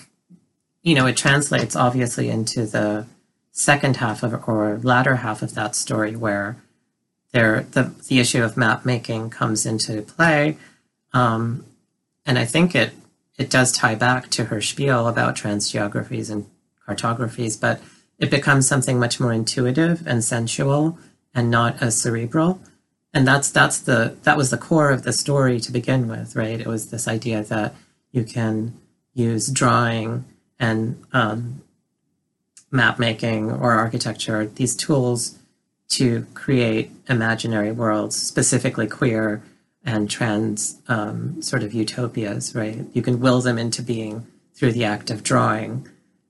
you 0.83 0.95
know, 0.95 1.07
it 1.07 1.17
translates 1.17 1.77
obviously 1.77 2.29
into 2.29 2.67
the 2.67 3.07
second 3.53 3.97
half 3.99 4.23
of 4.23 4.49
or 4.49 4.79
latter 4.83 5.17
half 5.17 5.43
of 5.43 5.55
that 5.55 5.77
story 5.77 6.17
where 6.17 6.57
there 7.33 7.67
the 7.73 7.95
the 8.09 8.19
issue 8.21 8.43
of 8.43 8.57
map 8.57 8.85
making 8.85 9.31
comes 9.31 9.67
into 9.67 10.03
play. 10.03 10.57
Um, 11.13 11.65
and 12.27 12.39
I 12.39 12.45
think 12.45 12.75
it 12.75 12.93
it 13.37 13.51
does 13.51 13.73
tie 13.73 13.95
back 13.95 14.31
to 14.31 14.45
her 14.45 14.61
spiel 14.61 15.09
about 15.09 15.37
trans 15.37 15.71
geographies 15.71 16.31
and 16.31 16.47
cartographies, 16.87 17.61
but 17.61 17.81
it 18.19 18.31
becomes 18.31 18.69
something 18.69 18.99
much 18.99 19.19
more 19.19 19.33
intuitive 19.33 20.07
and 20.07 20.23
sensual 20.23 20.99
and 21.35 21.51
not 21.51 21.83
as 21.83 22.01
cerebral. 22.01 22.61
And 23.13 23.27
that's 23.27 23.51
that's 23.51 23.79
the 23.79 24.17
that 24.23 24.37
was 24.37 24.51
the 24.51 24.59
core 24.59 24.91
of 24.91 25.03
the 25.03 25.13
story 25.13 25.61
to 25.61 25.73
begin 25.73 26.09
with, 26.09 26.37
right? 26.37 26.61
It 26.61 26.67
was 26.67 26.91
this 26.91 27.09
idea 27.09 27.43
that 27.45 27.75
you 28.13 28.25
can 28.25 28.79
use 29.15 29.49
drawing 29.49 30.25
and 30.59 31.03
um, 31.13 31.63
map 32.71 32.99
making 32.99 33.51
or 33.51 33.73
architecture, 33.73 34.47
these 34.47 34.77
tools 34.77 35.39
to 35.89 36.27
create 36.35 36.91
imaginary 37.09 37.71
worlds, 37.71 38.17
specifically 38.17 38.87
queer 38.87 39.43
and 39.85 40.11
trans 40.11 40.81
um, 40.89 41.41
sort 41.43 41.63
of 41.63 41.73
utopias, 41.73 42.55
right? 42.55 42.85
You 42.93 43.03
can 43.03 43.21
will 43.21 43.41
them 43.41 43.59
into 43.59 43.83
being 43.83 44.27
through 44.55 44.73
the 44.73 44.85
act 44.85 45.11
of 45.11 45.23
drawing, 45.23 45.87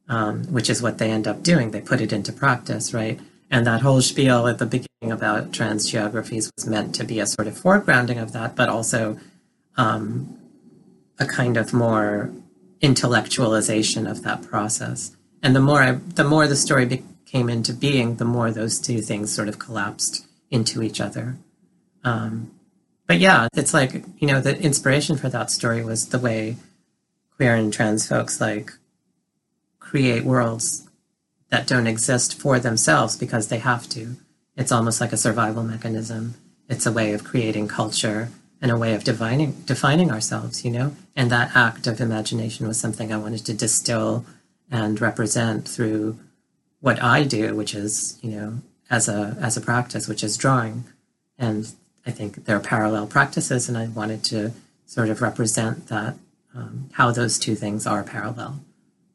um, 0.08 0.44
which 0.52 0.68
is 0.68 0.82
what 0.82 0.98
they 0.98 1.10
end 1.10 1.26
up 1.26 1.42
doing. 1.42 1.70
They 1.70 1.80
put 1.80 2.00
it 2.00 2.12
into 2.12 2.32
practice, 2.32 2.92
right? 2.92 3.18
And 3.50 3.66
that 3.66 3.82
whole 3.82 4.00
spiel 4.00 4.48
at 4.48 4.58
the 4.58 4.66
beginning 4.66 5.12
about 5.12 5.52
trans 5.52 5.88
geographies 5.88 6.50
was 6.56 6.66
meant 6.66 6.94
to 6.96 7.04
be 7.04 7.20
a 7.20 7.26
sort 7.26 7.46
of 7.46 7.54
foregrounding 7.54 8.20
of 8.20 8.32
that, 8.32 8.56
but 8.56 8.68
also 8.68 9.18
um, 9.76 10.36
a 11.18 11.26
kind 11.26 11.56
of 11.56 11.72
more 11.72 12.32
intellectualization 12.84 14.08
of 14.08 14.22
that 14.22 14.42
process. 14.42 15.16
And 15.42 15.56
the 15.56 15.60
more 15.60 15.82
I, 15.82 15.92
the 15.92 16.24
more 16.24 16.46
the 16.46 16.54
story 16.54 16.84
be- 16.84 17.02
came 17.24 17.48
into 17.48 17.72
being, 17.72 18.16
the 18.16 18.26
more 18.26 18.50
those 18.50 18.78
two 18.78 19.00
things 19.00 19.34
sort 19.34 19.48
of 19.48 19.58
collapsed 19.58 20.26
into 20.50 20.82
each 20.82 21.00
other. 21.00 21.36
Um, 22.04 22.50
but 23.06 23.18
yeah, 23.18 23.48
it's 23.54 23.72
like 23.72 24.04
you 24.18 24.28
know 24.28 24.40
the 24.40 24.60
inspiration 24.60 25.16
for 25.16 25.30
that 25.30 25.50
story 25.50 25.82
was 25.82 26.08
the 26.08 26.18
way 26.18 26.56
queer 27.36 27.54
and 27.54 27.72
trans 27.72 28.06
folks 28.06 28.40
like 28.40 28.72
create 29.80 30.24
worlds 30.24 30.88
that 31.48 31.66
don't 31.66 31.86
exist 31.86 32.38
for 32.38 32.58
themselves 32.58 33.16
because 33.16 33.48
they 33.48 33.58
have 33.58 33.88
to. 33.88 34.16
It's 34.56 34.72
almost 34.72 35.00
like 35.00 35.12
a 35.12 35.16
survival 35.16 35.62
mechanism. 35.62 36.34
It's 36.68 36.86
a 36.86 36.92
way 36.92 37.12
of 37.12 37.24
creating 37.24 37.68
culture 37.68 38.28
and 38.60 38.70
a 38.70 38.76
way 38.76 38.94
of 38.94 39.04
defining 39.04 39.52
defining 39.66 40.10
ourselves, 40.10 40.64
you 40.64 40.70
know. 40.70 40.94
And 41.16 41.30
that 41.30 41.54
act 41.54 41.86
of 41.86 42.00
imagination 42.00 42.66
was 42.66 42.80
something 42.80 43.12
I 43.12 43.16
wanted 43.16 43.44
to 43.46 43.54
distill 43.54 44.24
and 44.70 45.00
represent 45.00 45.68
through 45.68 46.18
what 46.80 47.02
I 47.02 47.24
do, 47.24 47.54
which 47.54 47.74
is, 47.74 48.18
you 48.22 48.30
know, 48.30 48.58
as 48.90 49.08
a 49.08 49.36
as 49.40 49.56
a 49.56 49.60
practice, 49.60 50.08
which 50.08 50.22
is 50.24 50.36
drawing. 50.36 50.84
And 51.38 51.72
I 52.06 52.10
think 52.10 52.44
there 52.44 52.56
are 52.56 52.60
parallel 52.60 53.06
practices, 53.06 53.68
and 53.68 53.76
I 53.76 53.86
wanted 53.88 54.22
to 54.24 54.52
sort 54.86 55.08
of 55.08 55.22
represent 55.22 55.88
that 55.88 56.16
um, 56.54 56.88
how 56.92 57.10
those 57.10 57.38
two 57.38 57.54
things 57.54 57.86
are 57.86 58.02
parallel 58.02 58.60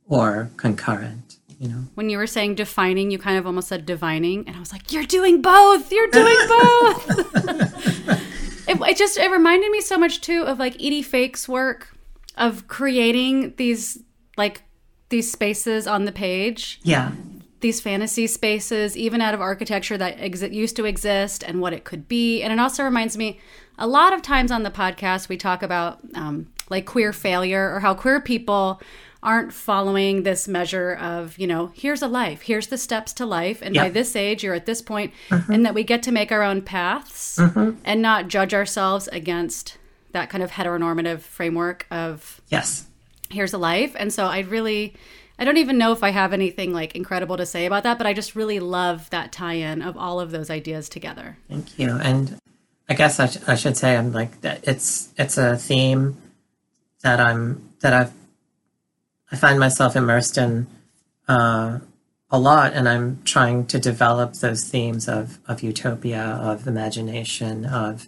or 0.08 0.50
concurrent. 0.58 1.38
You 1.60 1.68
know, 1.68 1.84
When 1.96 2.10
you 2.10 2.18
were 2.18 2.28
saying 2.28 2.56
defining, 2.56 3.12
you 3.12 3.20
kind 3.20 3.38
of 3.38 3.46
almost 3.46 3.68
said 3.68 3.86
divining, 3.86 4.48
and 4.48 4.56
I 4.56 4.60
was 4.60 4.72
like, 4.72 4.92
"You're 4.94 5.04
doing 5.04 5.42
both. 5.42 5.92
You're 5.92 6.08
doing 6.08 6.38
both." 6.48 8.26
it, 8.70 8.82
it 8.82 8.98
just 8.98 9.18
it 9.18 9.32
reminded 9.32 9.72
me 9.72 9.82
so 9.82 9.98
much 9.98 10.22
too 10.22 10.44
of 10.44 10.60
like 10.60 10.76
Edie 10.76 11.02
Fake's 11.02 11.48
work 11.48 11.96
of 12.38 12.68
creating 12.68 13.54
these 13.58 14.02
like 14.38 14.64
these 15.10 15.32
spaces 15.32 15.88
on 15.88 16.06
the 16.06 16.12
page 16.12 16.80
yeah, 16.84 17.12
these 17.62 17.82
fantasy 17.82 18.28
spaces, 18.28 18.96
even 18.96 19.22
out 19.22 19.34
of 19.34 19.42
architecture 19.42 19.98
that 19.98 20.18
exi- 20.18 20.54
used 20.54 20.76
to 20.78 20.86
exist 20.86 21.44
and 21.44 21.60
what 21.60 21.74
it 21.74 21.84
could 21.84 22.08
be. 22.08 22.42
And 22.42 22.54
it 22.54 22.60
also 22.60 22.84
reminds 22.84 23.18
me 23.18 23.40
a 23.78 23.88
lot 23.88 24.14
of 24.14 24.22
times 24.22 24.52
on 24.52 24.64
the 24.64 24.72
podcast, 24.72 25.30
we 25.30 25.38
talk 25.38 25.64
about 25.64 26.00
um, 26.16 26.48
like 26.70 26.86
queer 26.86 27.12
failure 27.12 27.74
or 27.74 27.80
how 27.80 27.94
queer 27.94 28.22
people 28.22 28.82
aren't 29.22 29.54
following 29.54 30.24
this 30.24 30.48
measure 30.48 30.94
of, 30.96 31.38
you 31.38 31.48
know, 31.48 31.72
here's 31.74 32.02
a 32.02 32.08
life, 32.08 32.44
here's 32.44 32.68
the 32.68 32.78
steps 32.78 33.12
to 33.14 33.26
life. 33.26 33.62
And 33.62 33.76
by 33.76 33.90
this 33.90 34.16
age, 34.16 34.44
you're 34.44 34.54
at 34.54 34.66
this 34.66 34.82
point, 34.82 35.14
mm-hmm. 35.30 35.52
and 35.52 35.66
that 35.66 35.74
we 35.74 35.84
get 35.84 36.04
to 36.04 36.12
make 36.12 36.32
our 36.32 36.42
own 36.42 36.62
paths 36.62 37.38
mm-hmm. 37.38 37.78
and 37.84 38.02
not 38.02 38.28
judge 38.28 38.54
ourselves 38.54 39.08
against 39.10 39.78
that 40.12 40.30
kind 40.30 40.44
of 40.44 40.52
heteronormative 40.52 41.20
framework 41.20 41.86
of 41.92 42.42
yes, 42.48 42.88
here's 43.30 43.54
a 43.54 43.60
life 43.60 43.96
and 44.00 44.12
so 44.12 44.26
i 44.26 44.40
really 44.40 44.96
i 45.38 45.46
don't 45.46 45.58
even 45.58 45.78
know 45.78 45.92
if 45.92 46.02
i 46.02 46.10
have 46.10 46.34
anything 46.34 46.74
like 46.74 46.96
incredible 46.96 47.38
to 47.38 47.46
say 47.46 47.68
about 47.68 47.84
that 47.84 48.00
but 48.00 48.08
i 48.08 48.14
just 48.14 48.36
really 48.36 48.60
love 48.60 49.08
that 49.12 49.32
tie-in 49.32 49.84
of 49.84 49.96
all 49.96 50.20
of 50.20 50.32
those 50.32 50.50
ideas 50.50 50.90
together 50.90 51.38
Thank 51.48 51.78
you. 51.78 51.90
And 51.92 52.40
I 52.90 52.96
guess 52.96 53.20
I, 53.20 53.28
sh- 53.28 53.38
I 53.48 53.56
should 53.56 53.78
say 53.78 53.96
I'm 53.96 54.12
like 54.12 54.42
that. 54.42 54.68
It's 54.68 55.10
it's 55.18 55.38
a 55.38 55.56
theme 55.58 56.18
that 57.04 57.20
I'm 57.20 57.70
that 57.82 57.94
I've 57.94 58.12
I 59.32 59.36
find 59.36 59.60
myself 59.60 59.96
immersed 59.96 60.38
in 60.38 60.68
uh, 61.28 61.80
a 62.32 62.40
lot, 62.40 62.74
and 62.74 62.88
I'm 62.88 63.22
trying 63.24 63.66
to 63.68 63.80
develop 63.80 64.34
those 64.34 64.64
themes 64.64 65.08
of 65.08 65.40
of 65.48 65.62
utopia, 65.62 66.22
of 66.22 66.68
imagination, 66.68 67.66
of 67.66 68.08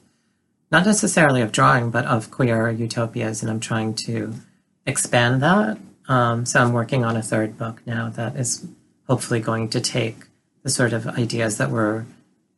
not 0.71 0.85
necessarily 0.85 1.41
of 1.41 1.51
drawing, 1.51 1.91
but 1.91 2.05
of 2.05 2.31
queer 2.31 2.69
utopias, 2.69 3.41
and 3.41 3.51
I'm 3.51 3.59
trying 3.59 3.93
to 4.05 4.33
expand 4.85 5.41
that. 5.41 5.77
Um, 6.07 6.45
so 6.45 6.61
I'm 6.61 6.73
working 6.73 7.05
on 7.05 7.15
a 7.15 7.21
third 7.21 7.57
book 7.57 7.81
now 7.85 8.09
that 8.09 8.35
is 8.35 8.65
hopefully 9.07 9.39
going 9.39 9.69
to 9.69 9.81
take 9.81 10.17
the 10.63 10.69
sort 10.69 10.93
of 10.93 11.07
ideas 11.07 11.57
that 11.57 11.69
were 11.69 12.05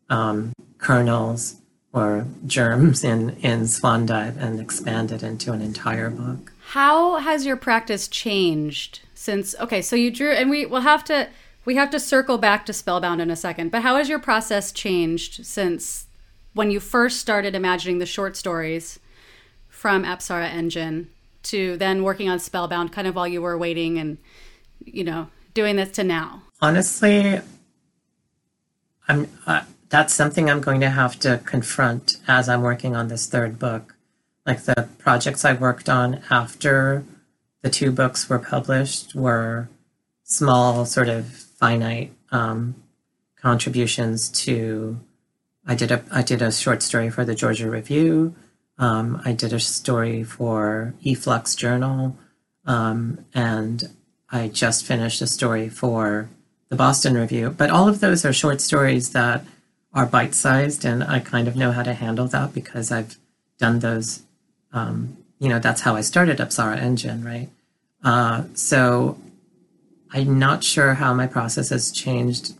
um, 0.09 0.53
kernels 0.77 1.55
or 1.91 2.25
germs 2.45 3.03
in, 3.03 3.31
in 3.41 3.67
Swan 3.67 4.05
Dive 4.05 4.37
and 4.37 4.59
expand 4.59 5.11
it 5.11 5.23
into 5.23 5.51
an 5.51 5.61
entire 5.61 6.09
book. 6.09 6.52
How 6.73 7.17
has 7.17 7.45
your 7.45 7.57
practice 7.57 8.07
changed 8.07 9.01
since 9.13 9.55
okay 9.59 9.81
so 9.81 9.95
you 9.95 10.11
drew 10.11 10.31
and 10.31 10.49
we 10.49 10.65
will 10.65 10.81
have 10.81 11.03
to 11.03 11.27
we 11.65 11.75
have 11.75 11.89
to 11.89 11.99
circle 11.99 12.37
back 12.37 12.65
to 12.65 12.73
spellbound 12.73 13.21
in 13.21 13.31
a 13.31 13.35
second 13.35 13.71
but 13.71 13.81
how 13.81 13.95
has 13.95 14.09
your 14.09 14.19
process 14.19 14.71
changed 14.71 15.45
since 15.45 16.07
when 16.53 16.69
you 16.69 16.79
first 16.79 17.19
started 17.19 17.55
imagining 17.55 17.99
the 17.99 18.05
short 18.05 18.35
stories 18.35 18.99
from 19.69 20.03
apsara 20.03 20.49
engine 20.49 21.09
to 21.41 21.77
then 21.77 22.03
working 22.03 22.29
on 22.29 22.39
spellbound 22.39 22.91
kind 22.91 23.07
of 23.07 23.15
while 23.15 23.27
you 23.27 23.41
were 23.41 23.57
waiting 23.57 23.97
and 23.97 24.17
you 24.83 25.03
know 25.03 25.27
doing 25.53 25.75
this 25.75 25.91
to 25.91 26.03
now 26.03 26.41
Honestly, 26.63 27.41
I'm 29.09 29.27
uh, 29.45 29.63
that's 29.89 30.13
something 30.13 30.49
I'm 30.49 30.61
going 30.61 30.79
to 30.79 30.89
have 30.89 31.19
to 31.19 31.41
confront 31.43 32.15
as 32.25 32.47
I'm 32.47 32.61
working 32.61 32.95
on 32.95 33.09
this 33.09 33.27
third 33.27 33.59
book. 33.59 33.92
Like 34.45 34.63
the 34.63 34.89
projects 34.97 35.45
I 35.45 35.53
worked 35.53 35.87
on 35.87 36.21
after 36.29 37.03
the 37.61 37.69
two 37.69 37.91
books 37.91 38.29
were 38.29 38.39
published 38.39 39.15
were 39.15 39.69
small, 40.23 40.85
sort 40.85 41.09
of 41.09 41.27
finite 41.27 42.11
um, 42.31 42.75
contributions 43.41 44.29
to. 44.29 44.99
I 45.65 45.75
did 45.75 45.91
a 45.91 46.03
I 46.11 46.23
did 46.23 46.41
a 46.41 46.51
short 46.51 46.83
story 46.83 47.09
for 47.09 47.23
the 47.23 47.35
Georgia 47.35 47.69
Review. 47.69 48.35
Um, 48.77 49.21
I 49.23 49.31
did 49.31 49.53
a 49.53 49.59
story 49.59 50.23
for 50.23 50.93
eFlux 51.05 51.55
Journal, 51.55 52.17
um, 52.65 53.25
and 53.33 53.83
I 54.29 54.49
just 54.49 54.85
finished 54.85 55.21
a 55.21 55.27
story 55.27 55.69
for 55.69 56.29
the 56.69 56.75
Boston 56.75 57.13
Review. 57.13 57.51
But 57.51 57.69
all 57.69 57.87
of 57.87 58.01
those 58.01 58.25
are 58.25 58.33
short 58.33 58.59
stories 58.59 59.11
that 59.11 59.45
are 59.93 60.05
bite 60.05 60.33
sized, 60.33 60.83
and 60.83 61.03
I 61.03 61.19
kind 61.19 61.47
of 61.47 61.55
know 61.55 61.71
how 61.71 61.83
to 61.83 61.93
handle 61.93 62.27
that 62.27 62.53
because 62.53 62.91
I've 62.91 63.15
done 63.59 63.79
those. 63.79 64.23
Um, 64.73 65.17
you 65.39 65.49
know, 65.49 65.59
that's 65.59 65.81
how 65.81 65.95
I 65.95 66.01
started 66.01 66.39
Apsara 66.39 66.77
Engine, 66.77 67.23
right? 67.23 67.49
Uh, 68.03 68.43
so 68.53 69.17
I'm 70.11 70.39
not 70.39 70.63
sure 70.63 70.95
how 70.95 71.13
my 71.13 71.27
process 71.27 71.69
has 71.69 71.91
changed. 71.91 72.53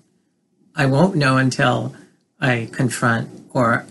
I 0.76 0.86
won't 0.86 1.16
know 1.16 1.38
until 1.38 1.96
I 2.40 2.70
confront 2.72 3.30
or 3.54 3.86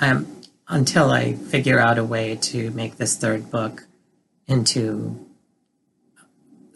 um, 0.00 0.26
until 0.68 1.10
I 1.10 1.34
figure 1.34 1.78
out 1.78 1.98
a 1.98 2.04
way 2.04 2.36
to 2.36 2.70
make 2.70 2.96
this 2.96 3.16
third 3.16 3.50
book 3.50 3.84
into 4.46 5.26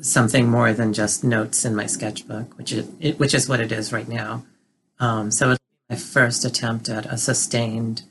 something 0.00 0.48
more 0.48 0.72
than 0.72 0.92
just 0.92 1.22
notes 1.22 1.64
in 1.64 1.74
my 1.74 1.86
sketchbook, 1.86 2.56
which 2.58 2.72
is 2.72 2.86
which 3.18 3.34
is 3.34 3.48
what 3.48 3.60
it 3.60 3.72
is 3.72 3.92
right 3.92 4.08
now. 4.08 4.44
Um, 4.98 5.30
so 5.30 5.50
it's 5.50 5.60
my 5.90 5.96
first 5.96 6.44
attempt 6.44 6.88
at 6.88 7.06
a 7.06 7.18
sustained, 7.18 8.02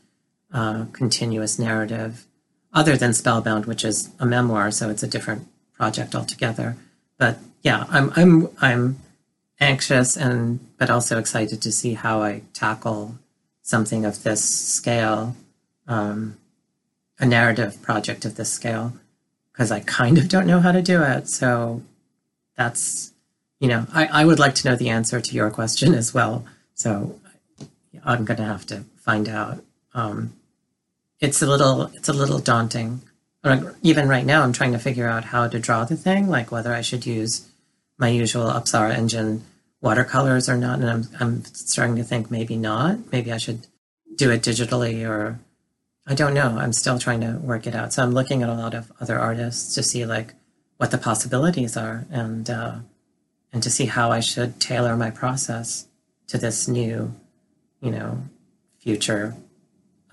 uh, 0.54 0.86
continuous 0.92 1.58
narrative, 1.58 2.26
other 2.74 2.98
than 2.98 3.14
Spellbound, 3.14 3.66
which 3.66 3.84
is 3.84 4.10
a 4.20 4.26
memoir, 4.26 4.72
so 4.72 4.90
it's 4.90 5.04
a 5.04 5.08
different 5.08 5.48
project 5.74 6.16
altogether. 6.16 6.78
But 7.18 7.38
yeah, 7.62 7.86
I'm 7.90 8.12
I'm 8.16 8.50
I'm 8.62 9.00
anxious 9.60 10.18
and 10.18 10.60
but 10.78 10.90
also 10.90 11.20
excited 11.20 11.62
to 11.62 11.72
see 11.72 11.94
how 11.94 12.22
I 12.22 12.42
tackle 12.54 13.16
something 13.62 14.06
of 14.06 14.24
this 14.24 14.44
scale, 14.44 15.36
um, 15.88 16.38
a 17.20 17.26
narrative 17.26 17.82
project 17.82 18.26
of 18.26 18.36
this 18.36 18.52
scale, 18.52 18.94
because 19.52 19.72
I 19.72 19.82
kind 19.82 20.18
of 20.18 20.30
don't 20.30 20.48
know 20.48 20.60
how 20.60 20.72
to 20.72 20.82
do 20.82 21.04
it. 21.04 21.28
So 21.30 21.84
that's, 22.58 23.14
you 23.60 23.68
know, 23.68 23.86
I, 23.94 24.08
I 24.08 24.26
would 24.26 24.40
like 24.40 24.56
to 24.56 24.70
know 24.70 24.76
the 24.76 24.90
answer 24.90 25.22
to 25.22 25.36
your 25.36 25.52
question 25.52 25.94
as 25.94 26.14
well. 26.14 26.46
So 26.74 27.20
I'm 28.04 28.26
going 28.26 28.38
to 28.38 28.46
have 28.46 28.66
to 28.68 28.86
find 28.98 29.30
out. 29.30 29.64
Um, 29.94 30.34
it's 31.22 31.42
a 31.42 31.48
little, 31.48 31.84
it's 31.94 32.10
a 32.10 32.14
little 32.14 32.40
daunting. 32.40 33.02
Even 33.82 34.08
right 34.08 34.26
now, 34.26 34.44
I'm 34.44 34.54
trying 34.54 34.74
to 34.74 34.80
figure 34.80 35.08
out 35.08 35.26
how 35.26 35.48
to 35.48 35.60
draw 35.60 35.86
the 35.86 35.96
thing, 35.96 36.28
like 36.28 36.52
whether 36.52 36.74
I 36.74 36.82
should 36.82 37.06
use 37.06 37.48
my 37.98 38.10
usual 38.10 38.48
Apsara 38.48 38.96
engine 38.96 39.44
watercolors 39.82 40.50
or 40.50 40.58
not. 40.58 40.80
And 40.80 40.90
I'm, 40.90 41.04
I'm 41.20 41.46
starting 41.46 41.96
to 41.96 42.04
think 42.04 42.30
maybe 42.30 42.56
not. 42.56 43.12
Maybe 43.12 43.32
I 43.32 43.38
should 43.38 43.68
do 44.16 44.32
it 44.32 44.42
digitally 44.42 45.08
or 45.08 45.40
I 46.08 46.16
don't 46.16 46.34
know. 46.34 46.58
I'm 46.58 46.74
still 46.74 47.00
trying 47.00 47.22
to 47.22 47.34
work 47.34 47.68
it 47.68 47.76
out. 47.76 47.94
So 47.94 48.04
I'm 48.04 48.12
looking 48.12 48.44
at 48.44 48.50
a 48.50 48.54
lot 48.54 48.74
of 48.74 48.92
other 49.00 49.20
artists 49.20 49.76
to 49.76 49.84
see 49.84 50.06
like 50.06 50.34
what 50.78 50.92
the 50.92 50.98
possibilities 50.98 51.78
are 51.78 52.06
and 52.12 52.50
uh, 52.50 52.76
and 53.54 53.62
to 53.62 53.70
see 53.70 53.86
how 53.86 54.12
I 54.12 54.20
should 54.20 54.60
tailor 54.60 54.96
my 54.96 55.12
process 55.12 55.88
to 56.28 56.38
this 56.38 56.68
new, 56.68 57.14
you 57.82 57.92
know, 57.92 58.24
future 58.80 59.36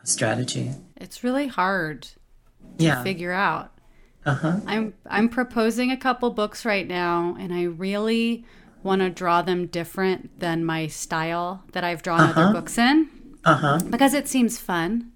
strategy. 0.04 0.72
It's 1.00 1.24
really 1.24 1.46
hard 1.46 2.02
to 2.02 2.84
Yeah. 2.84 3.02
figure 3.02 3.32
out. 3.32 3.72
Uh 4.26 4.34
huh. 4.34 4.60
I'm 4.66 4.94
I'm 5.06 5.28
proposing 5.28 5.90
a 5.90 5.96
couple 5.96 6.30
books 6.30 6.64
right 6.64 6.86
now, 6.86 7.36
and 7.38 7.52
I 7.54 7.64
really 7.64 8.44
want 8.82 9.00
to 9.00 9.10
draw 9.10 9.42
them 9.42 9.66
different 9.66 10.38
than 10.40 10.64
my 10.64 10.86
style 10.86 11.62
that 11.72 11.84
I've 11.84 12.02
drawn 12.02 12.20
other 12.20 12.52
books 12.52 12.78
in 12.78 13.08
Uh 13.44 13.54
huh. 13.54 13.78
because 13.90 14.14
it 14.14 14.28
seems 14.28 14.58
fun, 14.58 15.12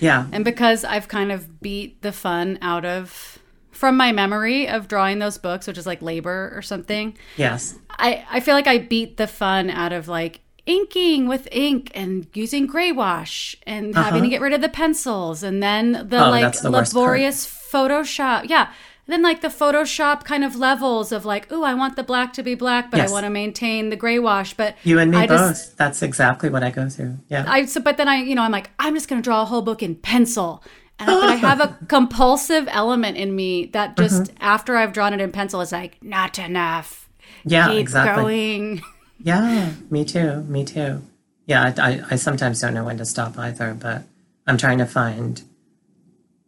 Yeah. 0.00 0.26
and 0.32 0.44
because 0.44 0.84
I've 0.84 1.08
kind 1.08 1.32
of 1.32 1.60
beat 1.60 2.02
the 2.02 2.12
fun 2.12 2.58
out 2.60 2.84
of 2.84 3.38
from 3.70 3.96
my 3.96 4.12
memory 4.12 4.68
of 4.68 4.86
drawing 4.86 5.18
those 5.18 5.38
books, 5.38 5.66
which 5.66 5.78
is 5.78 5.86
like 5.86 6.02
labor 6.02 6.52
or 6.54 6.62
something. 6.62 7.16
Yes. 7.36 7.76
I 7.90 8.24
I 8.30 8.40
feel 8.40 8.54
like 8.54 8.66
I 8.66 8.78
beat 8.78 9.16
the 9.16 9.26
fun 9.26 9.70
out 9.70 9.92
of 9.92 10.08
like 10.08 10.40
inking 10.66 11.26
with 11.28 11.48
ink 11.50 11.90
and 11.94 12.26
using 12.34 12.66
gray 12.66 12.92
wash 12.92 13.56
and 13.66 13.94
having 13.94 14.22
to 14.22 14.28
get 14.28 14.40
rid 14.40 14.52
of 14.52 14.60
the 14.60 14.68
pencils 14.68 15.42
and 15.42 15.62
then 15.62 15.92
the 15.92 16.16
Uh-huh. 16.16 16.26
Oh, 16.26 16.30
like 16.30 16.52
the 16.60 16.70
laborious 16.70 17.46
Photoshop. 17.46 18.48
Yeah. 18.48 18.68
And 19.06 19.12
then 19.12 19.22
like 19.22 19.40
the 19.40 19.48
Photoshop 19.48 20.22
kind 20.24 20.44
of 20.44 20.54
levels 20.54 21.10
of 21.10 21.24
like, 21.24 21.48
oh, 21.50 21.64
I 21.64 21.74
want 21.74 21.96
the 21.96 22.04
black 22.04 22.32
to 22.34 22.42
be 22.44 22.54
black, 22.54 22.90
but 22.92 22.98
Yes. 22.98 23.10
I 23.10 23.12
want 23.12 23.24
to 23.24 23.30
maintain 23.30 23.90
the 23.90 23.96
gray 23.96 24.20
wash. 24.20 24.54
But 24.54 24.76
You 24.84 25.00
and 25.00 25.10
me 25.10 25.18
I 25.18 25.26
both. 25.26 25.38
just 25.50 25.76
That's 25.76 26.02
exactly 26.02 26.48
what 26.50 26.62
I 26.62 26.70
go 26.70 26.88
through. 26.88 27.18
Yeah. 27.28 27.44
I 27.48 27.64
so 27.66 27.80
but 27.80 27.96
then 27.96 28.08
I 28.08 28.16
you 28.22 28.34
know 28.36 28.42
I'm 28.42 28.52
like 28.52 28.70
I'm 28.78 28.94
just 28.94 29.08
gonna 29.08 29.22
draw 29.22 29.42
a 29.42 29.44
whole 29.46 29.62
book 29.62 29.82
in 29.82 29.96
pencil. 29.96 30.62
And 31.00 31.10
I, 31.10 31.14
but 31.14 31.28
I 31.30 31.34
have 31.34 31.60
a 31.60 31.76
compulsive 31.88 32.68
element 32.70 33.16
in 33.16 33.34
me 33.34 33.66
that 33.72 33.96
just 33.96 34.22
Mm-hmm. 34.24 34.36
after 34.40 34.76
I've 34.76 34.92
drawn 34.92 35.12
it 35.12 35.20
in 35.20 35.32
pencil, 35.32 35.60
is 35.60 35.72
like 35.72 35.96
not 36.02 36.38
enough. 36.38 37.08
yeah. 37.44 37.68
Keep 37.68 37.80
exactly. 37.80 38.22
going. 38.22 38.82
Yeah, 39.22 39.72
me 39.90 40.04
too. 40.04 40.42
Me 40.42 40.64
too. 40.64 41.02
Yeah, 41.46 41.72
I, 41.76 41.90
I, 41.90 42.02
I 42.12 42.16
sometimes 42.16 42.60
don't 42.60 42.74
know 42.74 42.84
when 42.84 42.98
to 42.98 43.04
stop 43.04 43.38
either, 43.38 43.74
but 43.74 44.02
I'm 44.46 44.56
trying 44.56 44.78
to 44.78 44.86
find 44.86 45.42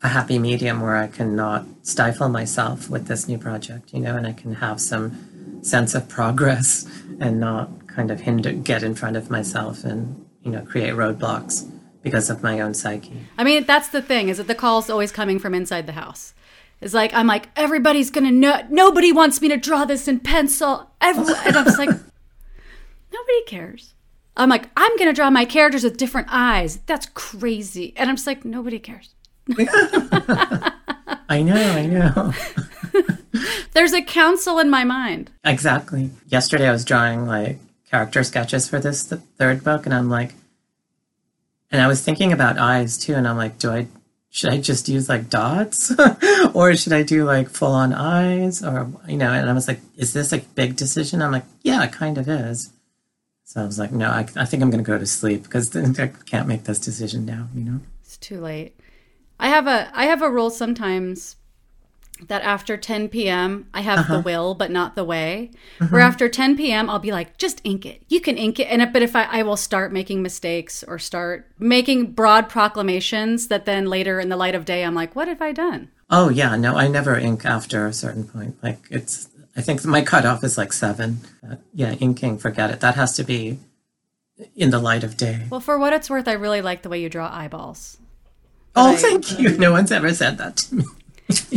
a 0.02 0.08
happy 0.08 0.38
medium 0.38 0.80
where 0.80 0.96
I 0.96 1.06
can 1.06 1.34
not 1.34 1.64
stifle 1.82 2.28
myself 2.28 2.90
with 2.90 3.06
this 3.06 3.26
new 3.26 3.38
project, 3.38 3.92
you 3.92 4.00
know, 4.00 4.16
and 4.16 4.26
I 4.26 4.32
can 4.32 4.56
have 4.56 4.80
some 4.80 5.60
sense 5.62 5.94
of 5.94 6.08
progress 6.08 6.86
and 7.20 7.40
not 7.40 7.86
kind 7.86 8.10
of 8.10 8.20
hinder, 8.20 8.52
get 8.52 8.82
in 8.82 8.94
front 8.94 9.16
of 9.16 9.30
myself 9.30 9.84
and, 9.84 10.26
you 10.42 10.50
know, 10.50 10.62
create 10.62 10.92
roadblocks 10.94 11.70
because 12.02 12.28
of 12.28 12.42
my 12.42 12.60
own 12.60 12.74
psyche. 12.74 13.18
I 13.38 13.44
mean, 13.44 13.64
that's 13.64 13.88
the 13.88 14.02
thing 14.02 14.28
is 14.28 14.36
that 14.36 14.46
the 14.46 14.54
call's 14.54 14.90
always 14.90 15.10
coming 15.10 15.38
from 15.38 15.54
inside 15.54 15.86
the 15.86 15.92
house. 15.92 16.34
It's 16.80 16.92
like 16.92 17.14
I'm 17.14 17.26
like 17.26 17.48
everybody's 17.56 18.10
gonna 18.10 18.30
know. 18.30 18.60
Nobody 18.68 19.10
wants 19.10 19.40
me 19.40 19.48
to 19.48 19.56
draw 19.56 19.86
this 19.86 20.06
in 20.06 20.20
pencil. 20.20 20.90
Everyone, 21.00 21.34
and 21.46 21.56
I'm 21.56 21.64
just 21.64 21.78
like, 21.78 21.88
nobody 23.14 23.44
cares. 23.46 23.94
I'm 24.36 24.48
like 24.48 24.68
I'm 24.76 24.96
gonna 24.96 25.12
draw 25.12 25.30
my 25.30 25.44
characters 25.44 25.84
with 25.84 25.96
different 25.96 26.28
eyes. 26.30 26.78
That's 26.86 27.06
crazy. 27.06 27.94
And 27.96 28.10
I'm 28.10 28.16
just 28.16 28.26
like 28.26 28.44
nobody 28.44 28.78
cares. 28.78 29.14
I 31.28 31.42
know, 31.42 31.54
I 31.54 31.86
know. 31.86 32.32
There's 33.72 33.92
a 33.92 34.02
council 34.02 34.58
in 34.58 34.70
my 34.70 34.84
mind. 34.84 35.30
Exactly. 35.44 36.10
Yesterday 36.28 36.68
I 36.68 36.72
was 36.72 36.84
drawing 36.84 37.26
like 37.26 37.58
character 37.90 38.24
sketches 38.24 38.68
for 38.68 38.80
this 38.80 39.04
the 39.04 39.16
third 39.16 39.62
book, 39.62 39.86
and 39.86 39.94
I'm 39.94 40.08
like, 40.08 40.34
and 41.70 41.80
I 41.80 41.86
was 41.86 42.02
thinking 42.02 42.32
about 42.32 42.58
eyes 42.58 42.98
too, 42.98 43.14
and 43.14 43.26
I'm 43.26 43.36
like, 43.36 43.58
do 43.58 43.70
I 43.70 43.86
should 44.30 44.50
I 44.50 44.58
just 44.58 44.88
use 44.88 45.08
like 45.08 45.28
dots, 45.30 45.92
or 46.54 46.74
should 46.74 46.92
I 46.92 47.02
do 47.02 47.24
like 47.24 47.48
full 47.50 47.72
on 47.72 47.92
eyes, 47.92 48.64
or 48.64 48.90
you 49.06 49.16
know? 49.16 49.30
And 49.32 49.48
I 49.48 49.52
was 49.52 49.68
like, 49.68 49.80
is 49.96 50.12
this 50.12 50.32
a 50.32 50.38
big 50.38 50.76
decision? 50.76 51.22
I'm 51.22 51.32
like, 51.32 51.44
yeah, 51.62 51.84
it 51.84 51.92
kind 51.92 52.18
of 52.18 52.28
is. 52.28 52.72
So 53.44 53.62
I 53.62 53.66
was 53.66 53.78
like, 53.78 53.92
no, 53.92 54.08
I, 54.08 54.26
I 54.36 54.44
think 54.44 54.62
I'm 54.62 54.70
going 54.70 54.82
to 54.82 54.90
go 54.90 54.98
to 54.98 55.06
sleep 55.06 55.44
because 55.44 55.74
I 55.76 56.08
can't 56.26 56.48
make 56.48 56.64
this 56.64 56.78
decision 56.78 57.24
now. 57.24 57.48
You 57.54 57.64
know? 57.64 57.80
It's 58.02 58.16
too 58.16 58.40
late. 58.40 58.76
I 59.38 59.48
have 59.48 59.66
a 59.66 59.90
I 59.94 60.06
have 60.06 60.22
a 60.22 60.30
rule 60.30 60.50
sometimes 60.50 61.36
that 62.28 62.42
after 62.42 62.76
10 62.76 63.08
p.m. 63.08 63.68
I 63.74 63.80
have 63.80 64.06
the 64.06 64.14
uh-huh. 64.14 64.22
will 64.24 64.54
but 64.54 64.70
not 64.70 64.94
the 64.94 65.04
way. 65.04 65.50
Where 65.78 65.88
mm-hmm. 65.88 65.96
after 65.96 66.28
10 66.28 66.56
p.m. 66.56 66.88
I'll 66.88 66.98
be 66.98 67.12
like, 67.12 67.36
just 67.36 67.60
ink 67.64 67.84
it. 67.84 68.02
You 68.08 68.20
can 68.20 68.38
ink 68.38 68.60
it. 68.60 68.64
And 68.64 68.92
but 68.92 69.02
if 69.02 69.14
I, 69.16 69.24
I 69.24 69.42
will 69.42 69.56
start 69.56 69.92
making 69.92 70.22
mistakes 70.22 70.82
or 70.84 70.98
start 70.98 71.50
making 71.58 72.12
broad 72.12 72.48
proclamations 72.48 73.48
that 73.48 73.66
then 73.66 73.86
later 73.86 74.20
in 74.20 74.28
the 74.28 74.36
light 74.36 74.54
of 74.54 74.64
day 74.64 74.84
I'm 74.84 74.94
like, 74.94 75.14
what 75.14 75.28
have 75.28 75.42
I 75.42 75.52
done? 75.52 75.90
Oh 76.10 76.28
yeah, 76.28 76.56
no, 76.56 76.76
I 76.76 76.88
never 76.88 77.18
ink 77.18 77.44
after 77.44 77.86
a 77.86 77.92
certain 77.92 78.24
point. 78.24 78.56
Like 78.62 78.78
it's, 78.90 79.28
I 79.56 79.60
think 79.62 79.84
my 79.84 80.02
cutoff 80.02 80.42
is 80.44 80.58
like 80.58 80.72
seven. 80.72 81.20
But 81.42 81.60
yeah, 81.72 81.92
inking, 81.94 82.38
forget 82.38 82.70
it. 82.70 82.80
That 82.80 82.94
has 82.96 83.14
to 83.16 83.24
be 83.24 83.58
in 84.56 84.70
the 84.70 84.78
light 84.80 85.04
of 85.04 85.16
day. 85.16 85.46
Well, 85.50 85.60
for 85.60 85.78
what 85.78 85.92
it's 85.92 86.10
worth, 86.10 86.26
I 86.26 86.32
really 86.32 86.60
like 86.60 86.82
the 86.82 86.88
way 86.88 87.00
you 87.00 87.08
draw 87.08 87.30
eyeballs. 87.32 87.98
oh, 88.74 88.92
I- 88.92 88.96
thank 88.96 89.38
you. 89.38 89.56
No 89.56 89.70
one's 89.72 89.92
ever 89.92 90.12
said 90.12 90.38
that 90.38 90.56
to 90.56 90.74
me. 90.76 90.84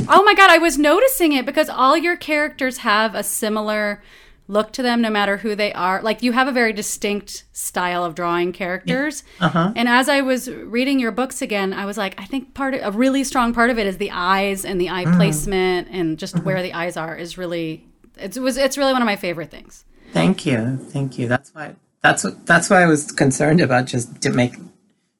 Oh 0.09 0.23
my 0.23 0.33
god, 0.33 0.49
I 0.49 0.59
was 0.59 0.77
noticing 0.77 1.33
it 1.33 1.45
because 1.45 1.67
all 1.69 1.97
your 1.97 2.15
characters 2.15 2.77
have 2.79 3.13
a 3.15 3.23
similar 3.23 4.01
look 4.47 4.71
to 4.73 4.81
them 4.81 5.01
no 5.01 5.09
matter 5.09 5.37
who 5.37 5.55
they 5.55 5.73
are. 5.73 6.01
Like 6.01 6.23
you 6.23 6.31
have 6.31 6.47
a 6.47 6.51
very 6.51 6.73
distinct 6.73 7.45
style 7.51 8.03
of 8.03 8.15
drawing 8.15 8.53
characters. 8.53 9.23
Uh-huh. 9.39 9.73
And 9.75 9.87
as 9.87 10.09
I 10.09 10.21
was 10.21 10.49
reading 10.49 10.99
your 10.99 11.11
books 11.11 11.41
again, 11.41 11.73
I 11.73 11.85
was 11.85 11.97
like, 11.97 12.19
I 12.19 12.25
think 12.25 12.53
part 12.53 12.73
of 12.73 12.95
a 12.95 12.97
really 12.97 13.23
strong 13.23 13.53
part 13.53 13.69
of 13.69 13.77
it 13.77 13.87
is 13.87 13.97
the 13.97 14.11
eyes 14.11 14.65
and 14.65 14.79
the 14.79 14.89
eye 14.89 15.05
placement 15.05 15.89
and 15.91 16.17
just 16.17 16.39
where 16.43 16.61
the 16.61 16.73
eyes 16.73 16.97
are 16.97 17.15
is 17.15 17.37
really 17.37 17.85
it's, 18.19 18.37
it 18.37 18.41
was 18.41 18.57
it's 18.57 18.77
really 18.77 18.93
one 18.93 19.01
of 19.01 19.05
my 19.05 19.15
favorite 19.15 19.51
things. 19.51 19.85
Thank 20.13 20.45
you, 20.45 20.77
thank 20.77 21.17
you. 21.17 21.27
That's 21.27 21.53
why. 21.53 21.75
That's 22.01 22.23
what. 22.23 22.45
That's 22.45 22.69
why 22.69 22.83
I 22.83 22.87
was 22.87 23.11
concerned 23.11 23.61
about 23.61 23.85
just 23.85 24.21
to 24.21 24.31
make 24.31 24.55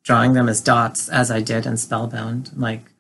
drawing 0.04 0.34
them 0.34 0.48
as 0.48 0.62
dots 0.62 1.10
as 1.10 1.30
I 1.30 1.42
did 1.42 1.66
in 1.66 1.78
Spellbound. 1.78 2.52
Like 2.56 2.92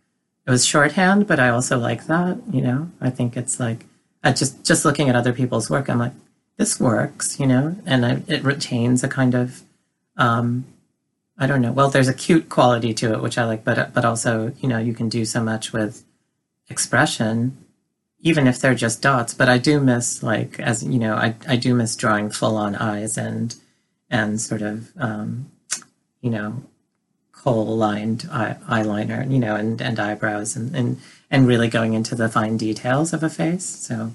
it 0.46 0.52
was 0.52 0.66
shorthand, 0.66 1.28
but 1.28 1.40
I 1.40 1.50
also 1.50 1.78
like 1.78 2.06
that. 2.08 2.38
You 2.52 2.62
know, 2.62 2.92
I 3.02 3.10
think 3.10 3.38
it's 3.38 3.60
like 3.60 3.86
I 4.28 4.34
just 4.34 4.66
just 4.66 4.86
looking 4.86 5.10
at 5.10 5.16
other 5.16 5.34
people's 5.34 5.70
work, 5.70 5.90
I'm 5.90 6.00
like, 6.00 6.14
this 6.58 6.80
works. 6.80 7.40
You 7.40 7.48
know, 7.48 7.76
and 7.86 8.06
I, 8.06 8.22
it 8.28 8.44
retains 8.44 9.04
a 9.04 9.08
kind 9.08 9.34
of. 9.34 9.62
Um, 10.18 10.66
I 11.40 11.46
don't 11.46 11.62
know. 11.62 11.72
Well, 11.72 11.90
there's 11.90 12.08
a 12.08 12.16
cute 12.16 12.50
quality 12.50 12.96
to 12.96 13.14
it, 13.14 13.22
which 13.22 13.38
I 13.38 13.46
like, 13.46 13.64
but 13.64 13.94
but 13.94 14.06
also, 14.06 14.54
you 14.60 14.68
know, 14.68 14.80
you 14.80 14.94
can 14.94 15.10
do 15.10 15.24
so 15.26 15.42
much 15.44 15.72
with 15.72 16.04
expression 16.70 17.58
even 18.20 18.48
if 18.48 18.60
they're 18.60 18.76
just 18.76 19.02
dots. 19.02 19.34
But 19.34 19.50
I 19.50 19.58
do 19.58 19.80
miss 19.80 20.24
like 20.24 20.60
as 20.60 20.84
you 20.84 21.00
know, 21.00 21.16
I 21.16 21.36
I 21.48 21.56
do 21.56 21.74
miss 21.76 21.96
drawing 21.96 22.30
full 22.30 22.58
on 22.58 22.76
eyes 22.76 23.18
and 23.18 23.56
and 24.10 24.40
sort 24.40 24.62
of 24.62 24.90
um, 24.98 25.52
you 26.22 26.30
know 26.30 26.64
kohl 27.32 27.78
lined 27.78 28.28
eye, 28.32 28.58
eyeliner, 28.68 29.30
you 29.32 29.40
know, 29.40 29.56
and 29.56 29.82
and 29.82 30.00
eyebrows 30.00 30.56
and 30.56 30.76
and 30.76 31.00
and 31.30 31.48
really 31.48 31.68
going 31.68 31.94
into 31.94 32.16
the 32.16 32.30
fine 32.30 32.58
details 32.58 33.14
of 33.14 33.24
a 33.24 33.30
face. 33.30 33.66
So 33.66 34.12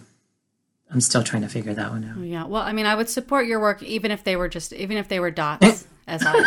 I'm 0.90 1.00
still 1.00 1.22
trying 1.22 1.42
to 1.42 1.48
figure 1.48 1.74
that 1.74 1.90
one 1.90 2.04
out. 2.04 2.18
Yeah. 2.24 2.44
Well, 2.44 2.62
I 2.62 2.72
mean, 2.72 2.86
I 2.86 2.94
would 2.94 3.08
support 3.08 3.46
your 3.46 3.60
work 3.60 3.82
even 3.82 4.10
if 4.10 4.24
they 4.24 4.36
were 4.36 4.48
just 4.48 4.72
even 4.72 4.96
if 4.96 5.08
they 5.08 5.20
were 5.20 5.30
dots 5.30 5.86
as 6.06 6.22
eyes. 6.24 6.44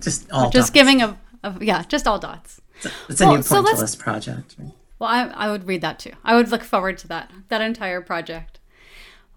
Just 0.00 0.30
all 0.30 0.50
just 0.50 0.68
dots. 0.68 0.70
giving 0.70 1.02
a, 1.02 1.18
a 1.44 1.54
yeah, 1.60 1.82
just 1.88 2.06
all 2.06 2.18
dots. 2.18 2.60
It's 3.08 3.20
a 3.20 3.26
Well, 3.26 3.36
new 3.36 3.42
so 3.42 3.62
pointillist 3.62 3.98
project. 3.98 4.54
right? 4.58 4.72
Well, 5.00 5.10
I, 5.10 5.22
I 5.28 5.50
would 5.50 5.66
read 5.66 5.80
that 5.82 5.98
too. 5.98 6.12
I 6.24 6.34
would 6.36 6.50
look 6.50 6.62
forward 6.64 6.98
to 6.98 7.08
that 7.08 7.30
that 7.48 7.60
entire 7.60 8.00
project. 8.00 8.58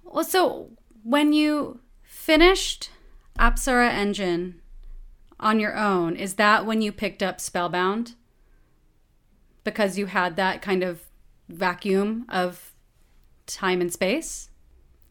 Well, 0.04 0.24
so 0.24 0.70
when 1.04 1.34
you 1.34 1.80
finished 2.04 2.90
Apsara 3.40 3.90
Engine 3.90 4.60
on 5.40 5.60
your 5.60 5.76
own, 5.76 6.16
is 6.16 6.36
that 6.36 6.66
when 6.66 6.82
you 6.82 6.92
picked 6.92 7.24
up 7.24 7.40
Spellbound? 7.42 8.14
Because 9.64 9.98
you 9.98 10.08
had 10.08 10.36
that 10.38 10.62
kind 10.62 10.84
of 10.84 11.02
vacuum 11.48 12.26
of 12.30 12.74
time 13.46 13.82
and 13.82 13.92
space. 13.92 14.50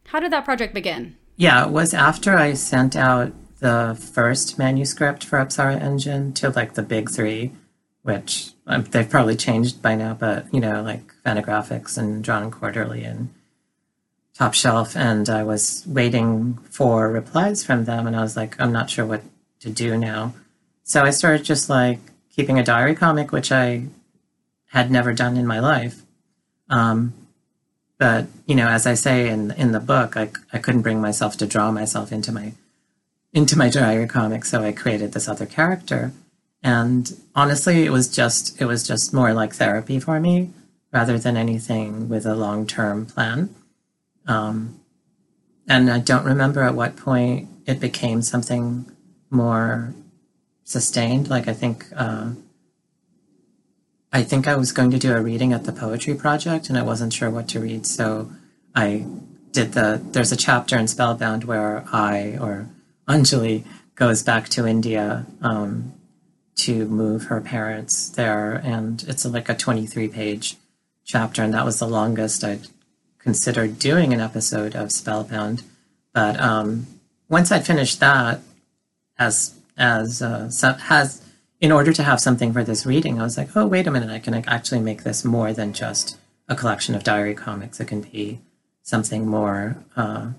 How 0.07 0.19
did 0.19 0.31
that 0.31 0.45
project 0.45 0.73
begin? 0.73 1.15
Yeah, 1.37 1.65
it 1.65 1.71
was 1.71 1.93
after 1.93 2.37
I 2.37 2.53
sent 2.53 2.95
out 2.95 3.33
the 3.59 3.97
first 4.13 4.57
manuscript 4.57 5.23
for 5.23 5.37
Apsara 5.39 5.79
Engine 5.79 6.33
to 6.33 6.49
like 6.49 6.73
the 6.73 6.81
big 6.81 7.09
three, 7.09 7.51
which 8.01 8.51
um, 8.67 8.83
they've 8.85 9.09
probably 9.09 9.35
changed 9.35 9.81
by 9.81 9.95
now, 9.95 10.13
but 10.13 10.51
you 10.53 10.59
know, 10.59 10.81
like 10.81 11.13
Fantagraphics 11.25 11.97
and 11.97 12.23
Drawn 12.23 12.51
Quarterly 12.51 13.03
and 13.03 13.29
Top 14.33 14.53
Shelf. 14.53 14.97
And 14.97 15.29
I 15.29 15.43
was 15.43 15.83
waiting 15.87 16.55
for 16.69 17.09
replies 17.09 17.63
from 17.63 17.85
them, 17.85 18.07
and 18.07 18.15
I 18.15 18.21
was 18.21 18.35
like, 18.35 18.59
I'm 18.59 18.71
not 18.71 18.89
sure 18.89 19.05
what 19.05 19.21
to 19.59 19.69
do 19.69 19.97
now. 19.97 20.33
So 20.83 21.03
I 21.03 21.11
started 21.11 21.45
just 21.45 21.69
like 21.69 21.99
keeping 22.35 22.57
a 22.57 22.63
diary 22.63 22.95
comic, 22.95 23.31
which 23.31 23.51
I 23.51 23.85
had 24.71 24.89
never 24.89 25.13
done 25.13 25.37
in 25.37 25.45
my 25.45 25.59
life. 25.59 26.01
Um, 26.69 27.13
but 27.97 28.27
you 28.45 28.55
know, 28.55 28.67
as 28.67 28.87
I 28.87 28.95
say 28.95 29.29
in 29.29 29.51
in 29.51 29.73
the 29.73 29.79
book, 29.79 30.17
I 30.17 30.31
I 30.51 30.57
couldn't 30.57 30.81
bring 30.81 31.01
myself 31.01 31.37
to 31.37 31.45
draw 31.45 31.71
myself 31.71 32.11
into 32.11 32.31
my 32.31 32.53
into 33.33 33.57
my 33.57 33.69
diary 33.69 34.07
comic, 34.07 34.45
so 34.45 34.63
I 34.63 34.71
created 34.71 35.13
this 35.13 35.27
other 35.27 35.45
character. 35.45 36.11
And 36.63 37.17
honestly, 37.35 37.85
it 37.85 37.91
was 37.91 38.07
just 38.07 38.59
it 38.61 38.65
was 38.65 38.87
just 38.87 39.13
more 39.13 39.33
like 39.33 39.53
therapy 39.53 39.99
for 39.99 40.19
me 40.19 40.51
rather 40.91 41.17
than 41.17 41.37
anything 41.37 42.09
with 42.09 42.25
a 42.25 42.35
long 42.35 42.65
term 42.65 43.05
plan. 43.05 43.53
Um, 44.25 44.79
and 45.67 45.89
I 45.89 45.99
don't 45.99 46.25
remember 46.25 46.63
at 46.63 46.75
what 46.75 46.95
point 46.95 47.49
it 47.65 47.79
became 47.79 48.21
something 48.21 48.89
more 49.29 49.93
sustained. 50.63 51.29
Like 51.29 51.47
I 51.47 51.53
think 51.53 51.85
uh, 51.95 52.31
I 54.11 54.23
think 54.23 54.47
I 54.47 54.55
was 54.55 54.71
going 54.71 54.91
to 54.91 54.99
do 54.99 55.13
a 55.13 55.21
reading 55.21 55.53
at 55.53 55.63
the 55.63 55.71
poetry 55.71 56.15
project, 56.15 56.67
and 56.67 56.77
I 56.77 56.81
wasn't 56.81 57.13
sure 57.13 57.29
what 57.29 57.47
to 57.49 57.59
read, 57.59 57.85
so 57.85 58.29
I 58.75 59.05
did 59.51 59.71
the. 59.73 60.01
There's 60.03 60.31
a 60.31 60.37
chapter 60.37 60.77
in 60.77 60.87
Spellbound 60.87 61.45
where 61.45 61.85
I 61.91 62.37
or 62.39 62.67
Anjali 63.07 63.63
goes 63.95 64.21
back 64.21 64.49
to 64.49 64.67
India 64.67 65.25
um, 65.41 65.93
to 66.55 66.85
move 66.85 67.25
her 67.25 67.39
parents 67.39 68.09
there, 68.09 68.55
and 68.55 69.03
it's 69.07 69.25
like 69.25 69.47
a 69.47 69.55
23 69.55 70.09
page 70.09 70.57
chapter, 71.05 71.41
and 71.41 71.53
that 71.53 71.65
was 71.65 71.79
the 71.79 71.87
longest 71.87 72.43
I'd 72.43 72.67
considered 73.17 73.79
doing 73.79 74.13
an 74.13 74.19
episode 74.19 74.75
of 74.75 74.91
Spellbound. 74.91 75.63
But 76.13 76.39
um, 76.39 76.87
once 77.29 77.51
I'd 77.51 77.65
finished 77.65 78.01
that, 78.01 78.41
as 79.17 79.55
as 79.77 80.21
uh, 80.21 80.49
has 80.87 81.20
in 81.61 81.71
order 81.71 81.93
to 81.93 82.03
have 82.03 82.19
something 82.19 82.51
for 82.51 82.63
this 82.63 82.85
reading, 82.87 83.21
I 83.21 83.23
was 83.23 83.37
like, 83.37 83.55
oh 83.55 83.67
wait 83.67 83.85
a 83.87 83.91
minute, 83.91 84.09
I 84.09 84.19
can 84.19 84.33
actually 84.33 84.81
make 84.81 85.03
this 85.03 85.23
more 85.23 85.53
than 85.53 85.73
just 85.73 86.17
a 86.49 86.55
collection 86.55 86.95
of 86.95 87.03
diary 87.03 87.35
comics. 87.35 87.79
It 87.79 87.87
can 87.87 88.01
be 88.01 88.41
something 88.81 89.27
more, 89.27 89.77
uh, 89.95 90.31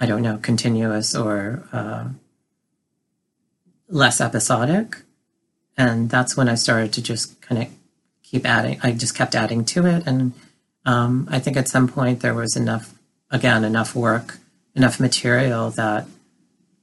I 0.00 0.06
don't 0.06 0.22
know, 0.22 0.38
continuous 0.38 1.14
or 1.14 1.68
uh, 1.72 2.08
less 3.88 4.20
episodic. 4.20 5.02
And 5.76 6.08
that's 6.08 6.38
when 6.38 6.48
I 6.48 6.54
started 6.54 6.94
to 6.94 7.02
just 7.02 7.40
kind 7.42 7.62
of 7.62 7.68
keep 8.22 8.46
adding. 8.46 8.80
I 8.82 8.92
just 8.92 9.14
kept 9.14 9.34
adding 9.34 9.62
to 9.66 9.86
it, 9.86 10.06
and 10.06 10.32
um, 10.86 11.28
I 11.30 11.38
think 11.38 11.58
at 11.58 11.68
some 11.68 11.86
point 11.86 12.20
there 12.20 12.32
was 12.32 12.56
enough, 12.56 12.94
again, 13.30 13.62
enough 13.62 13.94
work, 13.94 14.38
enough 14.74 14.98
material 14.98 15.70
that 15.72 16.06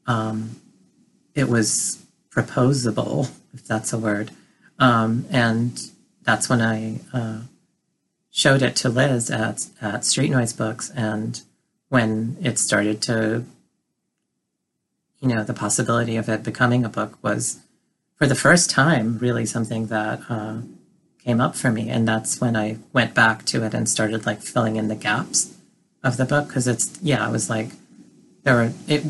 um, 0.05 0.61
it 1.33 1.49
was 1.49 2.02
proposable, 2.33 3.27
if 3.53 3.65
that's 3.65 3.93
a 3.93 3.97
word. 3.97 4.31
Um, 4.79 5.25
and 5.29 5.79
that's 6.23 6.49
when 6.49 6.61
I 6.61 6.99
uh, 7.13 7.41
showed 8.31 8.61
it 8.61 8.75
to 8.77 8.89
Liz 8.89 9.29
at 9.29 9.67
at 9.81 10.03
Street 10.03 10.31
Noise 10.31 10.53
Books, 10.53 10.89
and 10.95 11.39
when 11.89 12.37
it 12.41 12.57
started 12.57 13.01
to, 13.03 13.45
you 15.19 15.27
know, 15.27 15.43
the 15.43 15.53
possibility 15.53 16.17
of 16.17 16.27
it 16.27 16.43
becoming 16.43 16.83
a 16.83 16.89
book 16.89 17.17
was, 17.21 17.59
for 18.15 18.25
the 18.25 18.35
first 18.35 18.69
time, 18.69 19.19
really 19.19 19.45
something 19.45 19.87
that 19.87 20.21
uh, 20.27 20.61
came 21.23 21.39
up 21.39 21.55
for 21.55 21.71
me, 21.71 21.89
and 21.89 22.07
that's 22.07 22.41
when 22.41 22.55
I 22.55 22.77
went 22.93 23.13
back 23.13 23.45
to 23.45 23.63
it 23.63 23.75
and 23.75 23.87
started 23.87 24.25
like 24.25 24.41
filling 24.41 24.75
in 24.75 24.87
the 24.87 24.95
gaps 24.95 25.53
of 26.03 26.17
the 26.17 26.25
book 26.25 26.47
because 26.47 26.67
it's 26.67 26.97
yeah, 27.01 27.25
I 27.25 27.29
was 27.29 27.49
like 27.49 27.69
there 28.43 28.55
were 28.55 28.71
it. 28.87 29.03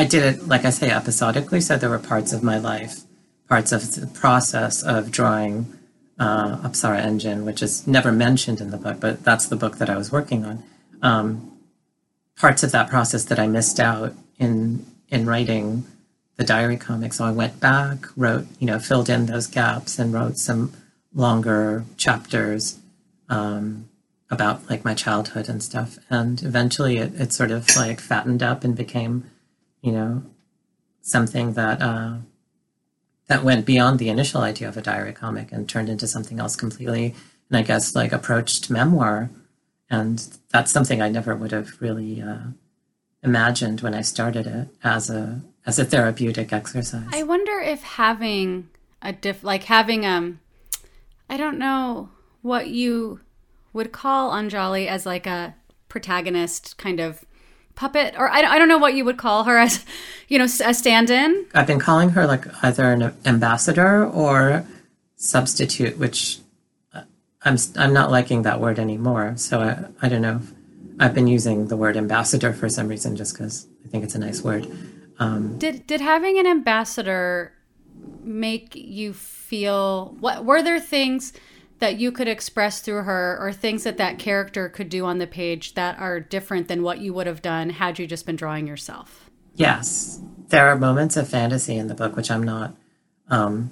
I 0.00 0.04
did 0.04 0.22
it 0.22 0.48
like 0.48 0.64
I 0.64 0.70
say 0.70 0.90
episodically, 0.90 1.60
so 1.60 1.76
there 1.76 1.90
were 1.90 1.98
parts 1.98 2.32
of 2.32 2.42
my 2.42 2.56
life, 2.56 3.02
parts 3.50 3.70
of 3.70 3.94
the 3.96 4.06
process 4.06 4.82
of 4.82 5.10
drawing 5.10 5.70
uh, 6.18 6.56
Apsara 6.66 7.04
Engine, 7.04 7.44
which 7.44 7.62
is 7.62 7.86
never 7.86 8.10
mentioned 8.10 8.62
in 8.62 8.70
the 8.70 8.78
book, 8.78 8.98
but 8.98 9.22
that's 9.24 9.48
the 9.48 9.56
book 9.56 9.76
that 9.76 9.90
I 9.90 9.98
was 9.98 10.10
working 10.10 10.46
on. 10.46 10.62
Um, 11.02 11.52
parts 12.34 12.62
of 12.62 12.72
that 12.72 12.88
process 12.88 13.24
that 13.26 13.38
I 13.38 13.46
missed 13.46 13.78
out 13.78 14.14
in 14.38 14.86
in 15.08 15.26
writing 15.26 15.84
the 16.36 16.44
diary 16.44 16.78
comic. 16.78 17.12
So 17.12 17.26
I 17.26 17.32
went 17.32 17.60
back, 17.60 18.06
wrote, 18.16 18.46
you 18.58 18.66
know, 18.66 18.78
filled 18.78 19.10
in 19.10 19.26
those 19.26 19.46
gaps, 19.46 19.98
and 19.98 20.14
wrote 20.14 20.38
some 20.38 20.72
longer 21.12 21.84
chapters 21.98 22.78
um, 23.28 23.90
about 24.30 24.70
like 24.70 24.82
my 24.82 24.94
childhood 24.94 25.50
and 25.50 25.62
stuff. 25.62 25.98
And 26.08 26.42
eventually, 26.42 26.96
it, 26.96 27.20
it 27.20 27.34
sort 27.34 27.50
of 27.50 27.68
like 27.76 28.00
fattened 28.00 28.42
up 28.42 28.64
and 28.64 28.74
became, 28.74 29.30
you 29.82 29.92
know, 29.92 30.22
something 31.00 31.54
that 31.54 31.80
uh, 31.80 32.16
that 33.26 33.44
went 33.44 33.64
beyond 33.64 33.98
the 33.98 34.08
initial 34.08 34.40
idea 34.40 34.68
of 34.68 34.76
a 34.76 34.82
diary 34.82 35.12
comic 35.12 35.52
and 35.52 35.68
turned 35.68 35.88
into 35.88 36.06
something 36.06 36.38
else 36.38 36.56
completely. 36.56 37.14
And 37.48 37.56
I 37.56 37.62
guess 37.62 37.94
like 37.94 38.12
approached 38.12 38.70
memoir, 38.70 39.30
and 39.88 40.38
that's 40.50 40.70
something 40.70 41.00
I 41.00 41.08
never 41.08 41.34
would 41.34 41.52
have 41.52 41.80
really 41.80 42.22
uh, 42.22 42.50
imagined 43.22 43.80
when 43.80 43.94
I 43.94 44.02
started 44.02 44.46
it 44.46 44.68
as 44.82 45.10
a 45.10 45.42
as 45.66 45.78
a 45.78 45.84
therapeutic 45.84 46.52
exercise. 46.52 47.06
I 47.12 47.22
wonder 47.22 47.60
if 47.60 47.82
having 47.82 48.68
a 49.02 49.12
diff 49.12 49.42
like 49.42 49.64
having 49.64 50.06
um 50.06 50.40
I 51.28 51.36
don't 51.36 51.58
know 51.58 52.10
what 52.42 52.68
you 52.68 53.20
would 53.72 53.92
call 53.92 54.32
Anjali 54.32 54.86
as 54.86 55.06
like 55.06 55.26
a 55.26 55.54
protagonist 55.88 56.76
kind 56.78 57.00
of 57.00 57.24
puppet 57.74 58.14
or 58.18 58.28
I, 58.28 58.42
I 58.42 58.58
don't 58.58 58.68
know 58.68 58.78
what 58.78 58.94
you 58.94 59.04
would 59.04 59.16
call 59.16 59.44
her 59.44 59.58
as 59.58 59.84
you 60.28 60.38
know 60.38 60.44
a 60.44 60.74
stand-in 60.74 61.46
I've 61.54 61.66
been 61.66 61.78
calling 61.78 62.10
her 62.10 62.26
like 62.26 62.46
either 62.62 62.92
an 62.92 63.14
ambassador 63.24 64.04
or 64.06 64.66
substitute, 65.20 65.98
which 65.98 66.38
uh, 66.92 67.02
I'm 67.44 67.56
I'm 67.76 67.92
not 67.92 68.10
liking 68.10 68.42
that 68.42 68.60
word 68.60 68.78
anymore. 68.78 69.34
So 69.36 69.60
I 69.60 69.84
I 70.04 70.08
don't 70.08 70.22
know. 70.22 70.40
I've 70.98 71.14
been 71.14 71.28
using 71.28 71.68
the 71.68 71.76
word 71.76 71.96
ambassador 71.96 72.52
for 72.52 72.68
some 72.68 72.88
reason 72.88 73.16
just 73.16 73.34
because 73.34 73.66
I 73.84 73.88
think 73.88 74.02
it's 74.02 74.14
a 74.14 74.18
nice 74.18 74.42
word. 74.42 74.66
Um, 75.18 75.58
did 75.58 75.86
did 75.86 76.00
having 76.00 76.38
an 76.38 76.46
ambassador 76.46 77.52
make 78.22 78.74
you 78.74 79.12
feel 79.12 80.16
what 80.20 80.44
were 80.44 80.62
there 80.62 80.80
things 80.80 81.32
that 81.80 81.98
you 81.98 82.12
could 82.12 82.28
express 82.28 82.80
through 82.80 83.02
her 83.02 83.36
or 83.40 83.52
things 83.52 83.84
that 83.84 83.96
that 83.98 84.18
character 84.18 84.68
could 84.68 84.88
do 84.88 85.04
on 85.04 85.18
the 85.18 85.26
page 85.26 85.74
that 85.74 85.98
are 85.98 86.20
different 86.20 86.68
than 86.68 86.82
what 86.82 87.00
you 87.00 87.12
would 87.12 87.26
have 87.26 87.42
done 87.42 87.70
had 87.70 87.98
you 87.98 88.06
just 88.06 88.26
been 88.26 88.36
drawing 88.36 88.66
yourself 88.66 89.30
Yes, 89.54 90.20
there 90.48 90.68
are 90.68 90.76
moments 90.76 91.16
of 91.16 91.28
fantasy 91.28 91.76
in 91.76 91.88
the 91.88 91.94
book, 91.94 92.16
which 92.16 92.30
I'm 92.30 92.42
not 92.42 92.74
um, 93.28 93.70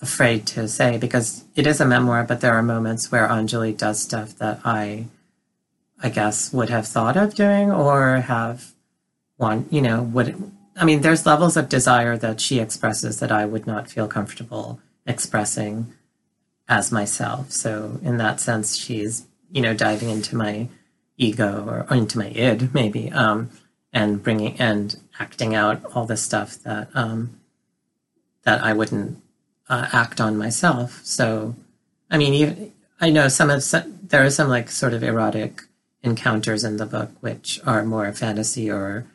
afraid 0.00 0.46
to 0.48 0.66
say 0.66 0.98
because 0.98 1.44
it 1.54 1.66
is 1.66 1.80
a 1.80 1.86
memoir. 1.86 2.24
But 2.24 2.40
there 2.40 2.54
are 2.54 2.62
moments 2.62 3.12
where 3.12 3.28
Anjali 3.28 3.76
does 3.76 4.02
stuff 4.02 4.36
that 4.38 4.60
I, 4.64 5.06
I 6.02 6.08
guess, 6.08 6.52
would 6.52 6.70
have 6.70 6.86
thought 6.86 7.16
of 7.16 7.34
doing 7.34 7.70
or 7.70 8.22
have 8.22 8.72
want. 9.38 9.72
You 9.72 9.82
know, 9.82 10.02
would 10.02 10.52
I 10.76 10.84
mean? 10.84 11.02
There's 11.02 11.26
levels 11.26 11.56
of 11.56 11.68
desire 11.68 12.16
that 12.16 12.40
she 12.40 12.58
expresses 12.58 13.20
that 13.20 13.30
I 13.30 13.46
would 13.46 13.66
not 13.66 13.88
feel 13.88 14.08
comfortable 14.08 14.80
expressing 15.06 15.92
as 16.70 16.90
myself. 16.90 17.52
So 17.52 18.00
in 18.02 18.16
that 18.16 18.40
sense, 18.40 18.76
she's 18.76 19.26
you 19.50 19.60
know 19.60 19.74
diving 19.74 20.08
into 20.08 20.34
my 20.36 20.68
ego 21.18 21.86
or, 21.90 21.94
into 21.94 22.16
my 22.16 22.28
id 22.28 22.72
maybe. 22.72 23.12
Um, 23.12 23.50
and 23.92 24.22
bringing 24.22 24.58
and 24.60 24.96
acting 25.18 25.54
out 25.54 25.84
all 25.94 26.06
the 26.06 26.16
stuff 26.16 26.56
that 26.62 26.88
um, 26.94 27.40
that 28.44 28.62
I 28.62 28.72
wouldn't 28.72 29.20
uh, 29.68 29.88
act 29.92 30.20
on 30.20 30.36
myself. 30.36 31.00
So, 31.04 31.54
I 32.10 32.16
mean, 32.16 32.34
you, 32.34 32.72
I 33.00 33.10
know 33.10 33.28
some 33.28 33.50
of 33.50 33.62
some, 33.62 33.98
there 34.02 34.24
are 34.24 34.30
some 34.30 34.48
like 34.48 34.70
sort 34.70 34.94
of 34.94 35.02
erotic 35.02 35.62
encounters 36.02 36.64
in 36.64 36.76
the 36.76 36.86
book, 36.86 37.10
which 37.20 37.60
are 37.66 37.84
more 37.84 38.12
fantasy 38.12 38.70
or 38.70 39.06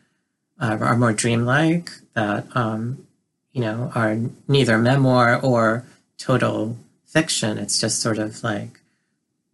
uh, 0.60 0.78
are 0.80 0.98
more 0.98 1.14
dreamlike. 1.14 1.92
That 2.14 2.46
um, 2.56 3.08
you 3.54 3.62
know 3.62 3.92
are 3.96 4.18
neither 4.48 4.78
memoir 4.78 5.40
or 5.42 5.86
total 6.18 6.78
fiction. 7.16 7.58
It's 7.58 7.80
just 7.80 8.02
sort 8.02 8.20
of 8.20 8.44
like 8.44 8.82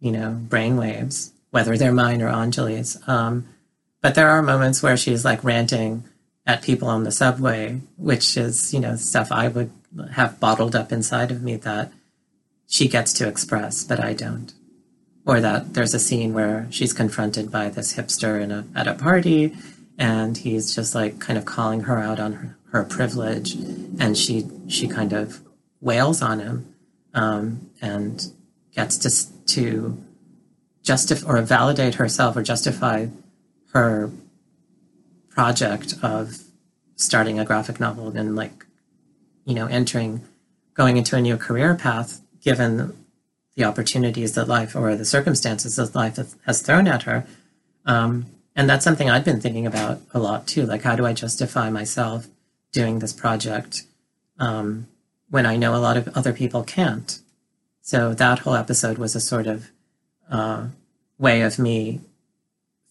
you 0.00 0.10
know 0.10 0.38
brainwaves, 0.48 1.30
whether 1.50 1.76
they're 1.78 1.92
mine 1.92 2.20
or 2.20 2.30
Anjali's. 2.30 2.98
Um, 3.06 3.46
but 4.02 4.16
there 4.16 4.28
are 4.28 4.42
moments 4.42 4.82
where 4.82 4.96
she's 4.96 5.24
like 5.24 5.44
ranting 5.44 6.04
at 6.44 6.62
people 6.62 6.88
on 6.88 7.04
the 7.04 7.12
subway, 7.12 7.80
which 7.96 8.36
is, 8.36 8.74
you 8.74 8.80
know, 8.80 8.96
stuff 8.96 9.30
I 9.30 9.48
would 9.48 9.70
have 10.14 10.40
bottled 10.40 10.74
up 10.74 10.90
inside 10.90 11.30
of 11.30 11.42
me 11.42 11.56
that 11.56 11.92
she 12.66 12.88
gets 12.88 13.12
to 13.14 13.28
express, 13.28 13.84
but 13.84 14.00
I 14.00 14.12
don't. 14.12 14.52
Or 15.24 15.40
that 15.40 15.74
there's 15.74 15.94
a 15.94 16.00
scene 16.00 16.34
where 16.34 16.66
she's 16.70 16.92
confronted 16.92 17.52
by 17.52 17.68
this 17.68 17.94
hipster 17.94 18.40
in 18.40 18.50
a, 18.50 18.66
at 18.74 18.88
a 18.88 18.94
party 18.94 19.54
and 19.96 20.36
he's 20.36 20.74
just 20.74 20.94
like 20.96 21.20
kind 21.20 21.38
of 21.38 21.44
calling 21.44 21.82
her 21.82 21.98
out 22.00 22.18
on 22.18 22.32
her, 22.32 22.56
her 22.72 22.84
privilege 22.84 23.54
and 24.00 24.18
she 24.18 24.48
she 24.66 24.88
kind 24.88 25.12
of 25.12 25.40
wails 25.80 26.22
on 26.22 26.40
him 26.40 26.71
um, 27.14 27.70
and 27.80 28.26
gets 28.74 28.98
to 28.98 29.32
to 29.54 30.02
justify 30.82 31.26
or 31.28 31.42
validate 31.42 31.94
herself 31.94 32.36
or 32.36 32.42
justify 32.42 33.06
her 33.72 34.10
project 35.28 35.94
of 36.02 36.38
starting 36.96 37.38
a 37.38 37.44
graphic 37.44 37.80
novel 37.80 38.08
and 38.16 38.36
like 38.36 38.66
you 39.44 39.54
know 39.54 39.66
entering 39.66 40.22
going 40.74 40.96
into 40.96 41.16
a 41.16 41.20
new 41.20 41.36
career 41.36 41.74
path 41.74 42.20
given 42.40 42.94
the 43.54 43.64
opportunities 43.64 44.34
that 44.34 44.48
life 44.48 44.74
or 44.74 44.96
the 44.96 45.04
circumstances 45.04 45.76
that 45.76 45.94
life 45.94 46.18
has 46.46 46.62
thrown 46.62 46.88
at 46.88 47.02
her. 47.02 47.26
Um, 47.84 48.26
and 48.54 48.68
that's 48.68 48.84
something 48.84 49.08
i've 49.10 49.24
been 49.24 49.40
thinking 49.40 49.66
about 49.66 50.00
a 50.12 50.18
lot 50.18 50.46
too. 50.46 50.64
Like 50.66 50.82
how 50.82 50.96
do 50.96 51.06
i 51.06 51.12
justify 51.12 51.70
myself 51.70 52.26
doing 52.72 52.98
this 52.98 53.12
project? 53.12 53.82
Um, 54.38 54.88
when 55.32 55.46
i 55.46 55.56
know 55.56 55.74
a 55.74 55.84
lot 55.86 55.96
of 55.96 56.08
other 56.16 56.32
people 56.32 56.62
can't 56.62 57.18
so 57.80 58.14
that 58.14 58.40
whole 58.40 58.54
episode 58.54 58.98
was 58.98 59.16
a 59.16 59.20
sort 59.20 59.46
of 59.46 59.70
uh, 60.30 60.68
way 61.18 61.42
of 61.42 61.58
me 61.58 62.00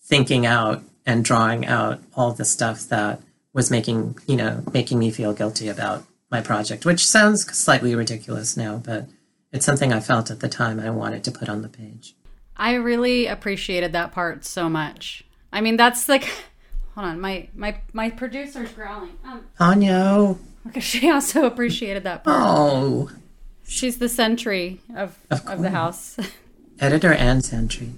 thinking 0.04 0.46
out 0.46 0.84
and 1.06 1.24
drawing 1.24 1.66
out 1.66 2.00
all 2.14 2.34
the 2.34 2.46
stuff 2.46 2.88
that 2.90 3.22
was 3.54 3.72
making 3.72 4.18
you 4.28 4.36
know 4.36 4.64
making 4.74 5.00
me 5.00 5.10
feel 5.10 5.34
guilty 5.34 5.70
about 5.70 6.04
my 6.32 6.42
project, 6.42 6.86
which 6.86 7.06
sounds 7.06 7.46
slightly 7.56 7.94
ridiculous 7.94 8.56
now, 8.56 8.78
but 8.78 9.08
it's 9.52 9.66
something 9.66 9.92
I 9.92 10.00
felt 10.00 10.32
at 10.32 10.40
the 10.40 10.48
time 10.48 10.80
I 10.80 10.90
wanted 10.90 11.26
to 11.26 11.32
put 11.32 11.50
on 11.50 11.62
the 11.62 11.70
page. 11.70 12.16
I 12.56 12.76
really 12.76 13.28
appreciated 13.28 13.92
that 13.92 14.14
part 14.14 14.46
so 14.46 14.70
much. 14.70 15.26
I 15.52 15.60
mean, 15.60 15.76
that's 15.76 16.08
like, 16.08 16.24
hold 16.96 17.08
on, 17.08 17.20
my 17.20 17.50
my 17.54 17.82
my 17.92 18.10
producer's 18.10 18.72
growling. 18.72 19.18
Um, 19.26 19.46
Ponyo. 19.60 20.38
Because 20.66 20.84
she 20.94 21.10
also 21.10 21.46
appreciated 21.46 22.04
that 22.04 22.24
part. 22.24 22.38
Oh, 22.40 23.10
She's 23.68 23.98
the 24.00 24.10
sentry 24.10 24.82
of 24.96 25.18
Of 25.30 25.48
of, 25.48 25.62
the 25.62 25.70
house. 25.70 26.18
editor 26.80 27.14
and 27.14 27.44
sentry. 27.44 27.92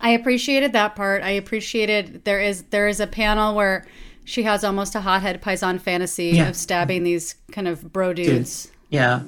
I 0.00 0.10
appreciated 0.10 0.72
that 0.74 0.94
part. 0.94 1.22
I 1.22 1.30
appreciated 1.30 2.24
there 2.24 2.40
is 2.40 2.62
there 2.70 2.86
is 2.88 3.00
a 3.00 3.06
panel 3.06 3.54
where 3.54 3.84
she 4.24 4.44
has 4.44 4.62
almost 4.62 4.94
a 4.94 5.00
hothead 5.00 5.42
paisan 5.42 5.80
fantasy 5.80 6.26
Yeah. 6.36 6.48
of 6.48 6.56
stabbing 6.56 7.02
these 7.02 7.34
kind 7.50 7.66
of 7.66 7.92
bro 7.92 8.12
dudes. 8.12 8.70
Yeah, 8.90 9.22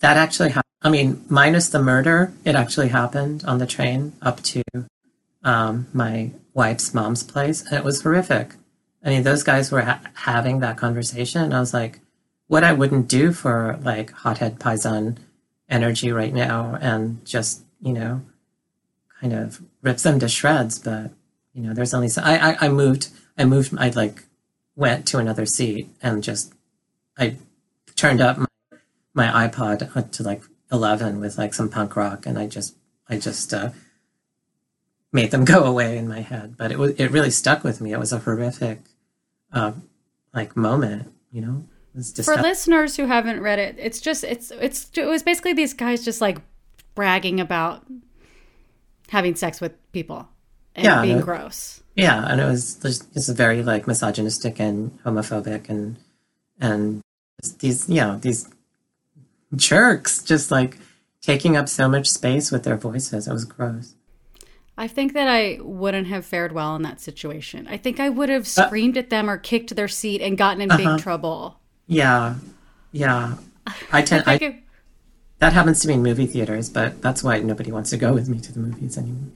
that 0.00 0.16
actually 0.16 0.48
happened. 0.50 0.62
I 0.82 0.88
mean, 0.88 1.24
minus 1.28 1.68
the 1.68 1.82
murder, 1.82 2.32
it 2.44 2.54
actually 2.54 2.88
happened 2.88 3.44
on 3.46 3.58
the 3.58 3.66
train 3.66 4.12
up 4.22 4.42
to 4.44 4.62
um, 5.44 5.86
my 5.92 6.30
wife's 6.54 6.94
mom's 6.94 7.22
place, 7.22 7.62
and 7.66 7.72
it 7.74 7.84
was 7.84 8.02
horrific. 8.02 8.54
I 9.06 9.10
mean, 9.10 9.22
those 9.22 9.42
guys 9.42 9.72
were 9.72 9.82
ha- 9.82 10.02
having 10.14 10.60
that 10.60 10.76
conversation, 10.76 11.40
and 11.42 11.54
I 11.54 11.60
was 11.60 11.72
like, 11.72 12.00
what 12.48 12.64
I 12.64 12.72
wouldn't 12.72 13.08
do 13.08 13.32
for 13.32 13.78
like 13.82 14.10
hothead 14.10 14.58
paisan 14.58 15.16
energy 15.68 16.12
right 16.12 16.34
now, 16.34 16.76
and 16.80 17.24
just 17.24 17.62
you 17.80 17.92
know, 17.92 18.22
kind 19.20 19.32
of 19.32 19.62
rips 19.80 20.02
them 20.02 20.18
to 20.18 20.28
shreds. 20.28 20.78
But 20.78 21.12
you 21.54 21.62
know, 21.62 21.72
there's 21.72 21.94
only 21.94 22.08
so 22.08 22.20
I, 22.22 22.50
I 22.50 22.56
I 22.62 22.68
moved 22.68 23.08
I 23.38 23.44
moved 23.44 23.74
I 23.78 23.90
like 23.90 24.24
went 24.76 25.06
to 25.06 25.18
another 25.18 25.46
seat 25.46 25.88
and 26.02 26.22
just 26.22 26.52
I 27.18 27.36
turned 27.96 28.20
up 28.20 28.36
my, 28.36 28.46
my 29.14 29.48
iPod 29.48 30.10
to 30.12 30.22
like 30.22 30.42
11 30.70 31.18
with 31.18 31.38
like 31.38 31.54
some 31.54 31.70
punk 31.70 31.96
rock 31.96 32.26
and 32.26 32.38
I 32.38 32.46
just 32.46 32.76
I 33.08 33.16
just 33.16 33.54
uh, 33.54 33.70
made 35.12 35.30
them 35.30 35.44
go 35.46 35.64
away 35.64 35.96
in 35.96 36.06
my 36.06 36.20
head 36.20 36.56
but 36.58 36.70
it 36.70 36.78
was 36.78 36.92
it 36.92 37.10
really 37.10 37.30
stuck 37.30 37.64
with 37.64 37.80
me 37.80 37.92
it 37.92 37.98
was 37.98 38.12
a 38.12 38.18
horrific 38.18 38.80
uh, 39.52 39.72
like 40.34 40.56
moment 40.56 41.12
you 41.32 41.40
know? 41.40 41.64
It 41.94 42.24
For 42.24 42.36
listeners 42.36 42.96
who 42.96 43.06
haven't 43.06 43.40
read 43.40 43.58
it, 43.58 43.76
it's 43.78 44.00
just 44.00 44.22
it's 44.24 44.50
it's 44.50 44.90
it 44.96 45.06
was 45.06 45.22
basically 45.22 45.54
these 45.54 45.72
guys 45.74 46.04
just 46.04 46.20
like 46.20 46.38
bragging 46.94 47.40
about 47.40 47.84
having 49.08 49.34
sex 49.34 49.60
with 49.60 49.72
people 49.92 50.28
and 50.74 50.84
Yeah, 50.84 51.02
being 51.02 51.18
no- 51.18 51.24
gross. 51.24 51.82
yeah 51.94 52.26
and 52.30 52.40
it 52.40 52.44
was 52.44 52.74
just 52.76 53.06
it's 53.16 53.28
very 53.30 53.62
like 53.62 53.86
misogynistic 53.86 54.60
and 54.60 54.98
homophobic 55.04 55.68
and 55.70 55.96
and 56.60 57.00
these 57.60 57.88
you 57.88 57.96
know 58.00 58.18
these 58.18 58.48
jerks 59.54 60.22
just 60.22 60.50
like 60.50 60.78
taking 61.22 61.56
up 61.56 61.68
so 61.68 61.88
much 61.88 62.08
space 62.08 62.50
with 62.52 62.62
their 62.64 62.76
voices. 62.76 63.26
It 63.26 63.32
was 63.32 63.44
gross 63.44 63.94
I 64.78 64.88
think 64.88 65.14
that 65.14 65.26
I 65.28 65.58
wouldn't 65.62 66.06
have 66.08 66.26
fared 66.26 66.52
well 66.52 66.76
in 66.76 66.82
that 66.82 67.00
situation. 67.00 67.66
I 67.66 67.76
think 67.78 67.98
I 67.98 68.08
would 68.10 68.28
have 68.28 68.42
Uh, 68.42 68.66
screamed 68.66 68.96
at 68.98 69.08
them 69.10 69.30
or 69.30 69.38
kicked 69.38 69.74
their 69.74 69.88
seat 69.88 70.20
and 70.20 70.36
gotten 70.36 70.60
in 70.60 70.70
Uh-huh. 70.70 70.94
big 70.96 71.02
trouble. 71.02 71.58
Yeah, 71.86 72.34
yeah. 72.92 73.34
I 73.92 74.02
tend 74.02 74.24
I 74.26 74.32
I, 74.32 74.36
it- 74.36 74.56
that 75.38 75.52
happens 75.52 75.80
to 75.80 75.88
me 75.88 75.94
in 75.94 76.02
movie 76.02 76.26
theaters, 76.26 76.68
but 76.70 77.00
that's 77.02 77.22
why 77.22 77.38
nobody 77.40 77.70
wants 77.72 77.90
to 77.90 77.96
go 77.96 78.12
with 78.12 78.28
me 78.28 78.38
to 78.40 78.52
the 78.52 78.60
movies 78.60 78.96
anymore. 78.98 79.28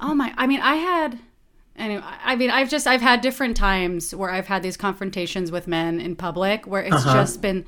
Oh 0.00 0.14
my! 0.14 0.34
I 0.36 0.46
mean, 0.46 0.60
I 0.60 0.76
had. 0.76 1.18
Anyway, 1.76 2.02
I 2.24 2.36
mean, 2.36 2.50
I've 2.50 2.68
just 2.68 2.86
I've 2.86 3.00
had 3.00 3.20
different 3.20 3.56
times 3.56 4.14
where 4.14 4.30
I've 4.30 4.46
had 4.46 4.62
these 4.62 4.76
confrontations 4.76 5.50
with 5.50 5.66
men 5.66 6.00
in 6.00 6.14
public 6.14 6.66
where 6.66 6.82
it's 6.82 6.94
Uh-huh. 6.94 7.14
just 7.14 7.40
been, 7.42 7.64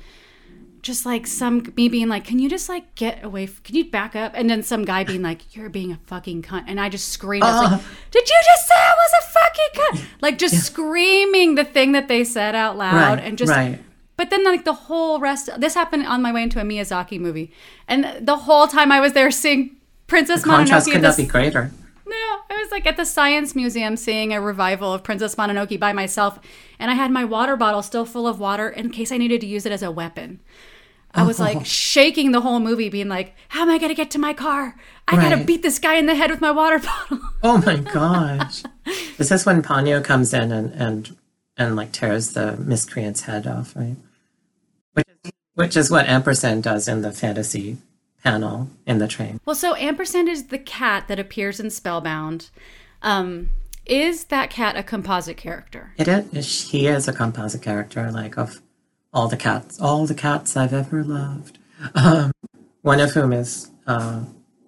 just 0.87 1.05
like 1.05 1.27
some 1.27 1.71
me 1.77 1.87
being 1.89 2.07
like, 2.09 2.23
"Can 2.25 2.39
you 2.39 2.49
just 2.49 2.67
like 2.67 2.95
get 2.95 3.23
away? 3.23 3.43
f- 3.43 3.61
Can 3.61 3.75
you 3.75 3.85
back 3.91 4.15
up?" 4.15 4.31
And 4.33 4.49
then 4.49 4.63
some 4.63 4.83
guy 4.85 5.03
being 5.03 5.21
like, 5.21 5.55
"You're 5.55 5.69
being 5.69 5.91
a 5.91 5.99
fucking 6.07 6.41
cunt," 6.41 6.63
and 6.67 6.79
I 6.79 6.89
just 6.89 7.09
screamed, 7.09 7.43
I 7.43 7.51
was 7.51 7.63
like, 7.71 7.79
uh-huh. 7.79 7.89
"Did 8.09 8.27
you 8.27 8.35
just 8.45 8.67
say 8.67 8.73
I 8.75 8.95
was 9.03 9.11
a 9.21 9.27
fucking 9.37 10.01
cunt?" 10.01 10.07
Like 10.21 10.37
just 10.39 10.63
screaming 10.65 11.53
the 11.55 11.63
thing 11.65 11.91
that 11.91 12.07
they 12.07 12.23
said 12.23 12.55
out 12.55 12.77
loud, 12.77 12.95
Right, 13.17 13.23
and 13.23 13.37
just 13.37 13.51
right. 13.51 13.79
but 14.15 14.29
then, 14.31 14.43
like 14.43 14.65
the 14.65 14.73
whole 14.73 15.19
rest, 15.19 15.49
this 15.59 15.75
happened 15.75 16.07
on 16.07 16.21
my 16.23 16.31
way 16.33 16.41
into 16.43 16.59
a 16.59 16.63
Miyazaki 16.63 17.19
movie, 17.19 17.51
and 17.87 18.25
the 18.25 18.37
whole 18.37 18.65
time 18.67 18.91
I 18.91 18.99
was 18.99 19.13
there 19.13 19.29
seeing 19.29 19.75
Princess 20.07 20.43
Contrast 20.43 20.87
Mononoke. 20.87 20.91
could 20.93 21.01
this- 21.03 21.17
not 21.19 21.23
be 21.23 21.29
greater. 21.29 21.71
no, 22.07 22.15
I 22.49 22.55
was 22.61 22.71
like 22.71 22.85
at 22.87 22.95
the 22.95 23.03
Science 23.05 23.53
Museum 23.55 23.97
seeing 23.97 24.31
a 24.33 24.39
revival 24.39 24.93
of 24.93 25.03
Princess 25.03 25.35
Mononoke 25.35 25.77
by 25.79 25.91
myself, 25.91 26.39
and 26.79 26.89
I 26.89 26.93
had 26.93 27.11
my 27.11 27.25
water 27.25 27.55
bottle 27.57 27.81
still 27.81 28.05
full 28.05 28.25
of 28.27 28.39
water 28.39 28.69
in 28.69 28.89
case 28.89 29.11
I 29.11 29.17
needed 29.17 29.41
to 29.41 29.47
use 29.47 29.65
it 29.65 29.71
as 29.73 29.83
a 29.83 29.91
weapon. 29.91 30.39
I 31.13 31.23
was 31.23 31.39
like 31.39 31.59
shaking 31.65 32.31
the 32.31 32.41
whole 32.41 32.59
movie, 32.59 32.89
being 32.89 33.09
like, 33.09 33.33
"How 33.49 33.63
am 33.63 33.69
I 33.69 33.77
going 33.77 33.89
to 33.89 33.95
get 33.95 34.11
to 34.11 34.19
my 34.19 34.33
car? 34.33 34.75
I 35.07 35.15
got 35.15 35.29
to 35.29 35.43
beat 35.43 35.63
this 35.63 35.79
guy 35.79 35.95
in 35.95 36.05
the 36.05 36.15
head 36.15 36.29
with 36.29 36.41
my 36.41 36.51
water 36.51 36.79
bottle." 36.79 37.19
Oh 37.43 37.57
my 37.59 37.77
gosh! 37.77 38.63
Is 39.17 39.29
this 39.29 39.45
when 39.45 39.61
Ponyo 39.61 40.03
comes 40.03 40.33
in 40.33 40.51
and 40.51 40.73
and 40.73 41.15
and 41.55 41.75
like 41.75 41.91
tears 41.91 42.33
the 42.33 42.57
miscreant's 42.57 43.21
head 43.21 43.47
off, 43.47 43.75
right? 43.75 43.95
Which 44.93 45.07
is, 45.23 45.31
which 45.53 45.77
is 45.77 45.91
what 45.91 46.07
ampersand 46.07 46.63
does 46.63 46.87
in 46.87 47.01
the 47.03 47.11
fantasy 47.11 47.77
panel 48.23 48.69
in 48.85 48.97
the 48.97 49.07
train. 49.07 49.39
well, 49.45 49.55
so 49.55 49.75
ampersand 49.75 50.27
is 50.27 50.47
the 50.47 50.57
cat 50.57 51.07
that 51.07 51.19
appears 51.19 51.59
in 51.59 51.69
Spellbound. 51.69 52.49
Um, 53.01 53.49
is 53.85 54.25
that 54.25 54.49
cat 54.49 54.75
a 54.75 54.83
composite 54.83 55.37
character? 55.37 55.93
It 55.97 56.07
is. 56.07 56.69
He 56.71 56.87
is 56.87 57.07
a 57.07 57.13
composite 57.13 57.61
character, 57.61 58.11
like 58.11 58.37
of 58.37 58.61
all 59.13 59.27
the 59.27 59.37
cats, 59.37 59.79
all 59.79 60.05
the 60.05 60.15
cats 60.15 60.55
I've 60.57 60.73
ever 60.73 61.03
loved. 61.03 61.57
Um, 61.95 62.31
one 62.81 62.99
of 62.99 63.11
whom 63.11 63.33
is 63.33 63.69
uh, 63.85 64.23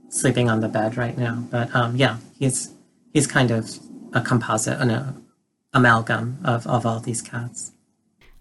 sleeping 0.10 0.50
on 0.50 0.62
the 0.62 0.68
bed 0.68 0.98
right 0.98 1.18
now. 1.18 1.44
But 1.50 1.74
um, 1.76 1.96
yeah, 1.96 2.18
he's 2.38 2.74
he's 3.14 3.28
kind 3.28 3.52
of 3.52 3.80
a 4.14 4.22
composite, 4.22 4.80
an 4.80 4.92
uh, 4.92 5.14
amalgam 5.74 6.40
of 6.44 6.68
of 6.68 6.86
all 6.86 7.00
these 7.00 7.22
cats. 7.22 7.72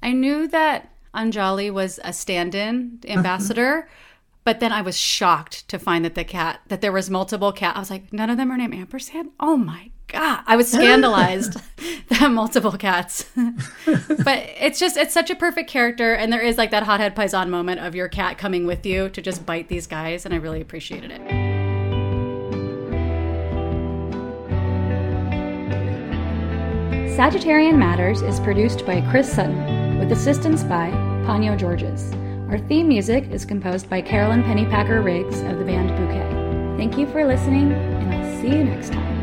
I 0.03 0.13
knew 0.13 0.47
that 0.49 0.93
Anjali 1.15 1.73
was 1.73 1.99
a 2.05 2.13
stand-in 2.13 3.01
ambassador, 3.09 3.89
but 4.45 4.61
then 4.61 4.73
I 4.73 4.83
was 4.83 4.97
shocked 4.97 5.69
to 5.69 5.79
find 5.79 6.05
that 6.05 6.15
the 6.15 6.25
cat 6.25 6.61
that 6.69 6.81
there 6.81 6.93
was 6.93 7.11
multiple 7.11 7.53
cat. 7.53 7.77
I 7.77 7.81
was 7.81 7.91
like, 7.91 8.13
none 8.13 8.31
of 8.31 8.37
them 8.37 8.51
are 8.51 8.57
named 8.57 8.75
ampersand. 8.75 9.31
Oh 9.41 9.57
my 9.57 9.91
god! 10.09 10.43
I 10.47 10.57
was 10.57 10.71
scandalized 10.71 11.61
that 12.09 12.31
multiple 12.31 12.73
cats. 12.73 13.25
but 13.37 14.47
it's 14.61 14.79
just 14.79 14.97
it's 14.97 15.15
such 15.15 15.31
a 15.31 15.37
perfect 15.37 15.71
character, 15.71 16.15
and 16.15 16.33
there 16.33 16.41
is 16.41 16.59
like 16.59 16.71
that 16.71 16.83
hothead 16.83 17.15
paisan 17.15 17.49
moment 17.49 17.81
of 17.81 17.95
your 17.95 18.09
cat 18.09 18.39
coming 18.39 18.67
with 18.67 18.85
you 18.85 19.09
to 19.11 19.23
just 19.23 19.47
bite 19.47 19.69
these 19.69 19.87
guys, 19.87 20.25
and 20.25 20.35
I 20.35 20.39
really 20.39 20.61
appreciated 20.61 21.11
it. 21.11 21.21
Sagittarian 27.19 27.77
Matters 27.77 28.23
is 28.23 28.39
produced 28.39 28.87
by 28.87 29.01
Chris 29.11 29.33
Sutton, 29.33 29.99
with 29.99 30.13
assistance 30.13 30.63
by 30.63 30.91
Ponyo 31.27 31.59
Georges. 31.59 32.13
Our 32.49 32.61
theme 32.61 32.87
music 32.87 33.29
is 33.33 33.45
composed 33.45 33.91
by 33.91 34.01
Carolyn 34.01 34.45
Pennypacker 34.45 35.05
Riggs 35.05 35.41
of 35.41 35.59
the 35.59 35.65
band 35.65 35.89
Bouquet. 35.91 36.79
Thank 36.79 36.97
you 36.97 37.07
for 37.09 37.27
listening, 37.27 37.73
and 37.73 38.15
I'll 38.15 38.41
see 38.41 38.57
you 38.57 38.63
next 38.63 38.93
time. 38.93 39.18